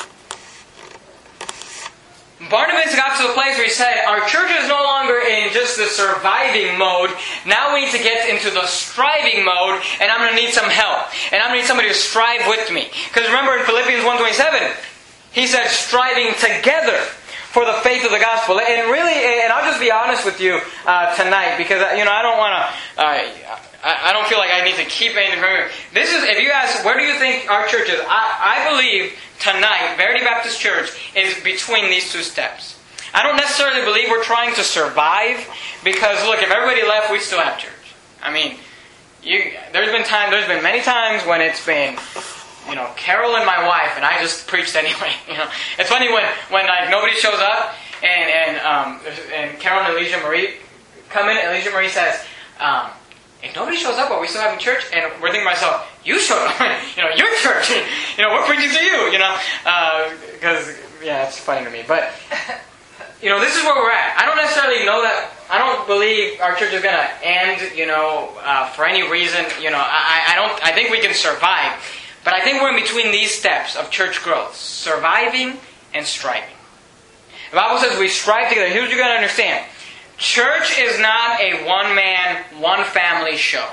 Barnabas 2.49 2.95
got 2.95 3.19
to 3.19 3.27
the 3.27 3.33
place 3.33 3.55
where 3.57 3.65
he 3.65 3.71
said, 3.71 4.05
Our 4.07 4.25
church 4.27 4.51
is 4.51 4.67
no 4.67 4.81
longer 4.83 5.19
in 5.19 5.51
just 5.53 5.77
the 5.77 5.85
surviving 5.85 6.77
mode. 6.77 7.11
Now 7.45 7.73
we 7.73 7.85
need 7.85 7.91
to 7.91 8.03
get 8.03 8.29
into 8.29 8.51
the 8.51 8.65
striving 8.67 9.43
mode, 9.43 9.81
and 9.99 10.11
I'm 10.11 10.19
going 10.19 10.35
to 10.35 10.35
need 10.35 10.53
some 10.53 10.69
help. 10.69 11.07
And 11.31 11.41
I'm 11.41 11.49
going 11.49 11.59
to 11.59 11.61
need 11.63 11.67
somebody 11.67 11.89
to 11.89 11.93
strive 11.93 12.47
with 12.47 12.71
me. 12.71 12.89
Because 13.09 13.27
remember 13.27 13.57
in 13.57 13.65
Philippians 13.65 14.03
1.27, 14.03 14.75
he 15.33 15.47
said, 15.47 15.67
striving 15.67 16.33
together 16.35 17.03
for 17.57 17.65
the 17.65 17.73
faith 17.81 18.05
of 18.05 18.11
the 18.11 18.19
gospel. 18.19 18.59
And 18.59 18.91
really, 18.91 19.17
and 19.17 19.51
I'll 19.51 19.65
just 19.65 19.81
be 19.81 19.89
honest 19.89 20.23
with 20.23 20.39
you 20.39 20.61
uh, 20.85 21.15
tonight, 21.15 21.57
because, 21.57 21.81
you 21.97 22.05
know, 22.05 22.13
I 22.13 22.21
don't 22.21 22.37
want 22.37 22.53
to. 22.53 23.01
Uh, 23.01 23.57
I 23.83 24.13
don't 24.13 24.27
feel 24.27 24.37
like 24.37 24.51
I 24.53 24.63
need 24.63 24.75
to 24.75 24.85
keep 24.85 25.15
anything 25.17 25.39
from 25.39 25.49
you. 25.49 25.65
This 25.91 26.13
is, 26.13 26.21
if 26.29 26.39
you 26.39 26.51
ask, 26.51 26.85
where 26.85 26.99
do 26.99 27.03
you 27.03 27.17
think 27.17 27.49
our 27.49 27.65
church 27.67 27.89
is? 27.89 27.99
I, 28.05 28.61
I 28.61 28.69
believe 28.69 29.17
tonight, 29.39 29.95
Verity 29.97 30.23
Baptist 30.23 30.59
Church 30.59 30.91
is 31.15 31.33
between 31.43 31.89
these 31.89 32.11
two 32.11 32.21
steps. 32.21 32.77
I 33.13 33.23
don't 33.23 33.37
necessarily 33.37 33.85
believe 33.85 34.09
we're 34.09 34.23
trying 34.23 34.53
to 34.55 34.63
survive 34.63 35.47
because, 35.83 36.23
look, 36.27 36.43
if 36.43 36.51
everybody 36.51 36.85
left, 36.87 37.11
we 37.11 37.19
still 37.19 37.39
have 37.39 37.57
church. 37.57 37.71
I 38.21 38.31
mean, 38.31 38.57
you, 39.23 39.53
there's 39.73 39.91
been 39.91 40.03
time, 40.03 40.29
there's 40.29 40.47
been 40.47 40.61
many 40.61 40.83
times 40.83 41.25
when 41.25 41.41
it's 41.41 41.65
been, 41.65 41.97
you 42.69 42.75
know, 42.75 42.89
Carol 42.95 43.35
and 43.35 43.45
my 43.45 43.67
wife, 43.67 43.93
and 43.95 44.05
I 44.05 44.19
just 44.21 44.47
preached 44.47 44.75
anyway. 44.75 45.13
You 45.27 45.37
know, 45.37 45.49
it's 45.77 45.89
funny 45.89 46.11
when 46.11 46.23
when 46.49 46.65
like 46.67 46.89
nobody 46.89 47.13
shows 47.13 47.39
up, 47.39 47.75
and 48.01 48.29
and 48.29 48.57
um, 48.65 48.99
and 49.33 49.59
Carol 49.59 49.81
and 49.81 49.93
Alicia 49.93 50.17
Marie 50.23 50.55
come 51.09 51.29
in, 51.29 51.37
Alicia 51.37 51.71
Marie 51.71 51.89
says. 51.89 52.23
Um, 52.59 52.89
if 53.43 53.55
nobody 53.55 53.77
shows 53.77 53.97
up, 53.97 54.09
are 54.09 54.19
we 54.19 54.27
still 54.27 54.41
having 54.41 54.59
church? 54.59 54.83
And 54.91 55.05
we're 55.21 55.29
thinking 55.29 55.41
to 55.41 55.45
myself, 55.45 55.85
you 56.03 56.19
showed 56.19 56.41
up, 56.41 56.59
you 56.97 57.03
know, 57.03 57.09
your 57.09 57.29
church, 57.37 57.69
you 58.17 58.23
know, 58.23 58.33
we're 58.33 58.45
preaching 58.45 58.71
to 58.71 58.83
you, 58.83 59.11
you 59.11 59.19
know, 59.19 59.37
because, 60.33 60.69
uh, 60.69 60.73
yeah, 61.03 61.27
it's 61.27 61.37
funny 61.37 61.63
to 61.63 61.71
me. 61.71 61.83
But, 61.87 62.11
you 63.21 63.29
know, 63.29 63.39
this 63.39 63.55
is 63.55 63.63
where 63.63 63.75
we're 63.75 63.91
at. 63.91 64.17
I 64.17 64.25
don't 64.25 64.37
necessarily 64.37 64.85
know 64.85 65.01
that, 65.01 65.31
I 65.49 65.59
don't 65.59 65.87
believe 65.87 66.41
our 66.41 66.55
church 66.55 66.73
is 66.73 66.81
going 66.81 66.95
to 66.95 67.09
end, 67.23 67.77
you 67.77 67.85
know, 67.85 68.33
uh, 68.43 68.69
for 68.71 68.85
any 68.85 69.09
reason, 69.09 69.45
you 69.61 69.69
know, 69.69 69.79
I, 69.79 70.33
I 70.33 70.35
don't, 70.35 70.63
I 70.65 70.73
think 70.73 70.89
we 70.89 70.99
can 70.99 71.13
survive. 71.13 71.79
But 72.27 72.33
I 72.33 72.41
think 72.41 72.61
we're 72.61 72.75
in 72.75 72.83
between 72.83 73.13
these 73.13 73.31
steps 73.31 73.77
of 73.77 73.89
church 73.89 74.21
growth, 74.21 74.53
surviving 74.53 75.53
and 75.93 76.05
striving. 76.05 76.57
The 77.51 77.55
Bible 77.55 77.79
says 77.79 77.97
we 77.97 78.09
strive 78.09 78.49
together. 78.49 78.67
Here's 78.67 78.89
what 78.89 78.91
you 78.91 78.97
got 78.97 79.07
to 79.07 79.13
understand. 79.13 79.65
Church 80.17 80.77
is 80.77 80.99
not 80.99 81.39
a 81.39 81.65
one 81.65 81.95
man, 81.95 82.43
one 82.59 82.83
family 82.83 83.37
show. 83.37 83.65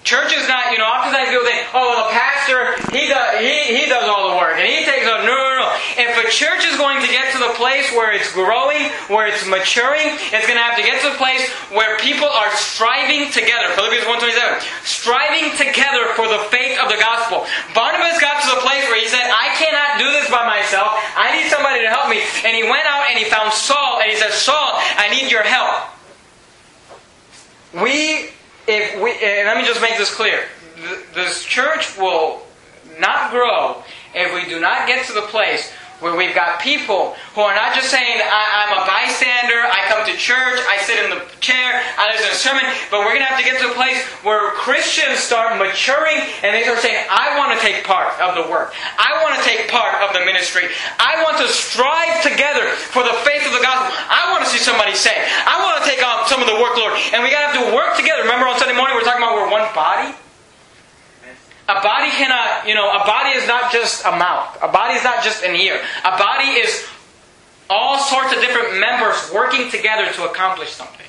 Church 0.00 0.32
is 0.32 0.48
not, 0.48 0.72
you 0.72 0.80
know, 0.80 0.88
oftentimes 0.88 1.28
people 1.28 1.44
think, 1.44 1.60
oh, 1.76 1.84
well, 1.84 2.08
the 2.08 2.16
pastor, 2.16 2.72
he 2.88 3.04
does, 3.04 3.36
he, 3.36 3.76
he 3.76 3.84
does 3.84 4.08
all 4.08 4.32
the 4.32 4.36
work, 4.40 4.56
and 4.56 4.64
he 4.64 4.80
takes 4.88 5.04
on. 5.04 5.28
No, 5.28 5.36
no, 5.36 5.52
no. 5.60 5.68
If 6.00 6.16
a 6.16 6.26
church 6.32 6.64
is 6.64 6.80
going 6.80 7.04
to 7.04 7.10
get 7.12 7.28
to 7.36 7.38
the 7.38 7.52
place 7.60 7.92
where 7.92 8.08
it's 8.08 8.32
growing, 8.32 8.88
where 9.12 9.28
it's 9.28 9.44
maturing, 9.44 10.16
it's 10.32 10.48
going 10.48 10.56
to 10.56 10.64
have 10.64 10.80
to 10.80 10.86
get 10.88 11.04
to 11.04 11.12
the 11.12 11.20
place 11.20 11.44
where 11.68 12.00
people 12.00 12.32
are 12.32 12.48
striving 12.56 13.28
together. 13.28 13.76
Philippians 13.76 14.08
1.27. 14.08 14.64
Striving 14.88 15.52
together 15.60 16.16
for 16.16 16.24
the 16.32 16.48
faith 16.48 16.80
of 16.80 16.88
the 16.88 16.96
gospel. 16.96 17.44
Barnabas 17.76 18.16
got 18.24 18.40
to 18.40 18.48
the 18.56 18.64
place 18.64 18.88
where 18.88 18.96
he 18.96 19.06
said, 19.06 19.28
I 19.28 19.52
cannot 19.60 20.00
do 20.00 20.08
this 20.16 20.32
by 20.32 20.48
myself. 20.48 20.96
I 21.12 21.36
need 21.36 21.52
somebody 21.52 21.84
to 21.84 21.92
help 21.92 22.08
me. 22.08 22.24
And 22.48 22.56
he 22.56 22.64
went 22.64 22.88
out 22.88 23.04
and 23.12 23.20
he 23.20 23.28
found 23.28 23.52
Saul, 23.52 24.00
and 24.00 24.08
he 24.08 24.16
said, 24.16 24.32
Saul, 24.32 24.80
I 24.96 25.12
need 25.12 25.28
your 25.28 25.44
help. 25.44 25.92
We 27.84 28.32
if 28.70 28.94
we, 29.02 29.10
let 29.44 29.56
me 29.56 29.64
just 29.64 29.80
make 29.80 29.98
this 29.98 30.14
clear. 30.14 30.44
This 31.12 31.44
church 31.44 31.98
will 31.98 32.42
not 32.98 33.30
grow 33.30 33.82
if 34.14 34.32
we 34.34 34.48
do 34.48 34.60
not 34.60 34.86
get 34.86 35.06
to 35.06 35.12
the 35.12 35.22
place 35.22 35.72
where 36.00 36.16
we've 36.16 36.34
got 36.34 36.60
people 36.60 37.14
who 37.36 37.44
are 37.44 37.54
not 37.54 37.76
just 37.76 37.92
saying, 37.92 38.18
I, 38.24 38.68
am 38.68 38.72
a 38.80 38.82
bystander, 38.88 39.60
I 39.60 39.84
come 39.92 40.02
to 40.08 40.16
church, 40.16 40.58
I 40.64 40.80
sit 40.80 40.96
in 41.04 41.12
the 41.12 41.20
chair, 41.44 41.84
I 42.00 42.08
listen 42.10 42.26
to 42.26 42.32
a 42.32 42.40
sermon, 42.40 42.64
but 42.88 43.04
we're 43.04 43.12
going 43.12 43.24
to 43.24 43.30
have 43.30 43.40
to 43.40 43.44
get 43.44 43.60
to 43.60 43.68
a 43.68 43.76
place 43.76 44.00
where 44.24 44.56
Christians 44.56 45.20
start 45.20 45.60
maturing 45.60 46.24
and 46.40 46.56
they 46.56 46.64
start 46.64 46.80
saying, 46.80 47.04
I 47.12 47.36
want 47.36 47.52
to 47.52 47.60
take 47.60 47.84
part 47.84 48.16
of 48.18 48.32
the 48.32 48.48
work. 48.48 48.72
I 48.96 49.20
want 49.20 49.36
to 49.36 49.42
take 49.44 49.68
part 49.68 50.00
of 50.00 50.16
the 50.16 50.24
ministry. 50.24 50.72
I 50.96 51.20
want 51.20 51.36
to 51.44 51.48
strive 51.52 52.24
together 52.24 52.72
for 52.90 53.04
the 53.04 53.14
faith 53.22 53.44
of 53.44 53.52
the 53.52 53.62
gospel. 53.62 53.92
I 54.08 54.32
want 54.32 54.42
to 54.44 54.50
see 54.50 54.60
somebody 54.60 54.96
say, 54.96 55.12
I 55.12 55.60
want 55.60 55.84
to 55.84 55.84
take 55.84 56.00
on 56.00 56.24
some 56.32 56.40
of 56.40 56.48
the 56.48 56.56
workload. 56.56 56.96
And 57.12 57.20
we 57.20 57.28
got 57.28 57.44
to 57.44 57.48
have 57.52 57.58
to 57.60 57.66
work 57.76 58.00
together. 58.00 58.24
Remember 58.24 58.48
on 58.48 58.56
Sunday 58.56 58.76
morning 58.76 58.96
we 58.96 59.04
are 59.04 59.08
talking 59.08 59.20
about 59.20 59.36
we're 59.36 59.52
one 59.52 59.68
body? 59.76 60.16
A 61.70 61.80
body 61.82 62.10
cannot, 62.10 62.66
you 62.66 62.74
know, 62.74 62.90
a 62.90 63.06
body 63.06 63.30
is 63.30 63.46
not 63.46 63.70
just 63.70 64.04
a 64.04 64.10
mouth. 64.10 64.58
A 64.60 64.66
body 64.66 64.94
is 64.94 65.04
not 65.04 65.22
just 65.22 65.44
an 65.44 65.54
ear. 65.54 65.80
A 66.04 66.18
body 66.18 66.48
is 66.58 66.84
all 67.68 67.96
sorts 67.98 68.34
of 68.34 68.40
different 68.40 68.80
members 68.80 69.30
working 69.32 69.70
together 69.70 70.12
to 70.14 70.28
accomplish 70.28 70.72
something. 70.72 71.06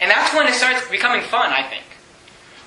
And 0.00 0.10
that's 0.10 0.34
when 0.34 0.46
it 0.46 0.54
starts 0.54 0.88
becoming 0.88 1.20
fun, 1.20 1.52
I 1.52 1.62
think. 1.68 1.84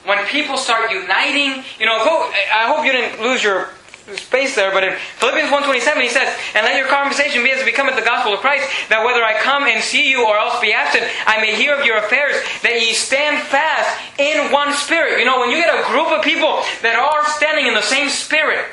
When 0.06 0.24
people 0.28 0.58
start 0.58 0.92
uniting, 0.92 1.64
you 1.80 1.88
know, 1.88 1.98
I 1.98 2.70
hope 2.70 2.86
you 2.86 2.92
didn't 2.92 3.20
lose 3.20 3.44
your 3.44 3.72
space 4.17 4.56
there, 4.56 4.71
but 4.71 4.84
in 4.84 4.95
Philippians 5.17 5.50
1.27 5.50 6.02
he 6.02 6.10
says, 6.10 6.28
And 6.56 6.65
let 6.65 6.78
your 6.78 6.88
conversation 6.88 7.43
be 7.43 7.52
as 7.52 7.63
becometh 7.63 7.95
the 7.95 8.02
gospel 8.02 8.34
of 8.34 8.39
Christ, 8.39 8.67
that 8.89 9.06
whether 9.06 9.24
I 9.24 9.39
come 9.39 9.63
and 9.63 9.84
see 9.84 10.10
you 10.10 10.26
or 10.26 10.38
else 10.38 10.60
be 10.60 10.74
absent, 10.74 11.04
I 11.26 11.41
may 11.41 11.56
hear 11.56 11.76
of 11.76 11.86
your 11.86 11.97
affairs, 11.97 12.36
that 12.63 12.82
ye 12.82 12.93
stand 12.93 13.41
fast 13.47 13.89
in 14.19 14.52
one 14.52 14.74
spirit. 14.74 15.19
You 15.19 15.26
know, 15.26 15.39
when 15.39 15.52
you 15.52 15.58
get 15.58 15.74
a 15.74 15.88
group 15.88 16.08
of 16.08 16.24
people 16.24 16.62
that 16.82 16.95
are 16.95 17.26
standing 17.38 17.67
in 17.67 17.74
the 17.74 17.82
same 17.82 18.10
spirit, 18.10 18.65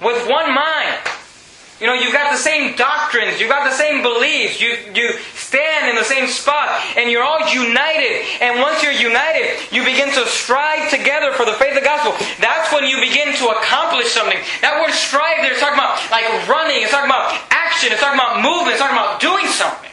with 0.00 0.28
one 0.28 0.52
mind, 0.52 0.98
you 1.82 1.88
know, 1.88 1.94
you've 1.94 2.12
got 2.12 2.30
the 2.30 2.38
same 2.38 2.76
doctrines, 2.76 3.40
you've 3.40 3.50
got 3.50 3.68
the 3.68 3.74
same 3.74 4.02
beliefs, 4.02 4.60
you, 4.60 4.78
you 4.94 5.18
stand 5.34 5.90
in 5.90 5.96
the 5.96 6.04
same 6.04 6.28
spot, 6.28 6.80
and 6.96 7.10
you're 7.10 7.24
all 7.24 7.42
united. 7.50 8.22
And 8.40 8.60
once 8.60 8.84
you're 8.84 8.94
united, 8.94 9.58
you 9.74 9.82
begin 9.82 10.06
to 10.14 10.24
strive 10.30 10.90
together 10.90 11.32
for 11.32 11.44
the 11.44 11.54
faith 11.58 11.74
of 11.74 11.82
the 11.82 11.84
gospel. 11.84 12.14
That's 12.38 12.72
when 12.72 12.86
you 12.86 13.02
begin 13.02 13.34
to 13.34 13.48
accomplish 13.58 14.14
something. 14.14 14.38
That 14.62 14.78
word 14.78 14.94
strive 14.94 15.42
there 15.42 15.54
is 15.54 15.58
talking 15.58 15.74
about 15.74 15.98
like 16.14 16.22
running, 16.46 16.86
it's 16.86 16.92
talking 16.92 17.10
about 17.10 17.34
action, 17.50 17.90
it's 17.90 18.00
talking 18.00 18.14
about 18.14 18.38
movement, 18.38 18.78
it's 18.78 18.80
talking 18.80 18.94
about 18.94 19.18
doing 19.18 19.50
something. 19.50 19.90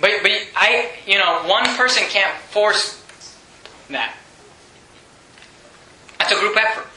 But, 0.00 0.26
but 0.26 0.32
I, 0.58 0.90
you 1.06 1.22
know, 1.22 1.46
one 1.46 1.70
person 1.78 2.02
can't 2.10 2.34
force 2.50 2.98
that. 3.90 4.16
That's 6.18 6.32
a 6.32 6.40
group 6.40 6.56
effort. 6.56 6.89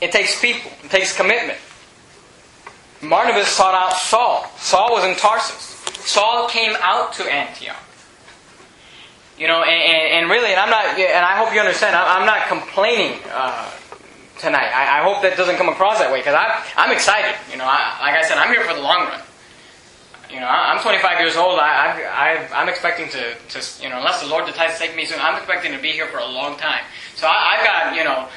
It 0.00 0.12
takes 0.12 0.40
people, 0.40 0.70
it 0.84 0.90
takes 0.90 1.16
commitment. 1.16 1.58
Barnabas 3.02 3.48
sought 3.48 3.74
out 3.74 3.96
Saul. 3.98 4.46
Saul 4.56 4.92
was 4.92 5.04
in 5.04 5.16
Tarsus. 5.16 5.76
Saul 6.04 6.48
came 6.48 6.74
out 6.80 7.12
to 7.14 7.24
Antioch. 7.24 7.76
You 9.38 9.48
know, 9.48 9.62
and, 9.62 10.24
and 10.24 10.30
really, 10.30 10.50
and 10.50 10.60
I'm 10.60 10.70
not, 10.70 10.98
and 10.98 11.24
I 11.24 11.36
hope 11.36 11.52
you 11.52 11.60
understand, 11.60 11.94
I'm 11.94 12.24
not 12.24 12.48
complaining 12.48 13.20
uh, 13.30 13.70
tonight. 14.38 14.72
I, 14.72 15.00
I, 15.00 15.02
hope 15.04 15.20
that 15.22 15.36
doesn't 15.36 15.56
come 15.56 15.68
across 15.68 15.98
that 15.98 16.10
way 16.10 16.20
because 16.20 16.32
I'm 16.32 16.90
excited. 16.90 17.36
You 17.52 17.58
know, 17.58 17.68
I, 17.68 18.00
like 18.00 18.16
I 18.16 18.22
said, 18.24 18.38
I'm 18.38 18.48
here 18.48 18.64
for 18.64 18.72
the 18.72 18.80
long 18.80 19.04
run. 19.12 19.20
You 20.30 20.40
know, 20.40 20.48
I'm 20.48 20.80
25 20.80 21.20
years 21.20 21.36
old. 21.36 21.60
I, 21.60 22.00
I, 22.50 22.62
am 22.62 22.68
expecting 22.68 23.08
to, 23.10 23.36
to, 23.36 23.58
you 23.82 23.90
know, 23.90 23.98
unless 23.98 24.22
the 24.22 24.28
Lord 24.28 24.46
decides 24.46 24.74
to 24.74 24.78
take 24.78 24.96
me 24.96 25.04
soon, 25.04 25.20
I'm 25.20 25.36
expecting 25.36 25.72
to 25.72 25.78
be 25.78 25.92
here 25.92 26.06
for 26.08 26.18
a 26.18 26.26
long 26.26 26.56
time. 26.56 26.82
So 27.14 27.26
I, 27.28 27.56
I've 27.56 27.64
got, 27.64 27.94
you 27.94 28.04
know, 28.04 28.28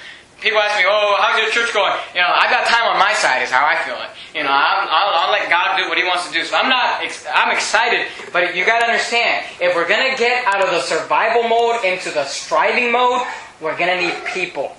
people 0.42 0.60
ask 0.60 0.80
me, 0.80 0.86
"Oh, 0.88 1.16
how's 1.20 1.40
your 1.40 1.52
church 1.52 1.74
going?" 1.74 1.94
You 2.16 2.22
know, 2.22 2.32
I've 2.32 2.50
got 2.50 2.66
time 2.66 2.88
on 2.92 2.98
my 2.98 3.14
side. 3.14 3.42
Is 3.42 3.52
how 3.52 3.66
I 3.66 3.76
feel 3.84 3.96
it. 3.96 4.10
You 4.36 4.44
know, 4.44 4.52
I'll, 4.52 4.88
I'll, 4.88 5.14
I'll, 5.26 5.32
let 5.32 5.50
God 5.50 5.78
do 5.78 5.90
what 5.90 5.98
He 5.98 6.04
wants 6.04 6.28
to 6.28 6.34
do. 6.34 6.44
So 6.44 6.56
I'm 6.56 6.70
not. 6.70 7.02
I'm 7.34 7.52
excited, 7.56 8.08
but 8.32 8.56
you 8.56 8.66
got 8.66 8.80
to 8.80 8.86
understand, 8.86 9.46
if 9.60 9.76
we're 9.76 9.88
gonna 9.88 10.16
get 10.18 10.46
out 10.46 10.64
of 10.64 10.72
the 10.72 10.82
survival 10.82 11.44
mode 11.48 11.84
into 11.84 12.12
the 12.12 12.26
striving 12.26 12.92
mode, 12.92 13.22
we're 13.62 13.78
gonna 13.78 14.00
need 14.00 14.16
people 14.34 14.76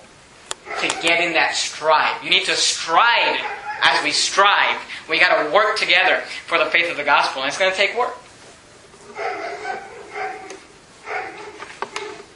to 0.81 0.89
get 1.03 1.21
in 1.21 1.33
that 1.35 1.55
strive. 1.55 2.23
You 2.23 2.31
need 2.31 2.45
to 2.45 2.55
strive 2.55 3.41
as 3.83 4.03
we 4.05 4.13
strive. 4.13 4.81
We 5.09 5.19
got 5.19 5.43
to 5.43 5.51
work 5.53 5.79
together 5.79 6.21
for 6.47 6.59
the 6.59 6.67
faith 6.67 6.91
of 6.91 6.97
the 6.97 7.05
gospel, 7.05 7.43
and 7.43 7.49
it's 7.49 7.59
to 7.59 7.73
take 7.73 7.97
work. 7.99 8.17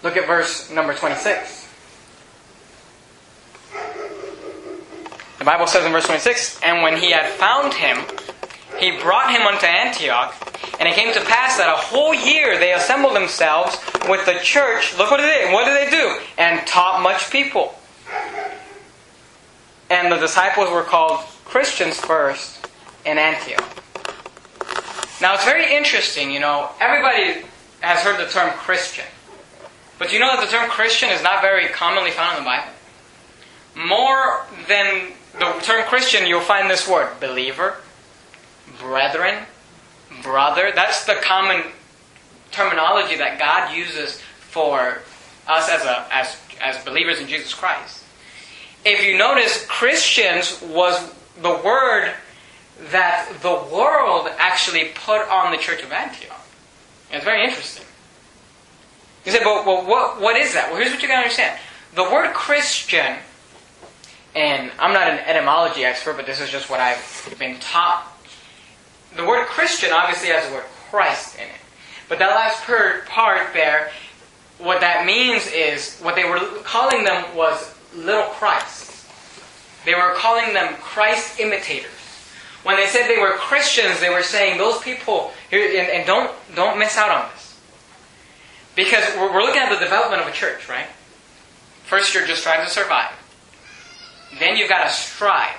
Look 0.03 0.17
at 0.17 0.27
verse 0.27 0.71
number 0.71 0.95
26. 0.95 1.64
The 5.45 5.51
Bible 5.51 5.67
says 5.67 5.85
in 5.85 5.93
verse 5.93 6.07
26, 6.07 6.61
And 6.63 6.83
when 6.83 6.97
he 6.97 7.11
had 7.11 7.31
found 7.35 7.75
him, 7.75 7.99
he 8.79 8.99
brought 9.03 9.31
him 9.31 9.43
unto 9.43 9.67
Antioch. 9.67 10.35
And 10.81 10.89
it 10.89 10.95
came 10.95 11.13
to 11.13 11.21
pass 11.21 11.59
that 11.59 11.69
a 11.69 11.77
whole 11.77 12.15
year 12.15 12.59
they 12.59 12.73
assembled 12.73 13.15
themselves 13.15 13.77
with 14.09 14.25
the 14.25 14.39
church. 14.43 14.97
Look 14.97 15.11
what 15.11 15.19
they 15.19 15.27
did. 15.27 15.53
What 15.53 15.67
did 15.67 15.77
they 15.77 15.91
do? 15.91 16.19
And 16.39 16.67
taught 16.67 17.03
much 17.03 17.31
people. 17.31 17.79
And 19.91 20.11
the 20.11 20.17
disciples 20.17 20.71
were 20.71 20.83
called 20.83 21.21
Christians 21.45 22.01
first 22.01 22.67
in 23.05 23.19
Antioch. 23.19 23.69
Now 25.21 25.35
it's 25.35 25.45
very 25.45 25.77
interesting, 25.77 26.31
you 26.31 26.41
know, 26.41 26.71
everybody 26.81 27.45
has 27.81 27.99
heard 28.03 28.19
the 28.19 28.33
term 28.33 28.51
Christian. 28.53 29.05
But 29.99 30.11
you 30.11 30.21
know 30.21 30.35
that 30.35 30.47
the 30.47 30.51
term 30.51 30.71
Christian 30.71 31.11
is 31.11 31.23
not 31.23 31.43
very 31.43 31.69
commonly 31.69 32.13
found 32.13 32.39
in 32.39 32.45
the 32.45 32.49
Bible? 32.49 32.73
More 33.77 34.47
than 34.69 35.13
the 35.39 35.53
term 35.63 35.85
Christian, 35.87 36.27
you'll 36.27 36.41
find 36.41 36.71
this 36.71 36.89
word 36.89 37.19
believer, 37.21 37.77
brethren, 38.79 39.45
brother. 40.23 40.73
That's 40.75 41.05
the 41.05 41.15
common 41.23 41.63
terminology 42.51 43.17
that 43.17 43.39
God 43.39 43.75
uses 43.77 44.21
for 44.39 45.01
us 45.49 45.69
as, 45.69 45.85
a, 45.85 46.07
as, 46.13 46.37
as 46.61 46.85
believers 46.85 47.19
in 47.19 47.29
Jesus 47.29 47.53
Christ. 47.53 48.05
If 48.85 49.05
you 49.05 49.17
notice, 49.17 49.65
Christians 49.67 50.61
was 50.63 51.13
the 51.41 51.61
word 51.65 52.13
that 52.91 53.33
the 53.43 53.75
world 53.75 54.29
actually 54.39 54.91
put 54.95 55.29
on 55.29 55.53
the 55.53 55.59
church 55.59 55.83
of 55.83 55.93
Antioch. 55.93 56.45
It's 57.11 57.25
very 57.25 57.45
interesting. 57.45 57.85
You 59.25 59.33
say, 59.33 59.43
but 59.43 59.65
well, 59.65 59.87
what, 59.87 60.21
what 60.21 60.37
is 60.37 60.55
that? 60.55 60.71
Well, 60.71 60.81
here's 60.81 60.93
what 60.93 61.03
you 61.03 61.09
got 61.09 61.15
to 61.15 61.23
understand. 61.23 61.59
The 61.95 62.03
word 62.05 62.35
Christian, 62.35 63.17
and 64.35 64.71
I'm 64.79 64.93
not 64.93 65.09
an 65.09 65.19
etymology 65.21 65.85
expert, 65.85 66.17
but 66.17 66.27
this 66.27 66.41
is 66.41 66.51
just 66.51 66.69
what 66.69 66.81
I've 66.81 67.37
been 67.39 67.59
taught. 67.61 68.11
The 69.17 69.25
word 69.25 69.47
Christian 69.47 69.93
obviously 69.93 70.29
has 70.29 70.49
the 70.49 70.55
word 70.55 70.65
Christ 70.91 71.37
in 71.37 71.45
it. 71.45 71.61
But 72.09 72.19
that 72.19 72.31
last 72.31 72.63
part 72.65 73.55
there, 73.55 73.91
what 74.59 74.81
that 74.81 75.07
means 75.07 75.47
is, 75.53 75.99
what 76.01 76.17
they 76.17 76.25
were 76.25 76.39
calling 76.65 77.05
them 77.05 77.25
was 77.37 77.75
little 77.95 78.25
Christ. 78.25 79.07
They 79.85 79.95
were 79.95 80.15
calling 80.17 80.53
them 80.53 80.75
Christ 80.75 81.39
imitators. 81.39 81.91
When 82.65 82.77
they 82.77 82.87
said 82.87 83.09
they 83.09 83.21
were 83.21 83.33
Christians, 83.33 84.01
they 84.01 84.11
were 84.11 84.23
saying 84.23 84.59
those 84.59 84.81
people, 84.81 85.33
and, 85.53 85.61
and 85.63 86.07
don't, 86.07 86.31
don't 86.55 86.79
miss 86.79 86.97
out 86.97 87.11
on 87.11 87.31
this. 87.35 87.61
Because 88.75 89.05
we're, 89.17 89.33
we're 89.33 89.43
looking 89.43 89.63
at 89.63 89.71
the 89.71 89.79
development 89.79 90.23
of 90.23 90.29
a 90.29 90.33
church, 90.33 90.69
right? 90.69 90.87
First, 91.85 92.15
you're 92.15 92.27
just 92.27 92.43
trying 92.43 92.65
to 92.65 92.71
survive. 92.71 93.13
Then 94.39 94.57
you've 94.57 94.69
got 94.69 94.85
to 94.85 94.91
strive. 94.91 95.57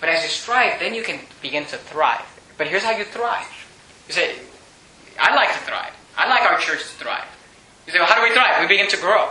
But 0.00 0.10
as 0.10 0.22
you 0.22 0.28
strive, 0.28 0.78
then 0.80 0.94
you 0.94 1.02
can 1.02 1.20
begin 1.42 1.64
to 1.66 1.76
thrive. 1.76 2.24
But 2.56 2.68
here's 2.68 2.82
how 2.82 2.92
you 2.92 3.04
thrive. 3.04 3.46
You 4.06 4.14
say, 4.14 4.36
I 5.18 5.34
like 5.34 5.52
to 5.52 5.60
thrive. 5.60 5.92
I 6.16 6.28
like 6.28 6.42
our 6.42 6.58
church 6.58 6.80
to 6.80 7.04
thrive. 7.04 7.26
You 7.86 7.92
say, 7.92 7.98
well, 7.98 8.08
how 8.08 8.16
do 8.16 8.22
we 8.22 8.34
thrive? 8.34 8.60
We 8.60 8.66
begin 8.66 8.88
to 8.88 8.96
grow. 8.96 9.30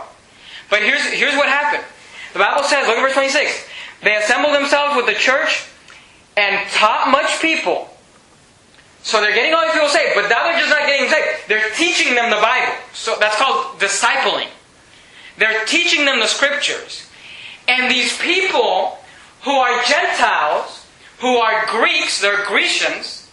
But 0.70 0.82
here's, 0.82 1.04
here's 1.06 1.34
what 1.34 1.48
happened. 1.48 1.84
The 2.32 2.38
Bible 2.38 2.64
says, 2.64 2.86
look 2.86 2.98
at 2.98 3.02
verse 3.02 3.14
26. 3.14 3.66
They 4.02 4.16
assembled 4.16 4.54
themselves 4.54 4.96
with 4.96 5.06
the 5.06 5.14
church 5.14 5.66
and 6.36 6.68
taught 6.70 7.10
much 7.10 7.40
people. 7.40 7.88
So 9.02 9.20
they're 9.20 9.34
getting 9.34 9.54
all 9.54 9.62
these 9.62 9.72
people 9.72 9.88
saved, 9.88 10.12
but 10.14 10.28
now 10.28 10.44
they're 10.44 10.58
just 10.58 10.70
not 10.70 10.86
getting 10.86 11.08
saved. 11.08 11.48
They're 11.48 11.70
teaching 11.74 12.14
them 12.14 12.30
the 12.30 12.36
Bible. 12.36 12.74
So 12.92 13.16
that's 13.18 13.36
called 13.36 13.80
discipling. 13.80 14.48
They're 15.38 15.64
teaching 15.64 16.04
them 16.04 16.20
the 16.20 16.26
scriptures. 16.26 17.07
And 17.68 17.90
these 17.90 18.16
people 18.18 18.98
who 19.42 19.52
are 19.52 19.82
Gentiles, 19.84 20.86
who 21.18 21.36
are 21.36 21.66
Greeks, 21.66 22.20
they're 22.20 22.44
Grecians, 22.46 23.28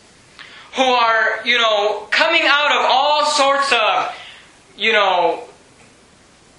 who 0.75 0.83
are, 0.83 1.39
you 1.45 1.57
know, 1.57 2.07
coming 2.11 2.43
out 2.43 2.71
of 2.71 2.85
all 2.91 3.25
sorts 3.25 3.71
of, 3.71 4.13
you 4.77 4.91
know, 4.91 5.45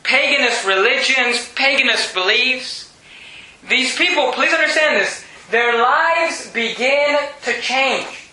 paganist 0.03 0.67
religions, 0.67 1.53
paganist 1.55 2.15
beliefs. 2.15 2.93
These 3.69 3.97
people, 3.97 4.33
please 4.33 4.53
understand 4.55 4.97
this, 4.97 5.25
their 5.51 5.81
lives 5.81 6.51
begin 6.53 7.19
to 7.43 7.61
change. 7.61 8.26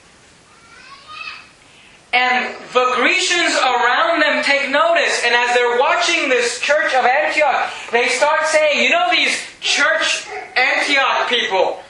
And 2.14 2.55
the 2.74 2.93
Grecians 2.95 3.55
around 3.55 4.22
them 4.22 4.43
take 4.43 4.70
notice, 4.70 5.24
and 5.26 5.34
as 5.34 5.55
they're 5.55 5.80
watching 5.80 6.30
this 6.30 6.59
church 6.59 6.93
of 6.93 7.03
Antioch, 7.05 7.74
they 7.91 8.07
start 8.09 8.45
saying, 8.45 8.84
You 8.84 8.91
know, 8.91 9.07
these 9.09 9.36
church 9.61 10.28
Antioch 10.55 11.28
people, 11.28 11.82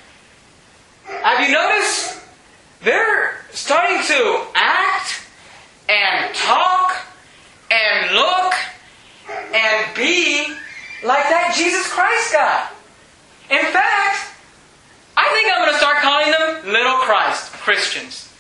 have 1.23 1.45
you 1.45 1.53
noticed? 1.53 2.21
They're 2.83 3.45
starting 3.51 4.01
to 4.07 4.45
act 4.55 5.21
and 5.89 6.33
talk 6.35 6.95
and 7.69 8.15
look 8.15 8.53
and 9.29 9.95
be 9.95 10.47
like 11.03 11.23
that 11.29 11.53
Jesus 11.57 11.87
Christ 11.91 12.33
guy. 12.33 12.69
In 13.49 13.65
fact, 13.71 14.31
I 15.17 15.29
think 15.33 15.51
I'm 15.51 15.63
going 15.63 15.71
to 15.71 15.77
start 15.77 15.97
calling 15.97 16.31
them 16.31 16.73
little 16.73 16.97
Christ 16.99 17.51
Christians. 17.53 18.32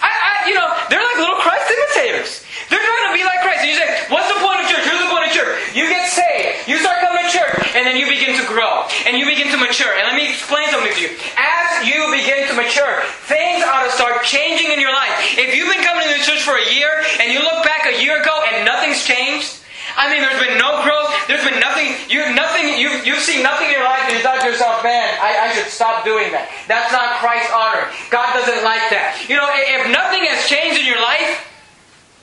I, 0.00 0.10
I, 0.10 0.32
you 0.48 0.54
know, 0.56 0.68
they're 0.88 1.04
like 1.04 1.18
little 1.20 1.40
Christ 1.40 1.68
imitators. 1.68 2.42
They're 2.68 2.82
trying 2.82 3.06
to 3.08 3.14
be 3.14 3.24
like 3.24 3.40
Christ. 3.44 3.62
And 3.64 3.70
you 3.70 3.76
say, 3.76 3.88
what's 4.08 4.28
the 4.28 4.40
point 4.40 4.64
of 4.64 4.66
church? 4.66 4.84
Here's 4.84 5.02
the 5.02 5.12
point 5.12 5.28
of 5.28 5.32
church. 5.32 5.54
You 5.76 5.86
get 5.86 6.08
saved. 6.08 6.68
You 6.68 6.78
start 6.80 7.02
coming 7.04 7.22
to 7.22 7.30
church. 7.30 7.76
And 7.76 7.86
then 7.86 7.96
you 8.00 8.08
begin 8.08 8.38
to 8.40 8.44
grow. 8.48 8.88
And 9.06 9.18
you 9.20 9.26
begin 9.26 9.52
to 9.52 9.58
mature. 9.60 9.92
And 9.92 10.08
let 10.08 10.16
me 10.16 10.30
explain 10.30 10.70
something 10.72 10.92
to 10.92 11.02
you. 11.02 11.12
As 11.36 11.86
you 11.86 12.08
begin 12.10 12.48
to 12.48 12.54
mature, 12.56 13.04
things 13.28 13.62
ought 13.62 13.84
to 13.84 13.92
start 13.92 14.24
changing 14.24 14.72
in 14.72 14.80
your 14.80 14.92
life. 14.92 15.12
If 15.36 15.54
you've 15.54 15.70
been 15.70 15.84
coming 15.84 16.08
to 16.08 16.12
the 16.16 16.24
church 16.24 16.42
for 16.42 16.56
a 16.56 16.66
year, 16.72 16.90
and 17.20 17.32
you 17.32 17.40
look 17.44 17.62
back 17.62 17.86
a 17.86 18.00
year 18.00 18.20
ago 18.20 18.34
and 18.52 18.64
nothing's 18.64 19.04
changed, 19.04 19.59
I 19.96 20.10
mean, 20.10 20.22
there's 20.22 20.40
been 20.40 20.58
no 20.58 20.82
growth. 20.82 21.10
There's 21.26 21.44
been 21.44 21.60
nothing. 21.60 21.94
You 22.08 22.22
have 22.22 22.34
nothing. 22.34 22.78
You've, 22.78 23.06
you've 23.06 23.22
seen 23.22 23.42
nothing 23.42 23.68
in 23.68 23.74
your 23.74 23.84
life, 23.84 24.02
and 24.06 24.14
you 24.14 24.22
thought 24.22 24.40
to 24.40 24.46
yourself, 24.46 24.82
"Man, 24.82 25.08
I, 25.20 25.48
I 25.48 25.52
should 25.52 25.66
stop 25.66 26.04
doing 26.04 26.32
that. 26.32 26.50
That's 26.68 26.92
not 26.92 27.18
Christ 27.18 27.50
honor. 27.52 27.90
God 28.10 28.32
doesn't 28.34 28.62
like 28.64 28.90
that." 28.90 29.26
You 29.28 29.36
know, 29.36 29.46
if 29.50 29.90
nothing 29.90 30.24
has 30.26 30.46
changed 30.48 30.80
in 30.80 30.86
your 30.86 31.00
life, 31.00 31.46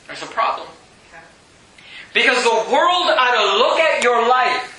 there's 0.07 0.23
a 0.23 0.31
problem. 0.31 0.67
Because 2.13 2.41
the 2.43 2.71
world 2.71 3.13
ought 3.13 3.35
to 3.35 3.57
look 3.59 3.79
at 3.79 4.03
your 4.03 4.27
life, 4.27 4.73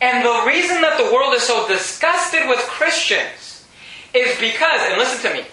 and 0.00 0.24
the 0.24 0.44
reason 0.46 0.82
that 0.82 0.98
the 0.98 1.08
world 1.12 1.34
is 1.34 1.42
so 1.42 1.66
disgusted 1.68 2.48
with 2.48 2.58
Christians 2.68 3.64
is 4.12 4.38
because, 4.38 4.80
and 4.90 4.98
listen 4.98 5.30
to 5.30 5.36
me, 5.36 5.46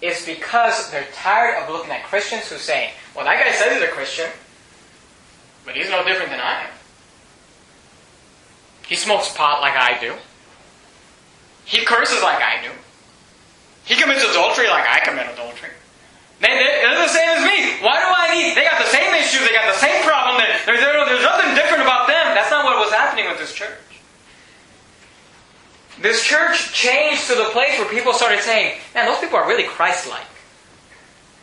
it's 0.00 0.24
because 0.24 0.90
they're 0.90 1.06
tired 1.12 1.62
of 1.62 1.68
looking 1.68 1.90
at 1.90 2.04
Christians 2.04 2.48
who 2.48 2.56
say, 2.56 2.92
"Well, 3.14 3.24
that 3.26 3.38
guy 3.38 3.52
says 3.52 3.74
he's 3.74 3.82
a 3.82 3.92
Christian." 3.92 4.30
But 5.70 5.78
he's 5.78 5.88
no 5.88 6.02
different 6.02 6.34
than 6.34 6.40
I 6.42 6.66
am. 6.66 6.74
He 8.88 8.96
smokes 8.96 9.30
pot 9.30 9.62
like 9.62 9.78
I 9.78 10.02
do. 10.02 10.18
He 11.64 11.84
curses 11.86 12.20
like 12.26 12.42
I 12.42 12.58
do. 12.58 12.74
He 13.84 13.94
commits 13.94 14.24
adultery 14.24 14.66
like 14.66 14.82
I 14.82 14.98
commit 15.06 15.30
adultery. 15.30 15.70
They, 16.42 16.50
they, 16.50 16.82
are 16.90 16.98
the 16.98 17.06
same 17.06 17.38
as 17.38 17.46
me. 17.46 17.78
Why 17.86 18.02
do 18.02 18.10
I 18.10 18.34
need? 18.34 18.58
They 18.58 18.66
got 18.66 18.82
the 18.82 18.90
same 18.90 19.14
issues. 19.14 19.46
They 19.46 19.54
got 19.54 19.70
the 19.70 19.78
same 19.78 20.02
problem. 20.02 20.42
There, 20.66 20.74
there, 20.74 21.06
there's 21.06 21.22
nothing 21.22 21.54
different 21.54 21.86
about 21.86 22.08
them. 22.08 22.34
That's 22.34 22.50
not 22.50 22.64
what 22.64 22.82
was 22.82 22.90
happening 22.90 23.30
with 23.30 23.38
this 23.38 23.54
church. 23.54 23.78
This 26.02 26.24
church 26.24 26.72
changed 26.74 27.28
to 27.28 27.36
the 27.36 27.54
place 27.54 27.78
where 27.78 27.86
people 27.86 28.12
started 28.12 28.40
saying, 28.40 28.74
"Man, 28.92 29.06
those 29.06 29.20
people 29.20 29.38
are 29.38 29.46
really 29.46 29.70
Christ-like," 29.70 30.34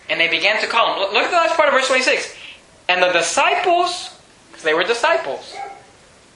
and 0.09 0.19
they 0.19 0.27
began 0.27 0.59
to 0.59 0.67
call 0.67 0.99
them. 0.99 1.13
Look 1.13 1.23
at 1.23 1.31
the 1.31 1.37
last 1.37 1.55
part 1.55 1.69
of 1.69 1.73
verse 1.75 1.87
26. 1.87 2.35
And 2.89 3.03
the 3.03 3.11
disciples, 3.11 4.16
because 4.57 4.65
they 4.65 4.73
were 4.73 4.83
disciples, 4.83 5.55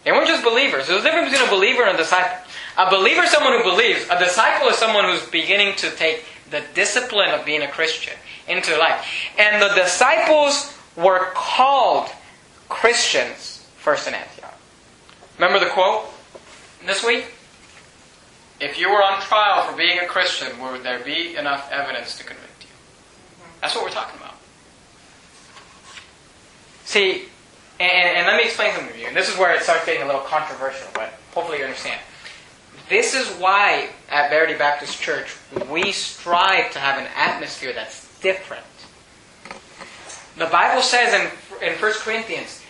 they 0.04 0.12
weren't 0.12 0.28
just 0.28 0.44
believers. 0.44 0.86
There's 0.86 1.02
a 1.02 1.04
difference 1.04 1.32
between 1.32 1.48
a 1.48 1.52
believer 1.52 1.84
and 1.84 1.96
a 1.96 1.98
disciple. 1.98 2.38
A 2.78 2.88
believer 2.92 3.24
is 3.24 3.32
someone 3.32 3.54
who 3.54 3.64
believes. 3.64 4.06
A 4.12 4.20
disciple 4.20 4.68
is 4.70 4.76
someone 4.76 5.06
who's 5.06 5.26
beginning 5.28 5.76
to 5.78 5.90
take 5.90 6.24
the 6.52 6.62
discipline 6.76 7.32
of 7.32 7.46
being 7.46 7.64
a 7.64 7.68
Christian 7.68 8.14
into 8.48 8.78
life. 8.78 9.04
And 9.40 9.60
the 9.60 9.74
disciples 9.74 10.78
were 10.96 11.32
called 11.34 12.10
Christians 12.70 13.68
first 13.78 14.08
in 14.08 14.14
Antioch. 14.14 14.54
Remember 15.40 15.60
the 15.60 15.72
quote 15.72 16.06
this 16.86 17.04
week? 17.04 17.26
If 18.60 18.78
you 18.80 18.92
were 18.92 19.02
on 19.02 19.20
trial 19.22 19.68
for 19.68 19.76
being 19.76 19.98
a 19.98 20.06
Christian, 20.06 20.60
would 20.60 20.84
there 20.84 21.00
be 21.00 21.36
enough 21.36 21.72
evidence 21.72 22.20
to 22.20 22.24
convict 22.24 22.62
you? 22.62 22.70
That's 23.62 23.74
what 23.74 23.84
we're 23.84 23.90
talking 23.90 24.20
about. 24.20 24.36
See, 26.86 27.31
and, 27.82 28.18
and, 28.18 28.28
let 28.28 28.38
me 28.38 28.44
explain 28.44 28.74
something 28.74 28.94
to 28.94 29.00
you. 29.00 29.08
And 29.08 29.16
this 29.16 29.30
is 29.30 29.38
where 29.38 29.54
it 29.54 29.64
starts 29.64 29.86
getting 29.86 30.04
a 30.04 30.06
little 30.06 30.22
controversial, 30.22 30.88
but 30.94 31.14
hopefully 31.34 31.60
you 31.60 31.64
understand. 31.64 32.00
This 32.90 33.16
is 33.16 33.28
why 33.40 33.90
at 34.10 34.30
Verity 34.30 34.56
Baptist 34.56 35.02
Church 35.02 35.36
we 35.70 35.92
strive 35.92 36.72
to 36.74 36.80
have 36.80 37.00
an 37.00 37.08
atmosphere 37.16 37.74
that's 37.74 38.08
different. 38.20 38.64
The 40.38 40.46
Bible 40.48 40.82
says 40.82 41.14
in, 41.14 41.68
in 41.68 41.78
1 41.78 41.94
Corinthians, 41.94 42.62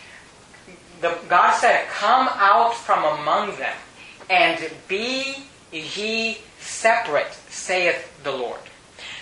the, 1.02 1.18
God 1.28 1.56
said, 1.56 1.88
Come 1.88 2.30
out 2.34 2.74
from 2.74 3.04
among 3.20 3.58
them 3.58 3.76
and 4.30 4.72
be 4.88 5.36
ye 5.72 6.38
separate, 6.60 7.34
saith 7.50 8.24
the 8.24 8.32
Lord. 8.32 8.60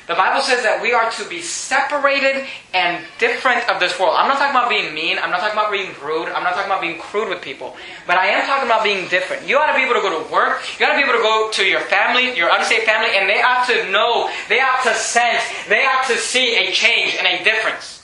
The 0.09 0.15
Bible 0.15 0.41
says 0.41 0.65
that 0.65 0.81
we 0.81 0.91
are 0.91 1.05
to 1.21 1.29
be 1.29 1.39
separated 1.39 2.49
and 2.73 3.05
different 3.19 3.61
of 3.69 3.79
this 3.79 3.93
world. 3.99 4.15
I'm 4.17 4.27
not 4.27 4.41
talking 4.41 4.57
about 4.57 4.65
being 4.67 4.91
mean. 4.91 5.21
I'm 5.21 5.29
not 5.29 5.37
talking 5.37 5.53
about 5.53 5.69
being 5.69 5.93
rude. 6.01 6.33
I'm 6.33 6.41
not 6.41 6.57
talking 6.57 6.65
about 6.65 6.81
being 6.81 6.97
crude 6.97 7.29
with 7.29 7.43
people. 7.43 7.77
But 8.07 8.17
I 8.17 8.33
am 8.33 8.41
talking 8.47 8.65
about 8.65 8.81
being 8.81 9.07
different. 9.09 9.45
You 9.45 9.61
ought 9.61 9.69
to 9.69 9.77
be 9.77 9.85
able 9.85 9.93
to 9.93 10.01
go 10.01 10.09
to 10.09 10.25
work. 10.33 10.65
You 10.79 10.87
ought 10.87 10.97
to 10.97 10.97
be 10.97 11.05
able 11.05 11.13
to 11.13 11.21
go 11.21 11.51
to 11.53 11.63
your 11.63 11.81
family, 11.81 12.35
your 12.35 12.49
unsaved 12.49 12.89
family, 12.89 13.13
and 13.13 13.29
they 13.29 13.37
ought 13.45 13.69
to 13.69 13.85
know, 13.93 14.33
they 14.49 14.57
ought 14.57 14.81
to 14.89 14.95
sense, 14.97 15.45
they 15.69 15.85
ought 15.85 16.07
to 16.07 16.17
see 16.17 16.57
a 16.57 16.73
change 16.73 17.13
and 17.13 17.27
a 17.27 17.43
difference. 17.43 18.01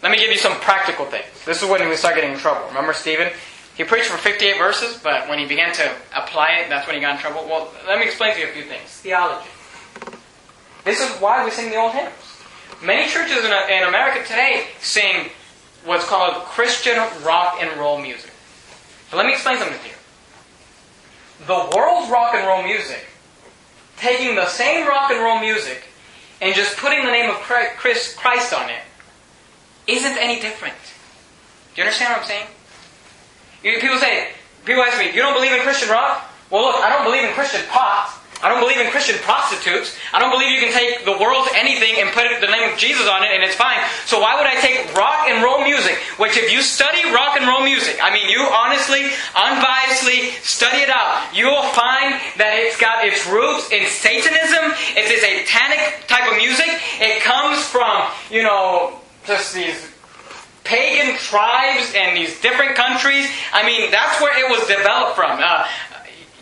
Let 0.00 0.12
me 0.12 0.18
give 0.18 0.30
you 0.30 0.38
some 0.38 0.54
practical 0.62 1.06
things. 1.06 1.26
This 1.44 1.60
is 1.60 1.68
when 1.68 1.82
we 1.88 1.96
start 1.96 2.14
getting 2.14 2.34
in 2.34 2.38
trouble. 2.38 2.68
Remember 2.68 2.92
Stephen? 2.92 3.34
He 3.76 3.82
preached 3.82 4.06
for 4.06 4.18
58 4.18 4.58
verses, 4.58 5.00
but 5.02 5.28
when 5.28 5.40
he 5.40 5.46
began 5.46 5.74
to 5.74 5.90
apply 6.14 6.62
it, 6.62 6.68
that's 6.68 6.86
when 6.86 6.94
he 6.94 7.02
got 7.02 7.16
in 7.16 7.20
trouble. 7.20 7.42
Well, 7.50 7.66
let 7.88 7.98
me 7.98 8.06
explain 8.06 8.34
to 8.34 8.38
you 8.38 8.46
a 8.46 8.50
few 8.50 8.62
things. 8.62 8.86
Theology. 9.02 9.48
This 10.88 11.02
is 11.02 11.20
why 11.20 11.44
we 11.44 11.50
sing 11.50 11.68
the 11.68 11.76
old 11.76 11.92
hymns. 11.92 12.14
Many 12.82 13.10
churches 13.10 13.44
in, 13.44 13.52
in 13.52 13.82
America 13.86 14.26
today 14.26 14.68
sing 14.80 15.28
what's 15.84 16.06
called 16.06 16.32
Christian 16.46 16.96
rock 17.22 17.58
and 17.60 17.78
roll 17.78 18.00
music. 18.00 18.30
But 19.10 19.18
let 19.18 19.26
me 19.26 19.32
explain 19.32 19.58
something 19.58 19.78
to 19.78 19.86
you. 19.86 19.94
The 21.46 21.76
world's 21.76 22.10
rock 22.10 22.32
and 22.34 22.46
roll 22.46 22.62
music, 22.62 23.04
taking 23.98 24.34
the 24.34 24.46
same 24.46 24.88
rock 24.88 25.10
and 25.10 25.22
roll 25.22 25.40
music 25.40 25.82
and 26.40 26.54
just 26.54 26.78
putting 26.78 27.04
the 27.04 27.12
name 27.12 27.28
of 27.28 27.36
Christ 27.36 28.54
on 28.54 28.70
it, 28.70 28.80
isn't 29.86 30.16
any 30.16 30.40
different. 30.40 30.74
Do 31.74 31.82
you 31.82 31.84
understand 31.84 32.14
what 32.14 32.22
I'm 32.22 32.28
saying? 32.28 32.46
People 33.82 33.98
say, 33.98 34.28
people 34.64 34.82
ask 34.82 34.98
me, 34.98 35.08
you 35.08 35.20
don't 35.20 35.34
believe 35.34 35.52
in 35.52 35.60
Christian 35.60 35.90
rock? 35.90 36.24
Well, 36.48 36.62
look, 36.62 36.76
I 36.76 36.88
don't 36.88 37.04
believe 37.04 37.24
in 37.24 37.34
Christian 37.34 37.60
pop. 37.68 38.17
I 38.42 38.48
don't 38.48 38.62
believe 38.62 38.78
in 38.78 38.90
Christian 38.94 39.18
prostitutes. 39.26 39.98
I 40.14 40.22
don't 40.22 40.30
believe 40.30 40.54
you 40.54 40.62
can 40.62 40.70
take 40.70 41.02
the 41.04 41.18
world's 41.18 41.50
anything 41.58 41.98
and 41.98 42.14
put 42.14 42.30
the 42.38 42.46
name 42.46 42.70
of 42.70 42.78
Jesus 42.78 43.10
on 43.10 43.26
it 43.26 43.34
and 43.34 43.42
it's 43.42 43.58
fine. 43.58 43.82
So 44.06 44.20
why 44.22 44.38
would 44.38 44.46
I 44.46 44.54
take 44.62 44.94
rock 44.94 45.26
and 45.26 45.42
roll 45.42 45.66
music? 45.66 45.98
Which 46.22 46.38
if 46.38 46.52
you 46.52 46.62
study 46.62 47.02
rock 47.10 47.34
and 47.34 47.50
roll 47.50 47.66
music, 47.66 47.98
I 47.98 48.14
mean 48.14 48.30
you 48.30 48.46
honestly, 48.46 49.10
unbiasedly 49.34 50.38
study 50.46 50.86
it 50.86 50.90
out, 50.90 51.34
you 51.34 51.50
will 51.50 51.66
find 51.74 52.14
that 52.38 52.54
it's 52.62 52.78
got 52.78 53.02
its 53.02 53.26
roots 53.26 53.74
in 53.74 53.90
Satanism. 53.90 54.70
It's 54.94 55.10
a 55.10 55.18
satanic 55.18 56.06
type 56.06 56.30
of 56.30 56.38
music. 56.38 56.70
It 57.02 57.22
comes 57.26 57.58
from, 57.66 58.06
you 58.30 58.46
know, 58.46 59.02
just 59.26 59.52
these 59.52 59.76
pagan 60.68 61.16
tribes 61.16 61.92
and 61.96 62.14
these 62.14 62.40
different 62.40 62.76
countries. 62.76 63.26
I 63.52 63.64
mean, 63.64 63.90
that's 63.90 64.20
where 64.20 64.36
it 64.38 64.46
was 64.50 64.60
developed 64.68 65.16
from. 65.16 65.40
Uh, 65.40 65.66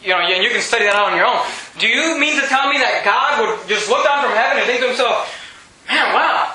you 0.07 0.13
know, 0.15 0.23
and 0.23 0.45
you 0.45 0.51
can 0.51 0.63
study 0.63 0.87
that 0.87 0.95
out 0.95 1.11
on 1.11 1.19
your 1.19 1.27
own. 1.27 1.43
Do 1.83 1.91
you 1.91 2.15
mean 2.15 2.39
to 2.41 2.47
tell 2.47 2.71
me 2.71 2.79
that 2.79 3.03
God 3.03 3.43
would 3.43 3.67
just 3.67 3.91
look 3.91 4.07
down 4.07 4.23
from 4.23 4.39
heaven 4.39 4.63
and 4.63 4.67
think 4.71 4.79
to 4.79 4.95
himself, 4.95 5.27
man, 5.91 6.15
wow, 6.15 6.55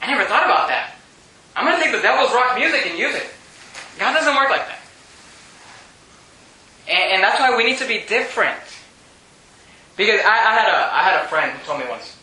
I 0.00 0.08
never 0.08 0.24
thought 0.24 0.48
about 0.48 0.72
that. 0.72 0.96
I'm 1.54 1.68
going 1.68 1.76
to 1.76 1.84
take 1.84 1.92
the 1.92 2.00
devil's 2.00 2.32
rock 2.32 2.56
music 2.56 2.88
and 2.88 2.98
use 2.98 3.14
it. 3.14 3.28
God 4.00 4.14
doesn't 4.14 4.34
work 4.34 4.48
like 4.48 4.64
that. 4.64 4.80
And, 6.88 7.20
and 7.20 7.22
that's 7.22 7.38
why 7.38 7.54
we 7.54 7.68
need 7.68 7.76
to 7.84 7.86
be 7.86 8.00
different. 8.08 8.56
Because 10.00 10.24
I, 10.24 10.32
I, 10.32 10.52
had 10.56 10.68
a 10.72 10.78
I 10.96 11.02
had 11.04 11.24
a 11.24 11.28
friend 11.28 11.52
who 11.52 11.60
told 11.66 11.80
me 11.80 11.86
once. 11.86 12.16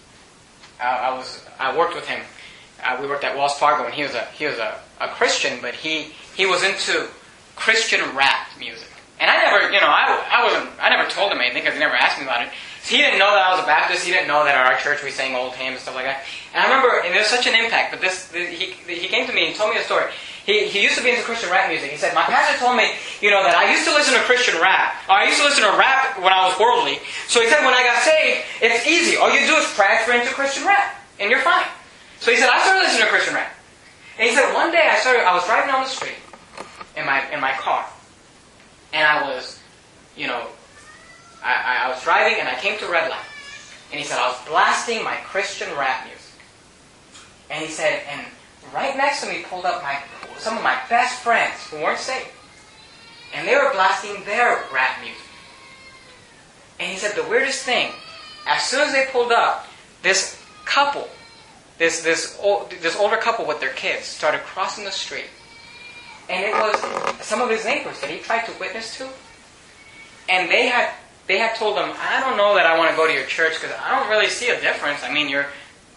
I, 0.81 1.13
I 1.13 1.17
was 1.17 1.45
I 1.59 1.77
worked 1.77 1.93
with 1.93 2.07
him. 2.07 2.21
Uh, 2.83 2.97
we 2.99 3.07
worked 3.07 3.23
at 3.23 3.37
Wells 3.37 3.53
Fargo, 3.59 3.85
and 3.85 3.93
he 3.93 4.01
was 4.01 4.15
a 4.15 4.25
he 4.33 4.47
was 4.47 4.57
a, 4.57 4.79
a 4.99 5.09
Christian, 5.09 5.59
but 5.61 5.75
he 5.75 6.13
he 6.35 6.47
was 6.47 6.63
into 6.63 7.07
Christian 7.55 8.01
rap 8.15 8.47
music. 8.57 8.89
And 9.20 9.32
I 9.32 9.36
never, 9.41 9.74
you 9.74 9.82
know, 9.82 9.89
I, 9.89 10.13
I 10.30 10.45
wasn't, 10.45 10.70
I 10.78 10.89
never 10.89 11.09
told 11.09 11.32
him 11.32 11.41
anything 11.41 11.63
because 11.63 11.74
he 11.74 11.80
never 11.82 11.95
asked 11.95 12.22
me 12.22 12.26
about 12.26 12.45
it. 12.45 12.53
So 12.86 12.95
he 12.95 13.01
didn't 13.01 13.18
know 13.18 13.34
that 13.34 13.41
I 13.41 13.51
was 13.51 13.63
a 13.63 13.68
Baptist. 13.68 14.05
He 14.05 14.13
didn't 14.13 14.30
know 14.30 14.45
that 14.45 14.53
at 14.53 14.65
our 14.65 14.78
church 14.78 15.01
we 15.03 15.09
sang 15.09 15.34
old 15.34 15.57
hymns 15.57 15.82
and 15.82 15.84
stuff 15.84 15.97
like 15.97 16.05
that. 16.05 16.22
And 16.53 16.61
I 16.61 16.70
remember, 16.70 17.01
and 17.01 17.11
there's 17.11 17.28
such 17.28 17.49
an 17.49 17.57
impact. 17.57 17.91
But 17.91 17.99
this, 17.99 18.30
he, 18.32 18.78
he 18.86 19.07
came 19.09 19.26
to 19.26 19.34
me 19.34 19.49
and 19.49 19.55
told 19.57 19.74
me 19.74 19.82
a 19.82 19.84
story. 19.84 20.13
He, 20.45 20.70
he 20.72 20.80
used 20.80 20.95
to 20.95 21.03
be 21.03 21.11
into 21.11 21.28
Christian 21.28 21.49
rap 21.49 21.68
music. 21.68 21.91
He 21.91 21.97
said, 21.97 22.15
my 22.15 22.24
pastor 22.24 22.55
told 22.61 22.78
me, 22.78 22.93
you 23.20 23.34
know, 23.34 23.43
that 23.43 23.57
I 23.57 23.68
used 23.74 23.84
to 23.89 23.91
listen 23.91 24.15
to 24.15 24.24
Christian 24.24 24.55
rap. 24.61 24.95
Or 25.09 25.20
I 25.20 25.28
used 25.28 25.41
to 25.41 25.45
listen 25.49 25.65
to 25.65 25.76
rap 25.76 26.15
when 26.24 26.32
I 26.32 26.47
was 26.47 26.55
worldly. 26.55 27.03
So 27.28 27.41
he 27.43 27.49
said, 27.51 27.65
when 27.68 27.76
I 27.76 27.84
got 27.84 27.99
saved, 28.05 28.45
it's 28.63 28.88
easy. 28.88 29.18
All 29.18 29.28
you 29.28 29.43
do 29.43 29.59
is 29.59 29.68
transfer 29.76 30.15
into 30.15 30.32
Christian 30.32 30.63
rap, 30.63 30.95
and 31.20 31.28
you're 31.28 31.43
fine. 31.43 31.68
So 32.24 32.32
he 32.32 32.38
said, 32.38 32.47
I 32.47 32.63
started 32.63 32.86
listening 32.86 33.03
to 33.03 33.11
Christian 33.11 33.36
rap. 33.36 33.51
And 34.15 34.30
he 34.30 34.34
said, 34.34 34.53
one 34.53 34.72
day 34.72 34.88
I 34.88 34.95
started, 35.03 35.28
I 35.28 35.36
was 35.36 35.43
driving 35.45 35.68
down 35.68 35.84
the 35.84 35.89
street 35.89 36.15
in 36.95 37.05
my 37.05 37.22
in 37.30 37.39
my 37.39 37.51
car, 37.59 37.86
and 38.93 39.05
I 39.05 39.33
was, 39.33 39.59
you 40.15 40.27
know, 40.27 40.47
I, 41.43 41.85
I 41.85 41.89
was 41.89 42.03
driving 42.03 42.39
and 42.39 42.47
I 42.47 42.55
came 42.55 42.77
to 42.79 42.88
red 42.88 43.09
light. 43.09 43.19
And 43.91 43.99
he 43.99 44.05
said, 44.05 44.17
I 44.19 44.27
was 44.27 44.38
blasting 44.47 45.03
my 45.03 45.15
Christian 45.25 45.69
rap 45.77 46.05
music. 46.05 46.21
And 47.49 47.65
he 47.65 47.71
said, 47.71 48.01
and 48.09 48.25
right 48.73 48.95
next 48.97 49.21
to 49.21 49.29
me 49.29 49.43
pulled 49.49 49.65
up 49.65 49.81
my 49.81 49.99
some 50.38 50.57
of 50.57 50.63
my 50.63 50.77
best 50.89 51.21
friends 51.21 51.55
who 51.69 51.77
weren't 51.77 51.99
saved. 51.99 52.29
And 53.33 53.47
they 53.47 53.55
were 53.55 53.71
blasting 53.73 54.23
their 54.25 54.63
rap 54.73 55.01
music. 55.01 55.21
And 56.79 56.91
he 56.91 56.97
said 56.97 57.15
the 57.15 57.27
weirdest 57.27 57.63
thing, 57.63 57.91
as 58.45 58.63
soon 58.63 58.81
as 58.81 58.93
they 58.93 59.07
pulled 59.11 59.31
up, 59.31 59.67
this 60.03 60.41
couple, 60.65 61.07
this 61.77 62.01
this 62.01 62.38
old, 62.41 62.69
this 62.81 62.95
older 62.97 63.17
couple 63.17 63.45
with 63.45 63.59
their 63.59 63.73
kids, 63.73 64.05
started 64.05 64.41
crossing 64.41 64.83
the 64.83 64.91
street 64.91 65.25
and 66.30 66.45
it 66.45 66.53
was 66.53 66.75
some 67.25 67.41
of 67.41 67.49
his 67.49 67.65
neighbors 67.65 67.99
that 68.01 68.09
he 68.09 68.19
tried 68.19 68.45
to 68.45 68.51
witness 68.59 68.97
to, 68.97 69.07
and 70.30 70.49
they 70.49 70.67
had 70.67 70.91
they 71.28 71.38
had 71.38 71.55
told 71.55 71.78
him, 71.78 71.91
"I 71.99 72.21
don't 72.21 72.38
know 72.38 72.55
that 72.55 72.65
I 72.65 72.78
want 72.78 72.89
to 72.91 72.95
go 72.95 73.07
to 73.07 73.13
your 73.13 73.25
church 73.25 73.59
because 73.59 73.75
I 73.80 73.97
don't 73.97 74.09
really 74.09 74.30
see 74.30 74.49
a 74.49 74.59
difference. 74.61 75.03
I 75.03 75.11
mean, 75.11 75.30
you 75.30 75.43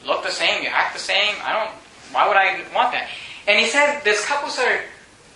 look 0.04 0.24
the 0.24 0.32
same, 0.32 0.62
you 0.62 0.68
act 0.68 0.94
the 0.94 1.00
same. 1.00 1.34
I 1.44 1.52
don't. 1.52 1.70
Why 2.12 2.26
would 2.26 2.36
I 2.36 2.62
want 2.74 2.92
that?" 2.92 3.08
And 3.46 3.58
he 3.58 3.66
said 3.66 4.02
this 4.04 4.24
couple 4.24 4.50
started, 4.50 4.82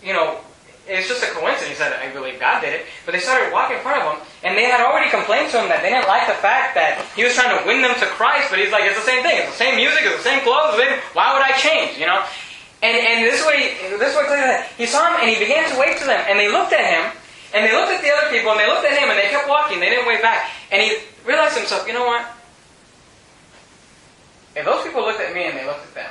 you 0.03 0.12
know, 0.12 0.38
it's 0.86 1.09
just 1.09 1.22
a 1.24 1.26
coincidence. 1.28 1.70
He 1.70 1.74
said, 1.74 1.92
"I 1.95 2.09
believe 2.12 2.38
God 2.38 2.61
did 2.61 2.74
it," 2.74 2.86
but 3.07 3.12
they 3.12 3.20
started 3.20 3.53
walking 3.53 3.76
in 3.76 3.82
front 3.82 4.03
of 4.03 4.12
him, 4.12 4.26
and 4.42 4.59
they 4.59 4.64
had 4.64 4.80
already 4.80 5.11
complained 5.11 5.51
to 5.53 5.61
him 5.61 5.68
that 5.68 5.82
they 5.82 5.90
didn't 5.90 6.07
like 6.07 6.26
the 6.26 6.34
fact 6.34 6.74
that 6.74 7.01
he 7.16 7.24
was 7.24 7.34
trying 7.34 7.57
to 7.57 7.64
win 7.66 7.80
them 7.80 7.95
to 7.99 8.07
Christ. 8.07 8.51
But 8.51 8.59
he's 8.59 8.70
like, 8.70 8.84
"It's 8.84 8.99
the 8.99 9.09
same 9.09 9.22
thing. 9.22 9.38
It's 9.38 9.53
the 9.53 9.64
same 9.64 9.76
music. 9.76 10.03
It's 10.05 10.22
the 10.22 10.22
same 10.22 10.40
clothes. 10.42 10.78
Why 11.14 11.32
would 11.32 11.42
I 11.42 11.53
change?" 11.57 11.97
You 11.99 12.07
know. 12.07 12.22
And, 12.85 12.93
and 12.93 13.24
this 13.24 13.41
way, 13.47 13.80
this 13.97 14.12
way, 14.12 14.66
he 14.76 14.85
saw 14.85 15.09
him 15.09 15.24
and 15.24 15.30
he 15.30 15.39
began 15.41 15.64
to 15.72 15.80
wave 15.80 15.97
to 16.01 16.05
them. 16.05 16.20
And 16.28 16.39
they 16.39 16.53
looked 16.53 16.74
at 16.74 16.85
him, 16.85 17.16
and 17.55 17.64
they 17.64 17.72
looked 17.72 17.93
at 17.93 18.03
the 18.03 18.12
other 18.12 18.28
people, 18.28 18.51
and 18.53 18.61
they 18.61 18.68
looked 18.68 18.85
at 18.85 18.93
him, 18.93 19.09
and 19.09 19.18
they 19.18 19.30
kept 19.32 19.49
walking. 19.49 19.80
They 19.80 19.89
didn't 19.89 20.07
wave 20.07 20.20
back. 20.20 20.51
And 20.70 20.82
he 20.82 20.99
realized 21.24 21.57
himself, 21.57 21.89
you 21.89 21.95
know 21.95 22.05
what? 22.05 22.28
If 24.55 24.66
those 24.66 24.85
people 24.85 25.01
looked 25.01 25.20
at 25.20 25.35
me 25.35 25.45
and 25.45 25.57
they 25.57 25.64
looked 25.64 25.82
at 25.89 25.95
them, 25.95 26.11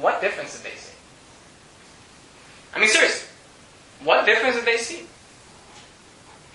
what 0.00 0.20
difference 0.20 0.56
did 0.56 0.70
they 0.70 0.76
see? 0.76 0.94
I 2.74 2.78
mean, 2.78 2.88
seriously, 2.88 3.28
what 4.04 4.24
difference 4.24 4.56
did 4.56 4.64
they 4.64 4.78
see? 4.78 5.06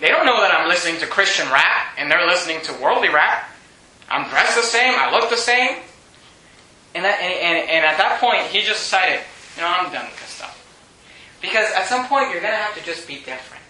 They 0.00 0.08
don't 0.08 0.26
know 0.26 0.40
that 0.40 0.58
I'm 0.58 0.68
listening 0.68 0.98
to 1.00 1.06
Christian 1.06 1.46
rap 1.50 1.94
and 1.98 2.10
they're 2.10 2.26
listening 2.26 2.60
to 2.62 2.72
worldly 2.82 3.08
rap. 3.10 3.48
I'm 4.08 4.28
dressed 4.30 4.56
the 4.56 4.62
same, 4.62 4.94
I 4.96 5.12
look 5.12 5.28
the 5.28 5.36
same. 5.36 5.78
And, 6.98 7.04
that, 7.04 7.22
and, 7.22 7.30
and, 7.30 7.70
and 7.70 7.86
at 7.86 7.96
that 7.98 8.18
point, 8.18 8.42
he 8.50 8.58
just 8.66 8.90
decided, 8.90 9.20
you 9.54 9.62
know, 9.62 9.68
I'm 9.70 9.86
done 9.92 10.06
with 10.10 10.18
this 10.18 10.30
stuff. 10.30 10.50
Because 11.40 11.70
at 11.70 11.86
some 11.86 12.08
point, 12.08 12.32
you're 12.32 12.40
going 12.40 12.50
to 12.50 12.58
have 12.58 12.74
to 12.74 12.82
just 12.82 13.06
be 13.06 13.22
different. 13.22 13.62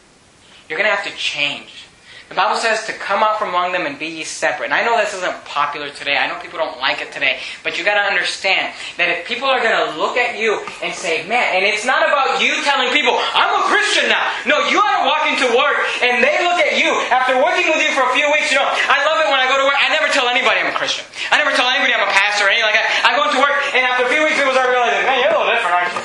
You're 0.67 0.79
going 0.79 0.89
to 0.89 0.97
have 0.97 1.05
to 1.05 1.15
change. 1.15 1.85
The 2.29 2.37
Bible 2.37 2.61
says 2.61 2.85
to 2.85 2.93
come 2.93 3.25
out 3.25 3.41
from 3.41 3.57
among 3.57 3.73
them 3.73 3.89
and 3.89 3.97
be 3.97 4.21
ye 4.21 4.25
separate. 4.29 4.69
And 4.69 4.77
I 4.77 4.85
know 4.85 5.01
this 5.01 5.17
isn't 5.17 5.49
popular 5.49 5.89
today. 5.89 6.21
I 6.21 6.29
know 6.29 6.37
people 6.45 6.61
don't 6.61 6.77
like 6.77 7.01
it 7.01 7.09
today. 7.09 7.41
But 7.65 7.81
you 7.81 7.89
got 7.89 7.97
to 7.97 8.05
understand 8.05 8.77
that 9.01 9.09
if 9.09 9.25
people 9.25 9.49
are 9.49 9.65
going 9.65 9.73
to 9.73 9.97
look 9.97 10.21
at 10.21 10.37
you 10.37 10.61
and 10.85 10.93
say, 10.93 11.25
man, 11.25 11.57
and 11.57 11.65
it's 11.65 11.89
not 11.89 12.05
about 12.05 12.37
you 12.45 12.53
telling 12.69 12.93
people, 12.93 13.17
I'm 13.17 13.49
a 13.49 13.65
Christian 13.73 14.13
now. 14.13 14.21
No, 14.45 14.61
you 14.69 14.77
ought 14.77 15.01
to 15.01 15.05
walk 15.09 15.25
into 15.25 15.49
work 15.57 15.81
and 16.05 16.21
they 16.21 16.45
look 16.45 16.61
at 16.61 16.77
you 16.77 16.93
after 17.09 17.33
working 17.41 17.65
with 17.73 17.81
you 17.81 17.97
for 17.97 18.05
a 18.05 18.13
few 18.13 18.29
weeks. 18.29 18.53
You 18.53 18.61
know, 18.61 18.69
I 18.69 19.01
love 19.09 19.25
it 19.25 19.33
when 19.33 19.41
I 19.41 19.49
go 19.49 19.57
to 19.57 19.65
work. 19.65 19.81
I 19.81 19.89
never 19.89 20.13
tell 20.13 20.29
anybody 20.29 20.61
I'm 20.61 20.69
a 20.69 20.77
Christian. 20.77 21.09
I 21.33 21.41
never 21.41 21.57
tell 21.57 21.65
anybody 21.65 21.97
I'm 21.97 22.05
a 22.05 22.13
pastor 22.13 22.45
or 22.45 22.53
anything 22.53 22.69
like 22.69 22.77
that. 22.77 22.93
I 23.09 23.17
go 23.17 23.25
into 23.25 23.41
work 23.41 23.57
and 23.73 23.89
after 23.89 24.05
a 24.05 24.11
few 24.13 24.21
weeks 24.21 24.37
people 24.37 24.53
start 24.53 24.69
realizing, 24.69 25.01
man, 25.09 25.17
you're 25.25 25.33
a 25.33 25.37
little 25.41 25.49
different, 25.49 25.81
aren't 25.81 25.97
you? 25.97 26.05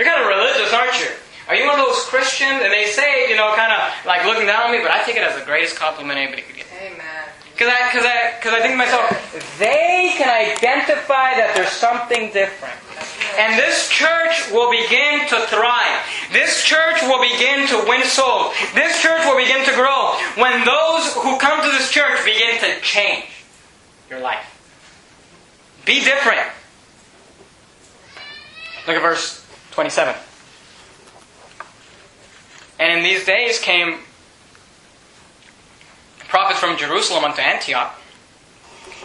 You're 0.00 0.08
kind 0.08 0.24
of 0.24 0.26
religious, 0.26 0.72
aren't 0.72 0.96
you? 1.04 1.12
Are 1.48 1.54
you 1.54 1.66
one 1.66 1.78
of 1.78 1.86
those 1.86 2.04
Christians? 2.04 2.62
And 2.62 2.72
they 2.72 2.86
say, 2.86 3.28
you 3.28 3.36
know, 3.36 3.52
kind 3.54 3.72
of 3.72 3.92
like 4.06 4.24
looking 4.24 4.46
down 4.46 4.66
on 4.66 4.72
me, 4.72 4.80
but 4.80 4.90
I 4.90 5.04
take 5.04 5.16
it 5.16 5.22
as 5.22 5.38
the 5.38 5.44
greatest 5.44 5.76
compliment 5.76 6.18
anybody 6.18 6.42
could 6.42 6.56
get. 6.56 6.66
Amen. 6.80 7.28
Because 7.52 7.68
I, 7.68 7.92
cause 7.92 8.04
I, 8.04 8.34
cause 8.42 8.52
I 8.52 8.60
think 8.60 8.74
to 8.74 8.78
myself, 8.78 9.06
they 9.58 10.10
can 10.18 10.26
identify 10.26 11.38
that 11.38 11.52
there's 11.54 11.70
something 11.70 12.32
different. 12.32 12.74
And 13.38 13.58
this 13.58 13.88
church 13.88 14.50
will 14.50 14.70
begin 14.70 15.28
to 15.28 15.38
thrive. 15.46 16.02
This 16.32 16.64
church 16.64 17.02
will 17.02 17.22
begin 17.22 17.68
to 17.68 17.84
win 17.86 18.02
souls. 18.02 18.54
This 18.74 19.00
church 19.02 19.22
will 19.22 19.38
begin 19.38 19.64
to 19.66 19.74
grow 19.74 20.18
when 20.34 20.64
those 20.66 21.14
who 21.14 21.38
come 21.38 21.62
to 21.62 21.70
this 21.78 21.90
church 21.90 22.24
begin 22.24 22.58
to 22.58 22.80
change 22.80 23.30
your 24.10 24.18
life. 24.18 24.50
Be 25.84 26.02
different. 26.02 26.50
Look 28.86 28.96
at 28.96 29.02
verse 29.02 29.46
27. 29.72 30.14
And 32.84 32.98
in 32.98 33.02
these 33.02 33.24
days 33.24 33.58
came 33.58 34.00
prophets 36.28 36.60
from 36.60 36.76
Jerusalem 36.76 37.24
unto 37.24 37.40
Antioch. 37.40 37.98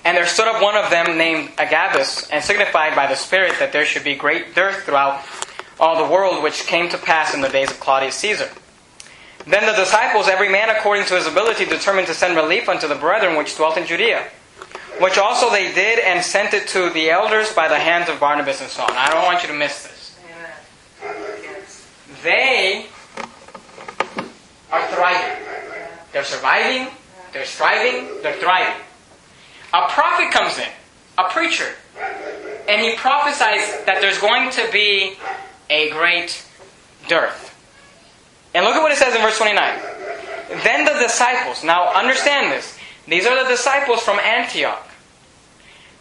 And 0.04 0.18
there 0.18 0.26
stood 0.26 0.50
up 0.50 0.62
one 0.62 0.76
of 0.76 0.90
them 0.90 1.18
named 1.18 1.52
Agabus, 1.58 2.30
and 2.30 2.44
signified 2.44 2.94
by 2.94 3.08
the 3.08 3.16
Spirit 3.16 3.54
that 3.60 3.72
there 3.72 3.86
should 3.86 4.04
be 4.04 4.16
great 4.16 4.54
dearth 4.54 4.84
throughout 4.84 5.24
all 5.80 6.06
the 6.06 6.12
world, 6.12 6.44
which 6.44 6.68
came 6.68 6.90
to 6.90 6.98
pass 6.98 7.34
in 7.34 7.40
the 7.40 7.48
days 7.48 7.72
of 7.72 7.80
Claudius 7.80 8.16
Caesar. 8.16 8.50
Then 9.48 9.66
the 9.66 9.82
disciples, 9.82 10.28
every 10.28 10.50
man 10.50 10.70
according 10.70 11.06
to 11.06 11.16
his 11.16 11.26
ability, 11.26 11.64
determined 11.64 12.08
to 12.08 12.14
send 12.14 12.36
relief 12.36 12.68
unto 12.68 12.86
the 12.86 12.96
brethren 12.96 13.38
which 13.38 13.56
dwelt 13.56 13.78
in 13.78 13.86
Judea. 13.86 14.28
Which 15.00 15.18
also 15.18 15.50
they 15.50 15.74
did, 15.74 16.00
and 16.00 16.22
sent 16.22 16.54
it 16.54 16.68
to 16.70 16.90
the 16.90 17.10
elders 17.10 17.54
by 17.54 17.70
the 17.70 17.80
hands 17.80 18.10
of 18.10 18.20
Barnabas 18.20 18.60
and 18.60 18.70
Saul. 18.70 18.90
And 18.90 18.98
I 18.98 19.10
don't 19.10 19.24
want 19.24 19.42
you 19.42 19.48
to 19.48 19.56
miss 19.56 19.84
this. 19.84 20.20
They 22.24 22.89
are 24.72 24.86
thriving. 24.88 25.46
They're 26.12 26.24
surviving, 26.24 26.92
they're 27.34 27.46
striving, 27.46 28.22
they're 28.22 28.40
thriving. 28.40 28.82
A 29.74 29.88
prophet 29.90 30.32
comes 30.32 30.58
in, 30.58 30.70
a 31.18 31.30
preacher, 31.30 31.70
and 32.68 32.82
he 32.82 32.96
prophesies 32.96 33.86
that 33.86 33.98
there's 34.02 34.20
going 34.20 34.50
to 34.52 34.70
be 34.72 35.18
a 35.70 35.92
great 35.92 36.44
dearth. 37.08 37.56
And 38.56 38.66
look 38.66 38.76
at 38.76 38.82
what 38.82 38.92
it 38.92 38.98
says 38.98 39.14
in 39.14 39.22
verse 39.22 39.38
29. 39.38 39.80
Then 40.64 40.86
the 40.86 41.00
disciples, 41.00 41.64
now 41.64 41.94
understand 41.94 42.52
this, 42.52 42.78
these 43.08 43.28
are 43.28 43.44
the 43.44 43.50
disciples 43.50 44.02
from 44.02 44.20
Antioch. 44.20 44.86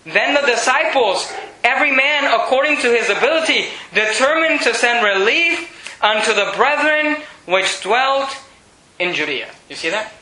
Then 0.05 0.35
the 0.35 0.47
disciples, 0.47 1.31
every 1.62 1.91
man 1.91 2.25
according 2.25 2.79
to 2.79 2.91
his 2.91 3.11
ability, 3.11 3.66
determined 3.93 4.62
to 4.62 4.73
send 4.73 5.05
relief 5.05 6.01
unto 6.03 6.33
the 6.33 6.53
brethren 6.57 7.23
which 7.45 7.83
dwelt 7.83 8.31
in 8.99 9.14
Judea. 9.14 9.49
You 9.68 9.76
see 9.76 9.90
that? 9.90 10.12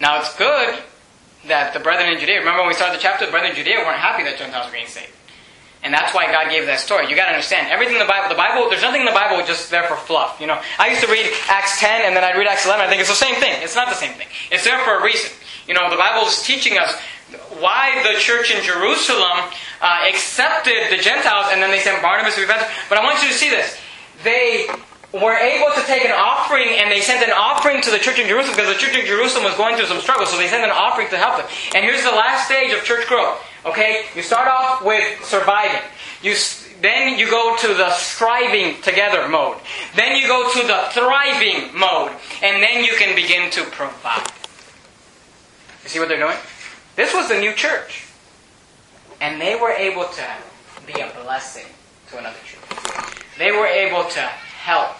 Now 0.00 0.18
it's 0.18 0.36
good 0.36 0.82
that 1.46 1.74
the 1.74 1.80
brethren 1.80 2.12
in 2.12 2.18
Judea, 2.18 2.38
remember 2.38 2.60
when 2.60 2.68
we 2.68 2.74
started 2.74 2.98
the 2.98 3.02
chapter, 3.02 3.26
the 3.26 3.32
brethren 3.32 3.52
in 3.52 3.56
Judea 3.56 3.78
weren't 3.78 3.98
happy 3.98 4.22
that 4.24 4.38
Gentiles 4.38 4.66
were 4.66 4.72
getting 4.72 4.88
saved. 4.88 5.12
And 5.82 5.92
that's 5.92 6.14
why 6.14 6.30
God 6.30 6.48
gave 6.48 6.66
that 6.66 6.78
story. 6.78 7.10
You 7.10 7.16
got 7.16 7.26
to 7.26 7.34
understand 7.34 7.66
everything 7.66 7.98
in 7.98 8.02
the 8.02 8.06
Bible. 8.06 8.30
The 8.30 8.38
Bible, 8.38 8.70
there's 8.70 8.86
nothing 8.86 9.02
in 9.02 9.06
the 9.06 9.18
Bible 9.18 9.42
just 9.44 9.70
there 9.70 9.82
for 9.82 9.96
fluff. 9.96 10.38
You 10.38 10.46
know, 10.46 10.60
I 10.78 10.88
used 10.94 11.02
to 11.02 11.10
read 11.10 11.26
Acts 11.50 11.80
10 11.80 12.06
and 12.06 12.14
then 12.14 12.22
I'd 12.22 12.38
read 12.38 12.46
Acts 12.46 12.66
11. 12.66 12.86
I 12.86 12.88
think 12.88 13.00
it's 13.00 13.10
the 13.10 13.18
same 13.18 13.34
thing. 13.42 13.58
It's 13.62 13.74
not 13.74 13.88
the 13.88 13.98
same 13.98 14.14
thing. 14.14 14.28
It's 14.52 14.62
there 14.62 14.78
for 14.86 14.94
a 14.98 15.02
reason. 15.02 15.30
You 15.66 15.74
know, 15.74 15.90
the 15.90 15.98
Bible 15.98 16.26
is 16.28 16.40
teaching 16.42 16.78
us 16.78 16.94
why 17.58 17.98
the 18.06 18.18
church 18.20 18.54
in 18.54 18.62
Jerusalem 18.62 19.50
uh, 19.82 20.06
accepted 20.06 20.86
the 20.90 21.02
Gentiles 21.02 21.46
and 21.50 21.60
then 21.60 21.70
they 21.70 21.80
sent 21.80 22.00
Barnabas 22.00 22.36
to 22.36 22.42
repentance. 22.42 22.70
But 22.88 22.98
I 22.98 23.04
want 23.04 23.20
you 23.22 23.28
to 23.28 23.34
see 23.34 23.50
this. 23.50 23.76
They 24.22 24.68
were 25.12 25.36
able 25.36 25.70
to 25.74 25.82
take 25.86 26.04
an 26.04 26.12
offering 26.12 26.68
and 26.80 26.90
they 26.90 27.00
sent 27.00 27.22
an 27.22 27.32
offering 27.32 27.82
to 27.82 27.90
the 27.90 27.98
church 27.98 28.18
in 28.18 28.26
Jerusalem 28.26 28.56
because 28.56 28.72
the 28.72 28.80
church 28.80 28.96
in 28.96 29.04
Jerusalem 29.04 29.44
was 29.44 29.54
going 29.56 29.76
through 29.76 29.86
some 29.86 30.00
struggles, 30.00 30.30
So 30.30 30.38
they 30.38 30.48
sent 30.48 30.64
an 30.64 30.70
offering 30.70 31.08
to 31.10 31.18
help 31.18 31.36
them. 31.36 31.46
And 31.74 31.84
here's 31.84 32.02
the 32.02 32.10
last 32.10 32.46
stage 32.46 32.72
of 32.72 32.82
church 32.84 33.06
growth. 33.06 33.38
Okay, 33.66 34.06
you 34.16 34.22
start 34.22 34.48
off 34.48 34.84
with 34.84 35.24
surviving. 35.24 35.82
You 36.22 36.34
then 36.82 37.16
you 37.16 37.30
go 37.30 37.56
to 37.58 37.68
the 37.68 37.90
striving 37.92 38.82
together 38.82 39.28
mode. 39.28 39.56
Then 39.94 40.20
you 40.20 40.26
go 40.26 40.52
to 40.52 40.66
the 40.66 40.88
thriving 40.90 41.78
mode, 41.78 42.10
and 42.42 42.60
then 42.60 42.82
you 42.82 42.92
can 42.94 43.14
begin 43.14 43.50
to 43.52 43.62
provide. 43.70 44.26
You 45.84 45.88
see 45.88 46.00
what 46.00 46.08
they're 46.08 46.18
doing? 46.18 46.36
This 46.96 47.14
was 47.14 47.28
the 47.28 47.38
new 47.38 47.52
church, 47.52 48.04
and 49.20 49.40
they 49.40 49.54
were 49.54 49.70
able 49.70 50.04
to 50.04 50.26
be 50.84 51.00
a 51.00 51.08
blessing 51.22 51.66
to 52.10 52.18
another 52.18 52.36
church. 52.44 53.24
They 53.38 53.52
were 53.52 53.66
able 53.66 54.08
to 54.10 54.20
help. 54.20 54.96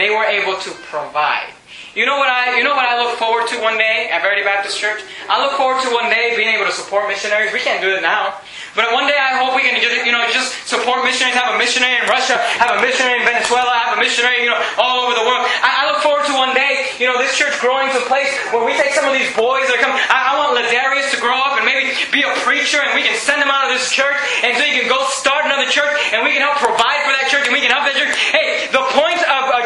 They 0.00 0.08
were 0.08 0.24
able 0.24 0.56
to 0.56 0.70
provide. 0.88 1.52
You 1.92 2.06
know 2.08 2.16
what 2.16 2.32
I 2.32 2.56
you 2.56 2.64
know 2.64 2.72
what 2.72 2.88
I 2.88 2.96
look 2.96 3.20
forward 3.20 3.52
to 3.52 3.60
one 3.60 3.76
day 3.76 4.08
at 4.08 4.24
Verity 4.24 4.48
Baptist 4.48 4.80
Church? 4.80 5.04
I 5.28 5.44
look 5.44 5.60
forward 5.60 5.84
to 5.84 5.92
one 5.92 6.08
day 6.08 6.32
being 6.40 6.56
able 6.56 6.64
to 6.64 6.72
support 6.72 7.04
missionaries. 7.04 7.52
We 7.52 7.60
can't 7.60 7.84
do 7.84 7.92
it 7.92 8.00
now. 8.00 8.40
But 8.78 8.94
one 8.94 9.10
day 9.10 9.18
I 9.18 9.42
hope 9.42 9.58
we 9.58 9.66
can 9.66 9.74
just, 9.82 10.06
you 10.06 10.14
know, 10.14 10.22
just 10.30 10.54
support 10.70 11.02
missionaries, 11.02 11.34
have 11.34 11.50
a 11.52 11.58
missionary 11.58 11.98
in 11.98 12.06
Russia, 12.06 12.38
have 12.62 12.78
a 12.78 12.80
missionary 12.80 13.18
in 13.18 13.26
Venezuela, 13.26 13.74
have 13.74 13.98
a 13.98 14.00
missionary, 14.00 14.46
you 14.46 14.50
know, 14.54 14.60
all 14.78 15.02
over 15.02 15.18
the 15.18 15.26
world. 15.26 15.42
I, 15.60 15.82
I 15.82 15.90
look 15.90 16.00
forward 16.06 16.22
to 16.30 16.34
one 16.38 16.54
day, 16.54 16.86
you 17.02 17.10
know, 17.10 17.18
this 17.18 17.34
church 17.34 17.58
growing 17.58 17.90
to 17.90 17.98
a 17.98 18.06
place 18.06 18.30
where 18.54 18.62
we 18.62 18.78
take 18.78 18.94
some 18.94 19.10
of 19.10 19.12
these 19.12 19.28
boys 19.34 19.66
that 19.66 19.82
come. 19.82 19.90
I, 19.90 20.30
I 20.30 20.38
want 20.38 20.54
Ladarius 20.54 21.10
to 21.10 21.18
grow 21.18 21.34
up 21.34 21.58
and 21.58 21.66
maybe 21.66 21.90
be 22.14 22.22
a 22.22 22.30
preacher 22.46 22.78
and 22.78 22.94
we 22.94 23.02
can 23.02 23.18
send 23.18 23.42
him 23.42 23.50
out 23.50 23.66
of 23.66 23.74
this 23.74 23.90
church 23.90 24.16
and 24.46 24.54
so 24.54 24.62
he 24.62 24.78
can 24.78 24.86
go 24.86 25.02
start 25.10 25.50
another 25.50 25.66
church 25.66 25.90
and 26.14 26.22
we 26.22 26.30
can 26.30 26.46
help 26.46 26.62
provide 26.62 27.02
for 27.02 27.10
that 27.10 27.26
church 27.26 27.50
and 27.50 27.54
we 27.54 27.58
can 27.58 27.74
help 27.74 27.90
that 27.90 27.98
church. 27.98 28.14
Hey, 28.30 28.70
the 28.70 28.86
point 28.94 29.18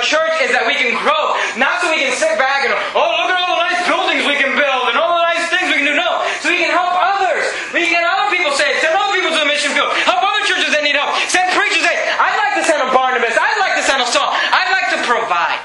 church 0.05 0.37
is 0.45 0.53
that 0.53 0.69
we 0.69 0.77
can 0.77 0.93
grow, 1.01 1.35
not 1.57 1.81
so 1.81 1.89
we 1.89 2.05
can 2.05 2.13
sit 2.13 2.37
back 2.37 2.69
and, 2.69 2.77
oh, 2.93 3.25
look 3.25 3.33
at 3.33 3.37
all 3.41 3.57
the 3.57 3.65
nice 3.65 3.81
buildings 3.89 4.29
we 4.29 4.37
can 4.37 4.53
build 4.53 4.93
and 4.93 5.01
all 5.01 5.17
the 5.17 5.25
nice 5.25 5.49
things 5.49 5.73
we 5.73 5.81
can 5.81 5.89
do. 5.89 5.97
No, 5.97 6.21
so 6.45 6.53
we 6.53 6.61
can 6.61 6.71
help 6.71 6.93
others. 6.93 7.49
We 7.73 7.89
can 7.89 7.97
get 7.97 8.05
other 8.05 8.29
people 8.29 8.53
saved, 8.53 8.85
send 8.85 8.93
other 8.93 9.17
people 9.17 9.33
to 9.33 9.41
the 9.41 9.49
mission 9.49 9.73
field, 9.73 9.91
help 10.05 10.21
other 10.21 10.45
churches 10.45 10.71
that 10.77 10.85
need 10.85 10.95
help, 10.95 11.17
send 11.33 11.49
preachers. 11.57 11.83
Hey, 11.83 11.97
I'd 11.97 12.37
like 12.37 12.55
to 12.61 12.65
send 12.69 12.85
a 12.85 12.93
Barnabas. 12.93 13.35
I'd 13.35 13.59
like 13.59 13.81
to 13.81 13.85
send 13.85 14.05
a 14.05 14.07
Saul. 14.07 14.29
I'd 14.29 14.71
like 14.71 14.93
to 14.93 15.01
provide. 15.09 15.65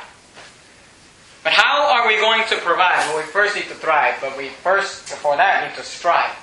But 1.44 1.54
how 1.54 1.92
are 2.00 2.08
we 2.08 2.18
going 2.18 2.48
to 2.48 2.56
provide? 2.64 3.04
Well, 3.12 3.20
we 3.20 3.28
first 3.28 3.56
need 3.56 3.68
to 3.68 3.76
thrive, 3.76 4.16
but 4.24 4.38
we 4.40 4.50
first, 4.50 5.12
before 5.12 5.36
that, 5.38 5.68
need 5.68 5.76
to 5.76 5.84
strive. 5.84 6.36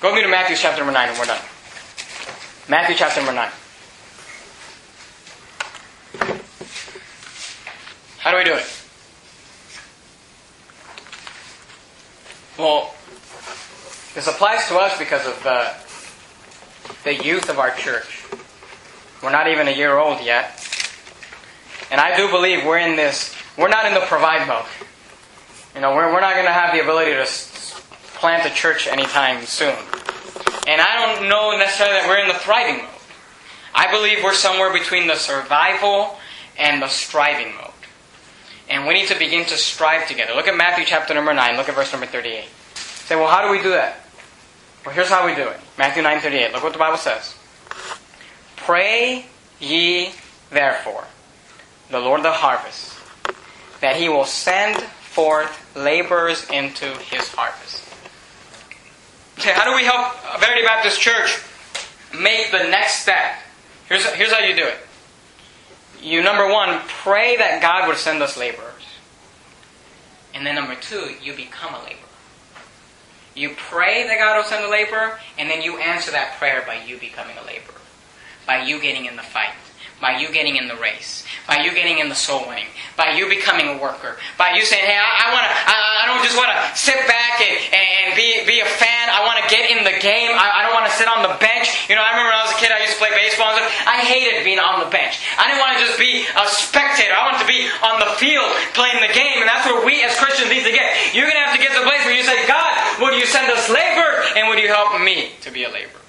Go 0.00 0.08
with 0.08 0.16
me 0.16 0.22
to 0.22 0.28
Matthew 0.28 0.56
chapter 0.56 0.80
number 0.80 0.92
9 0.92 1.08
and 1.10 1.18
we're 1.18 1.26
done. 1.26 1.40
Matthew 2.68 2.96
chapter 2.96 3.20
number 3.20 3.34
9. 3.34 3.61
How 8.22 8.30
do 8.30 8.36
we 8.36 8.44
do 8.44 8.54
it? 8.54 8.82
Well, 12.56 12.94
this 14.14 14.28
applies 14.28 14.68
to 14.68 14.76
us 14.76 14.96
because 14.96 15.26
of 15.26 15.44
uh, 15.44 15.74
the 17.02 17.16
youth 17.24 17.50
of 17.50 17.58
our 17.58 17.74
church. 17.74 18.24
We're 19.24 19.32
not 19.32 19.48
even 19.48 19.66
a 19.66 19.72
year 19.72 19.98
old 19.98 20.22
yet. 20.22 20.64
And 21.90 22.00
I 22.00 22.16
do 22.16 22.30
believe 22.30 22.64
we're 22.64 22.78
in 22.78 22.94
this, 22.94 23.34
we're 23.58 23.68
not 23.68 23.86
in 23.86 23.94
the 23.94 24.06
provide 24.06 24.46
mode. 24.46 24.66
You 25.74 25.80
know, 25.80 25.92
we're, 25.92 26.12
we're 26.12 26.20
not 26.20 26.34
going 26.34 26.46
to 26.46 26.52
have 26.52 26.72
the 26.72 26.80
ability 26.80 27.14
to 27.14 27.26
plant 28.14 28.46
a 28.46 28.54
church 28.54 28.86
anytime 28.86 29.44
soon. 29.46 29.74
And 30.68 30.80
I 30.80 31.16
don't 31.16 31.28
know 31.28 31.58
necessarily 31.58 31.98
that 31.98 32.06
we're 32.08 32.22
in 32.22 32.28
the 32.28 32.34
thriving 32.34 32.84
mode. 32.84 32.88
I 33.74 33.90
believe 33.90 34.22
we're 34.22 34.32
somewhere 34.32 34.72
between 34.72 35.08
the 35.08 35.16
survival 35.16 36.18
and 36.56 36.80
the 36.80 36.88
striving 36.88 37.56
mode. 37.56 37.71
And 38.72 38.86
we 38.86 38.94
need 38.94 39.08
to 39.08 39.18
begin 39.18 39.44
to 39.44 39.58
strive 39.58 40.08
together. 40.08 40.32
Look 40.32 40.48
at 40.48 40.56
Matthew 40.56 40.86
chapter 40.86 41.12
number 41.12 41.34
9. 41.34 41.56
Look 41.58 41.68
at 41.68 41.74
verse 41.74 41.92
number 41.92 42.06
38. 42.06 42.44
Say, 42.74 43.16
well, 43.16 43.28
how 43.28 43.46
do 43.46 43.52
we 43.52 43.62
do 43.62 43.72
that? 43.72 44.00
Well, 44.86 44.94
here's 44.94 45.10
how 45.10 45.26
we 45.26 45.34
do 45.34 45.46
it. 45.46 45.60
Matthew 45.76 46.02
9 46.02 46.20
38. 46.20 46.52
Look 46.54 46.62
what 46.62 46.72
the 46.72 46.78
Bible 46.78 46.96
says. 46.96 47.36
Pray 48.56 49.26
ye 49.60 50.12
therefore 50.48 51.04
the 51.90 52.00
Lord 52.00 52.20
of 52.20 52.24
the 52.24 52.32
harvest, 52.32 52.96
that 53.82 53.96
he 53.96 54.08
will 54.08 54.24
send 54.24 54.82
forth 54.82 55.76
laborers 55.76 56.48
into 56.48 56.86
his 56.86 57.28
harvest. 57.28 57.86
Okay, 59.38 59.52
how 59.52 59.68
do 59.68 59.76
we 59.76 59.84
help 59.84 60.16
Verity 60.40 60.62
Baptist 60.64 60.98
Church 60.98 61.38
make 62.18 62.50
the 62.50 62.70
next 62.70 63.02
step? 63.02 63.34
Here's, 63.86 64.06
here's 64.14 64.32
how 64.32 64.40
you 64.40 64.56
do 64.56 64.64
it. 64.64 64.78
You, 66.02 66.22
number 66.22 66.52
one, 66.52 66.80
pray 66.88 67.36
that 67.36 67.62
God 67.62 67.86
would 67.86 67.96
send 67.96 68.22
us 68.22 68.36
laborers. 68.36 68.82
And 70.34 70.44
then 70.44 70.56
number 70.56 70.74
two, 70.74 71.14
you 71.22 71.34
become 71.34 71.74
a 71.74 71.78
laborer. 71.78 71.98
You 73.34 73.54
pray 73.56 74.06
that 74.06 74.18
God 74.18 74.36
will 74.36 74.44
send 74.44 74.64
a 74.64 74.68
laborer, 74.68 75.18
and 75.38 75.48
then 75.48 75.62
you 75.62 75.78
answer 75.78 76.10
that 76.10 76.36
prayer 76.38 76.62
by 76.66 76.82
you 76.84 76.98
becoming 76.98 77.36
a 77.38 77.46
laborer. 77.46 77.80
By 78.46 78.64
you 78.64 78.80
getting 78.80 79.06
in 79.06 79.16
the 79.16 79.22
fight 79.22 79.54
by 80.02 80.18
you 80.18 80.34
getting 80.34 80.58
in 80.58 80.66
the 80.66 80.74
race, 80.82 81.22
by 81.46 81.62
you 81.62 81.70
getting 81.70 82.02
in 82.02 82.10
the 82.10 82.18
soul 82.18 82.42
winning, 82.50 82.66
by 82.98 83.14
you 83.14 83.30
becoming 83.30 83.70
a 83.70 83.78
worker, 83.78 84.18
by 84.34 84.50
you 84.58 84.66
saying, 84.66 84.82
"Hey, 84.82 84.98
I, 84.98 85.06
I 85.06 85.26
want 85.30 85.46
to. 85.46 85.52
I, 85.54 85.76
I, 86.02 86.04
don't 86.10 86.26
just 86.26 86.34
want 86.34 86.50
to 86.50 86.58
sit 86.74 86.98
back 87.06 87.38
and, 87.38 87.54
and 87.70 88.18
be 88.18 88.42
be 88.42 88.58
a 88.58 88.66
fan. 88.66 89.06
I 89.14 89.22
want 89.22 89.38
to 89.38 89.46
get 89.46 89.70
in 89.70 89.86
the 89.86 89.94
game. 90.02 90.34
I, 90.34 90.58
I 90.58 90.60
don't 90.66 90.74
want 90.74 90.90
to 90.90 90.94
sit 90.98 91.06
on 91.06 91.22
the 91.22 91.38
bench. 91.38 91.70
You 91.86 91.94
know, 91.94 92.02
I 92.02 92.18
remember 92.18 92.34
when 92.34 92.42
I 92.42 92.50
was 92.50 92.50
a 92.50 92.58
kid, 92.58 92.74
I 92.74 92.82
used 92.82 92.98
to 92.98 93.00
play 93.00 93.14
baseball. 93.14 93.54
And. 93.54 93.62
I 93.86 94.02
hated 94.02 94.42
being 94.42 94.58
on 94.58 94.82
the 94.82 94.90
bench. 94.90 95.22
I 95.38 95.46
didn't 95.46 95.62
want 95.62 95.78
to 95.78 95.86
just 95.86 96.02
be 96.02 96.26
a 96.26 96.46
spectator. 96.50 97.14
I 97.14 97.30
wanted 97.30 97.46
to 97.46 97.50
be 97.50 97.70
on 97.86 98.02
the 98.02 98.10
field 98.18 98.50
playing 98.74 98.98
the 98.98 99.14
game, 99.14 99.38
and 99.38 99.46
that's 99.46 99.70
where 99.70 99.86
we 99.86 100.02
as 100.02 100.18
Christians 100.18 100.50
need 100.50 100.66
to 100.66 100.74
get. 100.74 101.14
You're 101.14 101.30
going 101.30 101.38
to 101.38 101.46
have 101.46 101.54
to 101.54 101.62
get 101.62 101.70
to 101.78 101.78
the 101.78 101.86
place 101.86 102.02
where 102.02 102.18
you 102.18 102.26
say, 102.26 102.42
"God, 102.50 102.74
would 103.06 103.14
you 103.14 103.22
send 103.30 103.46
us 103.54 103.70
labor, 103.70 104.26
and 104.34 104.50
would 104.50 104.58
you 104.58 104.66
help 104.66 104.98
me 104.98 105.38
to 105.46 105.54
be 105.54 105.62
a 105.62 105.70
laborer?" 105.70 106.02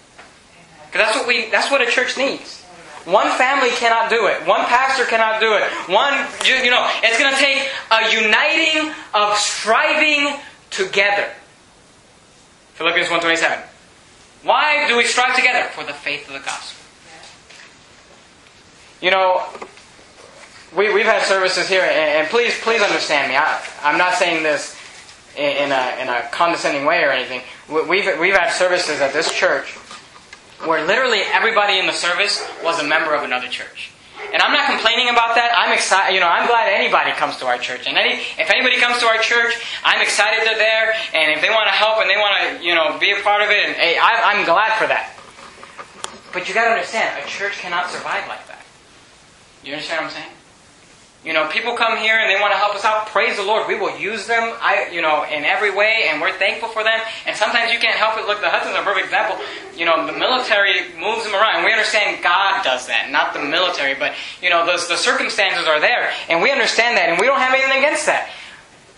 Because 0.89 1.05
that's 1.05 1.15
what 1.21 1.29
we. 1.29 1.53
That's 1.53 1.69
what 1.69 1.85
a 1.85 1.89
church 1.93 2.17
needs. 2.17 2.62
One 3.05 3.29
family 3.37 3.69
cannot 3.71 4.09
do 4.09 4.27
it. 4.27 4.47
One 4.47 4.65
pastor 4.65 5.05
cannot 5.05 5.41
do 5.41 5.55
it. 5.55 5.63
One, 5.91 6.13
you 6.45 6.71
know, 6.71 6.89
it's 7.03 7.19
going 7.19 7.33
to 7.33 7.39
take 7.39 7.69
a 7.91 8.13
uniting 8.13 8.93
of 9.13 9.37
striving 9.37 10.39
together. 10.69 11.29
Philippians 12.75 13.09
1.27. 13.09 13.61
Why 14.43 14.87
do 14.87 14.97
we 14.97 15.03
strive 15.03 15.35
together? 15.35 15.69
For 15.69 15.83
the 15.83 15.93
faith 15.93 16.27
of 16.27 16.33
the 16.33 16.39
gospel. 16.39 16.79
You 19.01 19.11
know, 19.11 19.45
we, 20.75 20.93
we've 20.93 21.05
had 21.05 21.23
services 21.23 21.67
here, 21.67 21.81
and, 21.81 21.91
and 21.91 22.27
please, 22.29 22.57
please 22.61 22.81
understand 22.81 23.29
me. 23.29 23.37
I, 23.37 23.61
I'm 23.83 23.97
not 23.97 24.13
saying 24.13 24.43
this 24.43 24.79
in, 25.37 25.43
in, 25.43 25.71
a, 25.71 26.01
in 26.01 26.07
a 26.07 26.27
condescending 26.31 26.85
way 26.85 27.03
or 27.03 27.09
anything. 27.09 27.41
We've, 27.69 28.19
we've 28.19 28.35
had 28.35 28.51
services 28.51 29.01
at 29.01 29.11
this 29.11 29.33
church 29.33 29.77
where 30.65 30.85
literally 30.85 31.19
everybody 31.19 31.79
in 31.79 31.87
the 31.87 31.93
service 31.93 32.45
was 32.63 32.79
a 32.79 32.83
member 32.83 33.13
of 33.13 33.23
another 33.23 33.47
church. 33.47 33.91
And 34.31 34.41
I'm 34.41 34.53
not 34.53 34.65
complaining 34.65 35.09
about 35.09 35.35
that. 35.35 35.53
I'm 35.53 35.73
excited. 35.73 36.15
You 36.15 36.19
know, 36.19 36.27
I'm 36.27 36.47
glad 36.47 36.71
anybody 36.71 37.11
comes 37.11 37.37
to 37.37 37.45
our 37.45 37.57
church. 37.57 37.85
And 37.85 37.97
any, 37.97 38.17
if 38.39 38.49
anybody 38.49 38.79
comes 38.79 38.97
to 38.99 39.05
our 39.05 39.19
church, 39.19 39.53
I'm 39.83 40.01
excited 40.01 40.41
they're 40.47 40.57
there. 40.57 40.95
And 41.13 41.35
if 41.35 41.41
they 41.41 41.49
want 41.49 41.67
to 41.67 41.75
help 41.75 42.01
and 42.01 42.09
they 42.09 42.17
want 42.17 42.33
to, 42.39 42.65
you 42.65 42.73
know, 42.73 42.97
be 42.97 43.11
a 43.11 43.21
part 43.21 43.43
of 43.43 43.49
it, 43.49 43.61
and 43.61 43.75
hey, 43.75 43.97
I, 43.99 44.33
I'm 44.33 44.45
glad 44.45 44.73
for 44.79 44.87
that. 44.87 45.13
But 46.31 46.49
you 46.49 46.55
got 46.55 46.65
to 46.65 46.71
understand, 46.71 47.13
a 47.23 47.27
church 47.27 47.61
cannot 47.61 47.91
survive 47.91 48.27
like 48.27 48.47
that. 48.47 48.65
You 49.63 49.73
understand 49.73 50.05
what 50.05 50.15
I'm 50.15 50.17
saying? 50.17 50.33
You 51.23 51.31
know, 51.31 51.47
people 51.47 51.75
come 51.77 51.97
here 51.97 52.19
and 52.19 52.29
they 52.29 52.39
want 52.41 52.51
to 52.51 52.57
help 52.57 52.75
us 52.75 52.83
out. 52.83 53.07
Praise 53.07 53.37
the 53.37 53.43
Lord. 53.43 53.65
We 53.65 53.79
will 53.79 53.97
use 53.97 54.27
them, 54.27 54.43
I, 54.59 54.89
you 54.91 55.01
know, 55.01 55.23
in 55.23 55.45
every 55.45 55.71
way, 55.71 56.09
and 56.09 56.19
we're 56.19 56.37
thankful 56.37 56.67
for 56.67 56.83
them. 56.83 56.99
And 57.25 57.35
sometimes 57.35 57.71
you 57.71 57.79
can't 57.79 57.95
help 57.95 58.17
it. 58.17 58.27
Look, 58.27 58.41
the 58.41 58.49
Hudson's 58.49 58.75
a 58.75 58.83
perfect 58.83 59.05
example. 59.05 59.39
You 59.73 59.85
know, 59.85 60.05
the 60.05 60.11
military 60.11 60.91
moves 60.99 61.23
them 61.23 61.33
around. 61.33 61.63
And 61.63 61.65
we 61.65 61.71
understand 61.71 62.21
God 62.21 62.61
does 62.63 62.87
that, 62.87 63.09
not 63.09 63.33
the 63.33 63.39
military. 63.39 63.95
But, 63.95 64.15
you 64.41 64.49
know, 64.49 64.65
those, 64.65 64.89
the 64.89 64.97
circumstances 64.97 65.65
are 65.65 65.79
there. 65.79 66.11
And 66.27 66.41
we 66.41 66.51
understand 66.51 66.97
that, 66.97 67.07
and 67.07 67.17
we 67.17 67.25
don't 67.25 67.39
have 67.39 67.53
anything 67.53 67.79
against 67.79 68.05
that. 68.07 68.29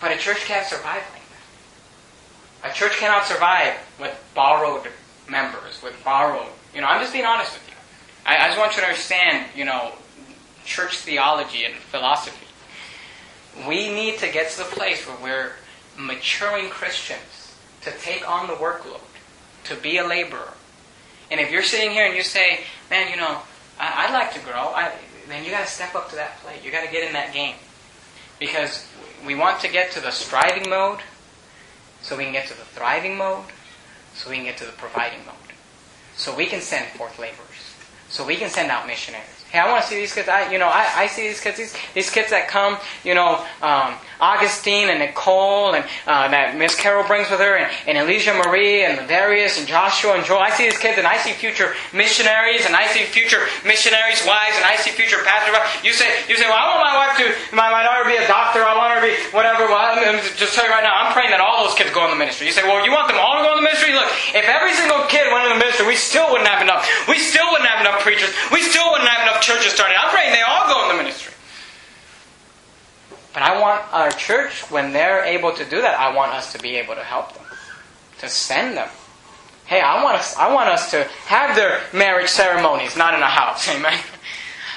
But 0.00 0.10
a 0.10 0.18
church 0.18 0.44
can't 0.46 0.66
survive 0.66 1.06
like 1.14 1.22
that. 1.30 2.72
A 2.72 2.74
church 2.74 2.96
cannot 2.98 3.24
survive 3.24 3.74
with 4.00 4.12
borrowed 4.34 4.88
members, 5.30 5.80
with 5.80 5.94
borrowed. 6.04 6.50
You 6.74 6.80
know, 6.80 6.88
I'm 6.88 7.00
just 7.00 7.12
being 7.12 7.24
honest 7.24 7.52
with 7.54 7.68
you. 7.68 7.74
I, 8.26 8.46
I 8.46 8.48
just 8.48 8.58
want 8.58 8.74
you 8.74 8.82
to 8.82 8.88
understand, 8.88 9.46
you 9.54 9.64
know, 9.64 9.92
church 10.66 10.98
theology 10.98 11.64
and 11.64 11.74
philosophy. 11.74 12.46
We 13.66 13.88
need 13.88 14.18
to 14.18 14.30
get 14.30 14.50
to 14.50 14.58
the 14.58 14.64
place 14.64 15.06
where 15.06 15.16
we're 15.22 15.52
maturing 15.96 16.68
Christians 16.68 17.54
to 17.82 17.90
take 17.92 18.28
on 18.28 18.48
the 18.48 18.54
workload, 18.54 19.00
to 19.64 19.76
be 19.76 19.96
a 19.96 20.06
laborer. 20.06 20.52
And 21.30 21.40
if 21.40 21.50
you're 21.50 21.62
sitting 21.62 21.90
here 21.90 22.06
and 22.06 22.14
you 22.14 22.22
say, 22.22 22.60
man, 22.90 23.10
you 23.10 23.16
know, 23.16 23.38
I, 23.80 24.06
would 24.06 24.12
like 24.12 24.34
to 24.34 24.40
grow, 24.40 24.52
I, 24.54 24.92
then 25.28 25.44
you 25.44 25.50
got 25.50 25.66
to 25.66 25.72
step 25.72 25.94
up 25.94 26.10
to 26.10 26.16
that 26.16 26.38
plate. 26.40 26.64
You 26.64 26.70
got 26.70 26.84
to 26.84 26.92
get 26.92 27.06
in 27.06 27.12
that 27.14 27.32
game. 27.32 27.56
Because 28.38 28.86
we 29.26 29.34
want 29.34 29.60
to 29.60 29.68
get 29.68 29.92
to 29.92 30.00
the 30.00 30.10
striving 30.10 30.68
mode 30.68 31.00
so 32.02 32.16
we 32.16 32.24
can 32.24 32.32
get 32.32 32.46
to 32.48 32.56
the 32.56 32.64
thriving 32.64 33.16
mode, 33.16 33.46
so 34.14 34.30
we 34.30 34.36
can 34.36 34.44
get 34.44 34.56
to 34.58 34.64
the 34.64 34.72
providing 34.72 35.24
mode. 35.26 35.34
So 36.16 36.34
we 36.34 36.46
can 36.46 36.60
send 36.60 36.86
forth 36.92 37.18
laborers. 37.18 37.74
So 38.08 38.24
we 38.24 38.36
can 38.36 38.48
send 38.48 38.70
out 38.70 38.86
missionaries. 38.86 39.44
Hey, 39.52 39.60
I 39.60 39.70
want 39.70 39.82
to 39.82 39.88
see 39.88 40.02
these 40.02 40.12
kids. 40.12 40.28
I, 40.28 40.50
you 40.50 40.58
know, 40.58 40.66
I, 40.66 40.84
I 40.94 41.06
see 41.06 41.28
these 41.28 41.40
kids. 41.40 41.56
These, 41.56 41.74
these 41.94 42.10
kids 42.10 42.30
that 42.34 42.48
come, 42.48 42.78
you 43.06 43.14
know, 43.14 43.46
um, 43.62 43.94
Augustine 44.18 44.90
and 44.90 44.98
Nicole 44.98 45.70
and 45.78 45.86
uh, 46.02 46.26
that 46.34 46.58
Miss 46.58 46.74
Carol 46.74 47.06
brings 47.06 47.30
with 47.30 47.38
her, 47.38 47.54
and, 47.54 47.70
and 47.86 47.94
Elijah 47.94 48.34
Marie 48.34 48.82
and 48.82 49.06
Darius 49.06 49.54
and 49.62 49.68
Joshua 49.70 50.18
and 50.18 50.26
Joel. 50.26 50.42
I 50.42 50.50
see 50.50 50.66
these 50.66 50.82
kids, 50.82 50.98
and 50.98 51.06
I 51.06 51.16
see 51.22 51.30
future 51.30 51.78
missionaries, 51.94 52.66
and 52.66 52.74
I 52.74 52.90
see 52.90 53.06
future 53.06 53.46
missionaries' 53.62 54.26
wives, 54.26 54.58
and 54.58 54.66
I 54.66 54.74
see 54.82 54.90
future 54.90 55.22
pastors. 55.22 55.54
You 55.86 55.94
say, 55.94 56.10
you 56.26 56.34
say, 56.34 56.50
well, 56.50 56.58
I 56.58 56.66
want 56.66 56.82
my 56.82 56.94
wife 56.98 57.14
to, 57.22 57.26
my, 57.54 57.70
my 57.70 57.86
daughter 57.86 58.02
to 58.02 58.10
be 58.10 58.18
a 58.18 58.26
doctor. 58.26 58.66
I 58.66 58.74
want 58.74 58.98
her 58.98 59.00
to 59.00 59.06
be 59.06 59.14
whatever. 59.30 59.70
Well, 59.70 59.78
I'm, 59.78 60.18
just 60.34 60.58
tell 60.58 60.66
you 60.66 60.74
right 60.74 60.82
now, 60.82 60.98
I'm 60.98 61.14
praying 61.14 61.30
that 61.30 61.38
all 61.38 61.62
those 61.62 61.78
kids 61.78 61.94
go 61.94 62.02
in 62.02 62.10
the 62.10 62.18
ministry. 62.18 62.50
You 62.50 62.56
say, 62.56 62.66
well, 62.66 62.82
you 62.82 62.90
want 62.90 63.06
them 63.06 63.22
all 63.22 63.38
to 63.38 63.46
go 63.46 63.54
in 63.54 63.62
the 63.62 63.68
ministry? 63.68 63.94
Look, 63.94 64.10
if 64.34 64.42
every 64.48 64.74
single 64.74 65.06
kid 65.06 65.30
went 65.30 65.46
in 65.46 65.54
the 65.54 65.60
ministry, 65.62 65.86
we 65.86 65.94
still 65.94 66.26
wouldn't 66.34 66.50
have 66.50 66.64
enough. 66.64 66.82
We 67.06 67.22
still 67.22 67.46
wouldn't 67.54 67.68
have 67.70 67.78
enough 67.84 68.02
preachers. 68.02 68.34
We 68.50 68.64
still 68.66 68.90
wouldn't 68.90 69.06
have 69.06 69.22
enough 69.22 69.35
churches 69.40 69.72
started. 69.72 69.96
Praying 70.10 70.32
they 70.32 70.42
all 70.42 70.66
go 70.68 70.82
in 70.84 70.96
the 70.96 71.02
ministry. 71.02 71.34
But 73.36 73.42
I 73.42 73.60
want 73.60 73.84
our 73.92 74.10
church, 74.12 74.64
when 74.70 74.92
they're 74.92 75.24
able 75.24 75.52
to 75.52 75.64
do 75.68 75.82
that, 75.82 76.00
I 76.00 76.14
want 76.16 76.32
us 76.32 76.52
to 76.52 76.58
be 76.58 76.76
able 76.76 76.94
to 76.94 77.04
help 77.04 77.36
them, 77.36 77.44
to 78.20 78.28
send 78.30 78.78
them. 78.78 78.88
Hey, 79.66 79.82
I 79.82 80.02
want 80.02 80.16
us, 80.16 80.34
I 80.36 80.48
want 80.54 80.70
us 80.70 80.90
to 80.92 81.04
have 81.28 81.54
their 81.54 81.84
marriage 81.92 82.30
ceremonies, 82.30 82.96
not 82.96 83.12
in 83.12 83.20
a 83.20 83.28
house. 83.28 83.68
Amen. 83.76 84.00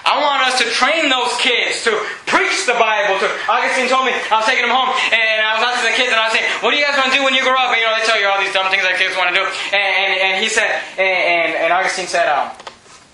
I 0.04 0.20
want 0.20 0.44
us 0.44 0.60
to 0.60 0.66
train 0.76 1.08
those 1.08 1.32
kids 1.40 1.88
to 1.88 1.92
preach 2.28 2.68
the 2.68 2.76
Bible. 2.76 3.20
To 3.24 3.28
Augustine 3.48 3.88
told 3.88 4.08
me 4.08 4.16
I 4.16 4.44
was 4.44 4.48
taking 4.48 4.68
them 4.68 4.76
home, 4.76 4.92
and 4.92 5.38
I 5.40 5.56
was 5.56 5.64
asking 5.64 5.92
the 5.92 5.96
kids, 5.96 6.12
and 6.12 6.20
I 6.20 6.28
was 6.28 6.36
saying, 6.36 6.48
"What 6.60 6.74
are 6.74 6.78
you 6.80 6.84
guys 6.84 7.00
going 7.00 7.12
to 7.12 7.16
do 7.16 7.24
when 7.24 7.36
you 7.36 7.44
grow 7.48 7.56
up?" 7.56 7.72
And 7.72 7.80
you 7.80 7.88
know, 7.88 7.96
they 7.96 8.04
tell 8.04 8.20
you 8.20 8.28
all 8.28 8.40
these 8.40 8.52
dumb 8.52 8.68
things 8.72 8.84
that 8.84 9.00
kids 9.00 9.16
want 9.16 9.32
to 9.32 9.36
do. 9.36 9.44
And, 9.72 9.88
and, 10.04 10.12
and 10.20 10.34
he 10.44 10.52
said, 10.52 10.68
and, 11.00 11.08
and, 11.08 11.50
and 11.64 11.70
Augustine 11.72 12.08
said, 12.08 12.28
um, 12.28 12.52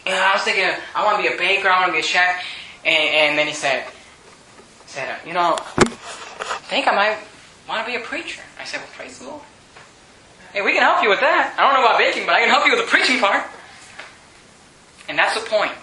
and 0.05 0.15
I 0.15 0.33
was 0.33 0.43
thinking, 0.43 0.69
I 0.95 1.03
want 1.03 1.17
to 1.17 1.27
be 1.27 1.33
a 1.33 1.37
baker, 1.37 1.69
I 1.69 1.79
want 1.79 1.87
to 1.87 1.93
be 1.93 1.99
a 1.99 2.03
chef. 2.03 2.43
And, 2.85 2.95
and 2.95 3.37
then 3.37 3.47
he 3.47 3.53
said, 3.53 3.85
said, 4.85 5.17
you 5.25 5.33
know, 5.33 5.57
I 5.59 6.61
think 6.69 6.87
I 6.87 6.95
might 6.95 7.17
want 7.67 7.85
to 7.85 7.91
be 7.91 7.97
a 7.97 8.05
preacher. 8.05 8.41
I 8.59 8.65
said, 8.65 8.79
well, 8.79 8.89
praise 8.93 9.19
the 9.19 9.25
Lord. 9.25 9.41
Hey, 10.53 10.61
we 10.61 10.71
can 10.71 10.83
help 10.83 11.03
you 11.03 11.09
with 11.09 11.19
that. 11.19 11.55
I 11.57 11.63
don't 11.63 11.73
know 11.73 11.83
about 11.83 11.97
baking, 11.97 12.25
but 12.25 12.35
I 12.35 12.39
can 12.39 12.49
help 12.49 12.65
you 12.65 12.75
with 12.75 12.85
the 12.85 12.89
preaching 12.89 13.19
part. 13.19 13.43
And 15.09 15.17
that's 15.17 15.35
the 15.41 15.49
point. 15.49 15.73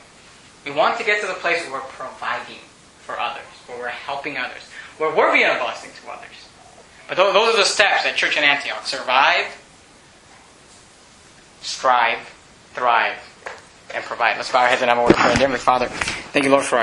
We 0.64 0.70
want 0.70 0.98
to 0.98 1.04
get 1.04 1.20
to 1.20 1.26
the 1.26 1.34
place 1.34 1.62
where 1.64 1.72
we're 1.72 1.88
providing 1.88 2.62
for 3.00 3.18
others, 3.18 3.44
where 3.66 3.78
we're 3.78 3.88
helping 3.88 4.38
others, 4.38 4.62
where 4.98 5.14
we're 5.14 5.32
being 5.32 5.50
a 5.50 5.58
blessing 5.58 5.90
to 6.02 6.10
others. 6.10 6.48
But 7.08 7.16
those 7.16 7.54
are 7.54 7.56
the 7.56 7.64
steps 7.64 8.04
that 8.04 8.16
Church 8.16 8.36
in 8.36 8.44
Antioch 8.44 8.86
survive, 8.86 9.46
strive, 11.60 12.18
thrive, 12.72 13.18
and 13.94 14.02
provide. 14.04 14.36
Let's 14.36 14.50
bow 14.50 14.60
our 14.60 14.68
heads 14.68 14.82
and 14.82 14.88
have 14.88 14.98
a 14.98 15.02
word 15.02 15.12
of 15.12 15.18
prayer. 15.18 15.36
Dear 15.36 15.56
Father, 15.58 15.86
thank 15.88 16.44
you, 16.44 16.50
Lord, 16.50 16.64
for 16.64 16.76
our 16.76 16.80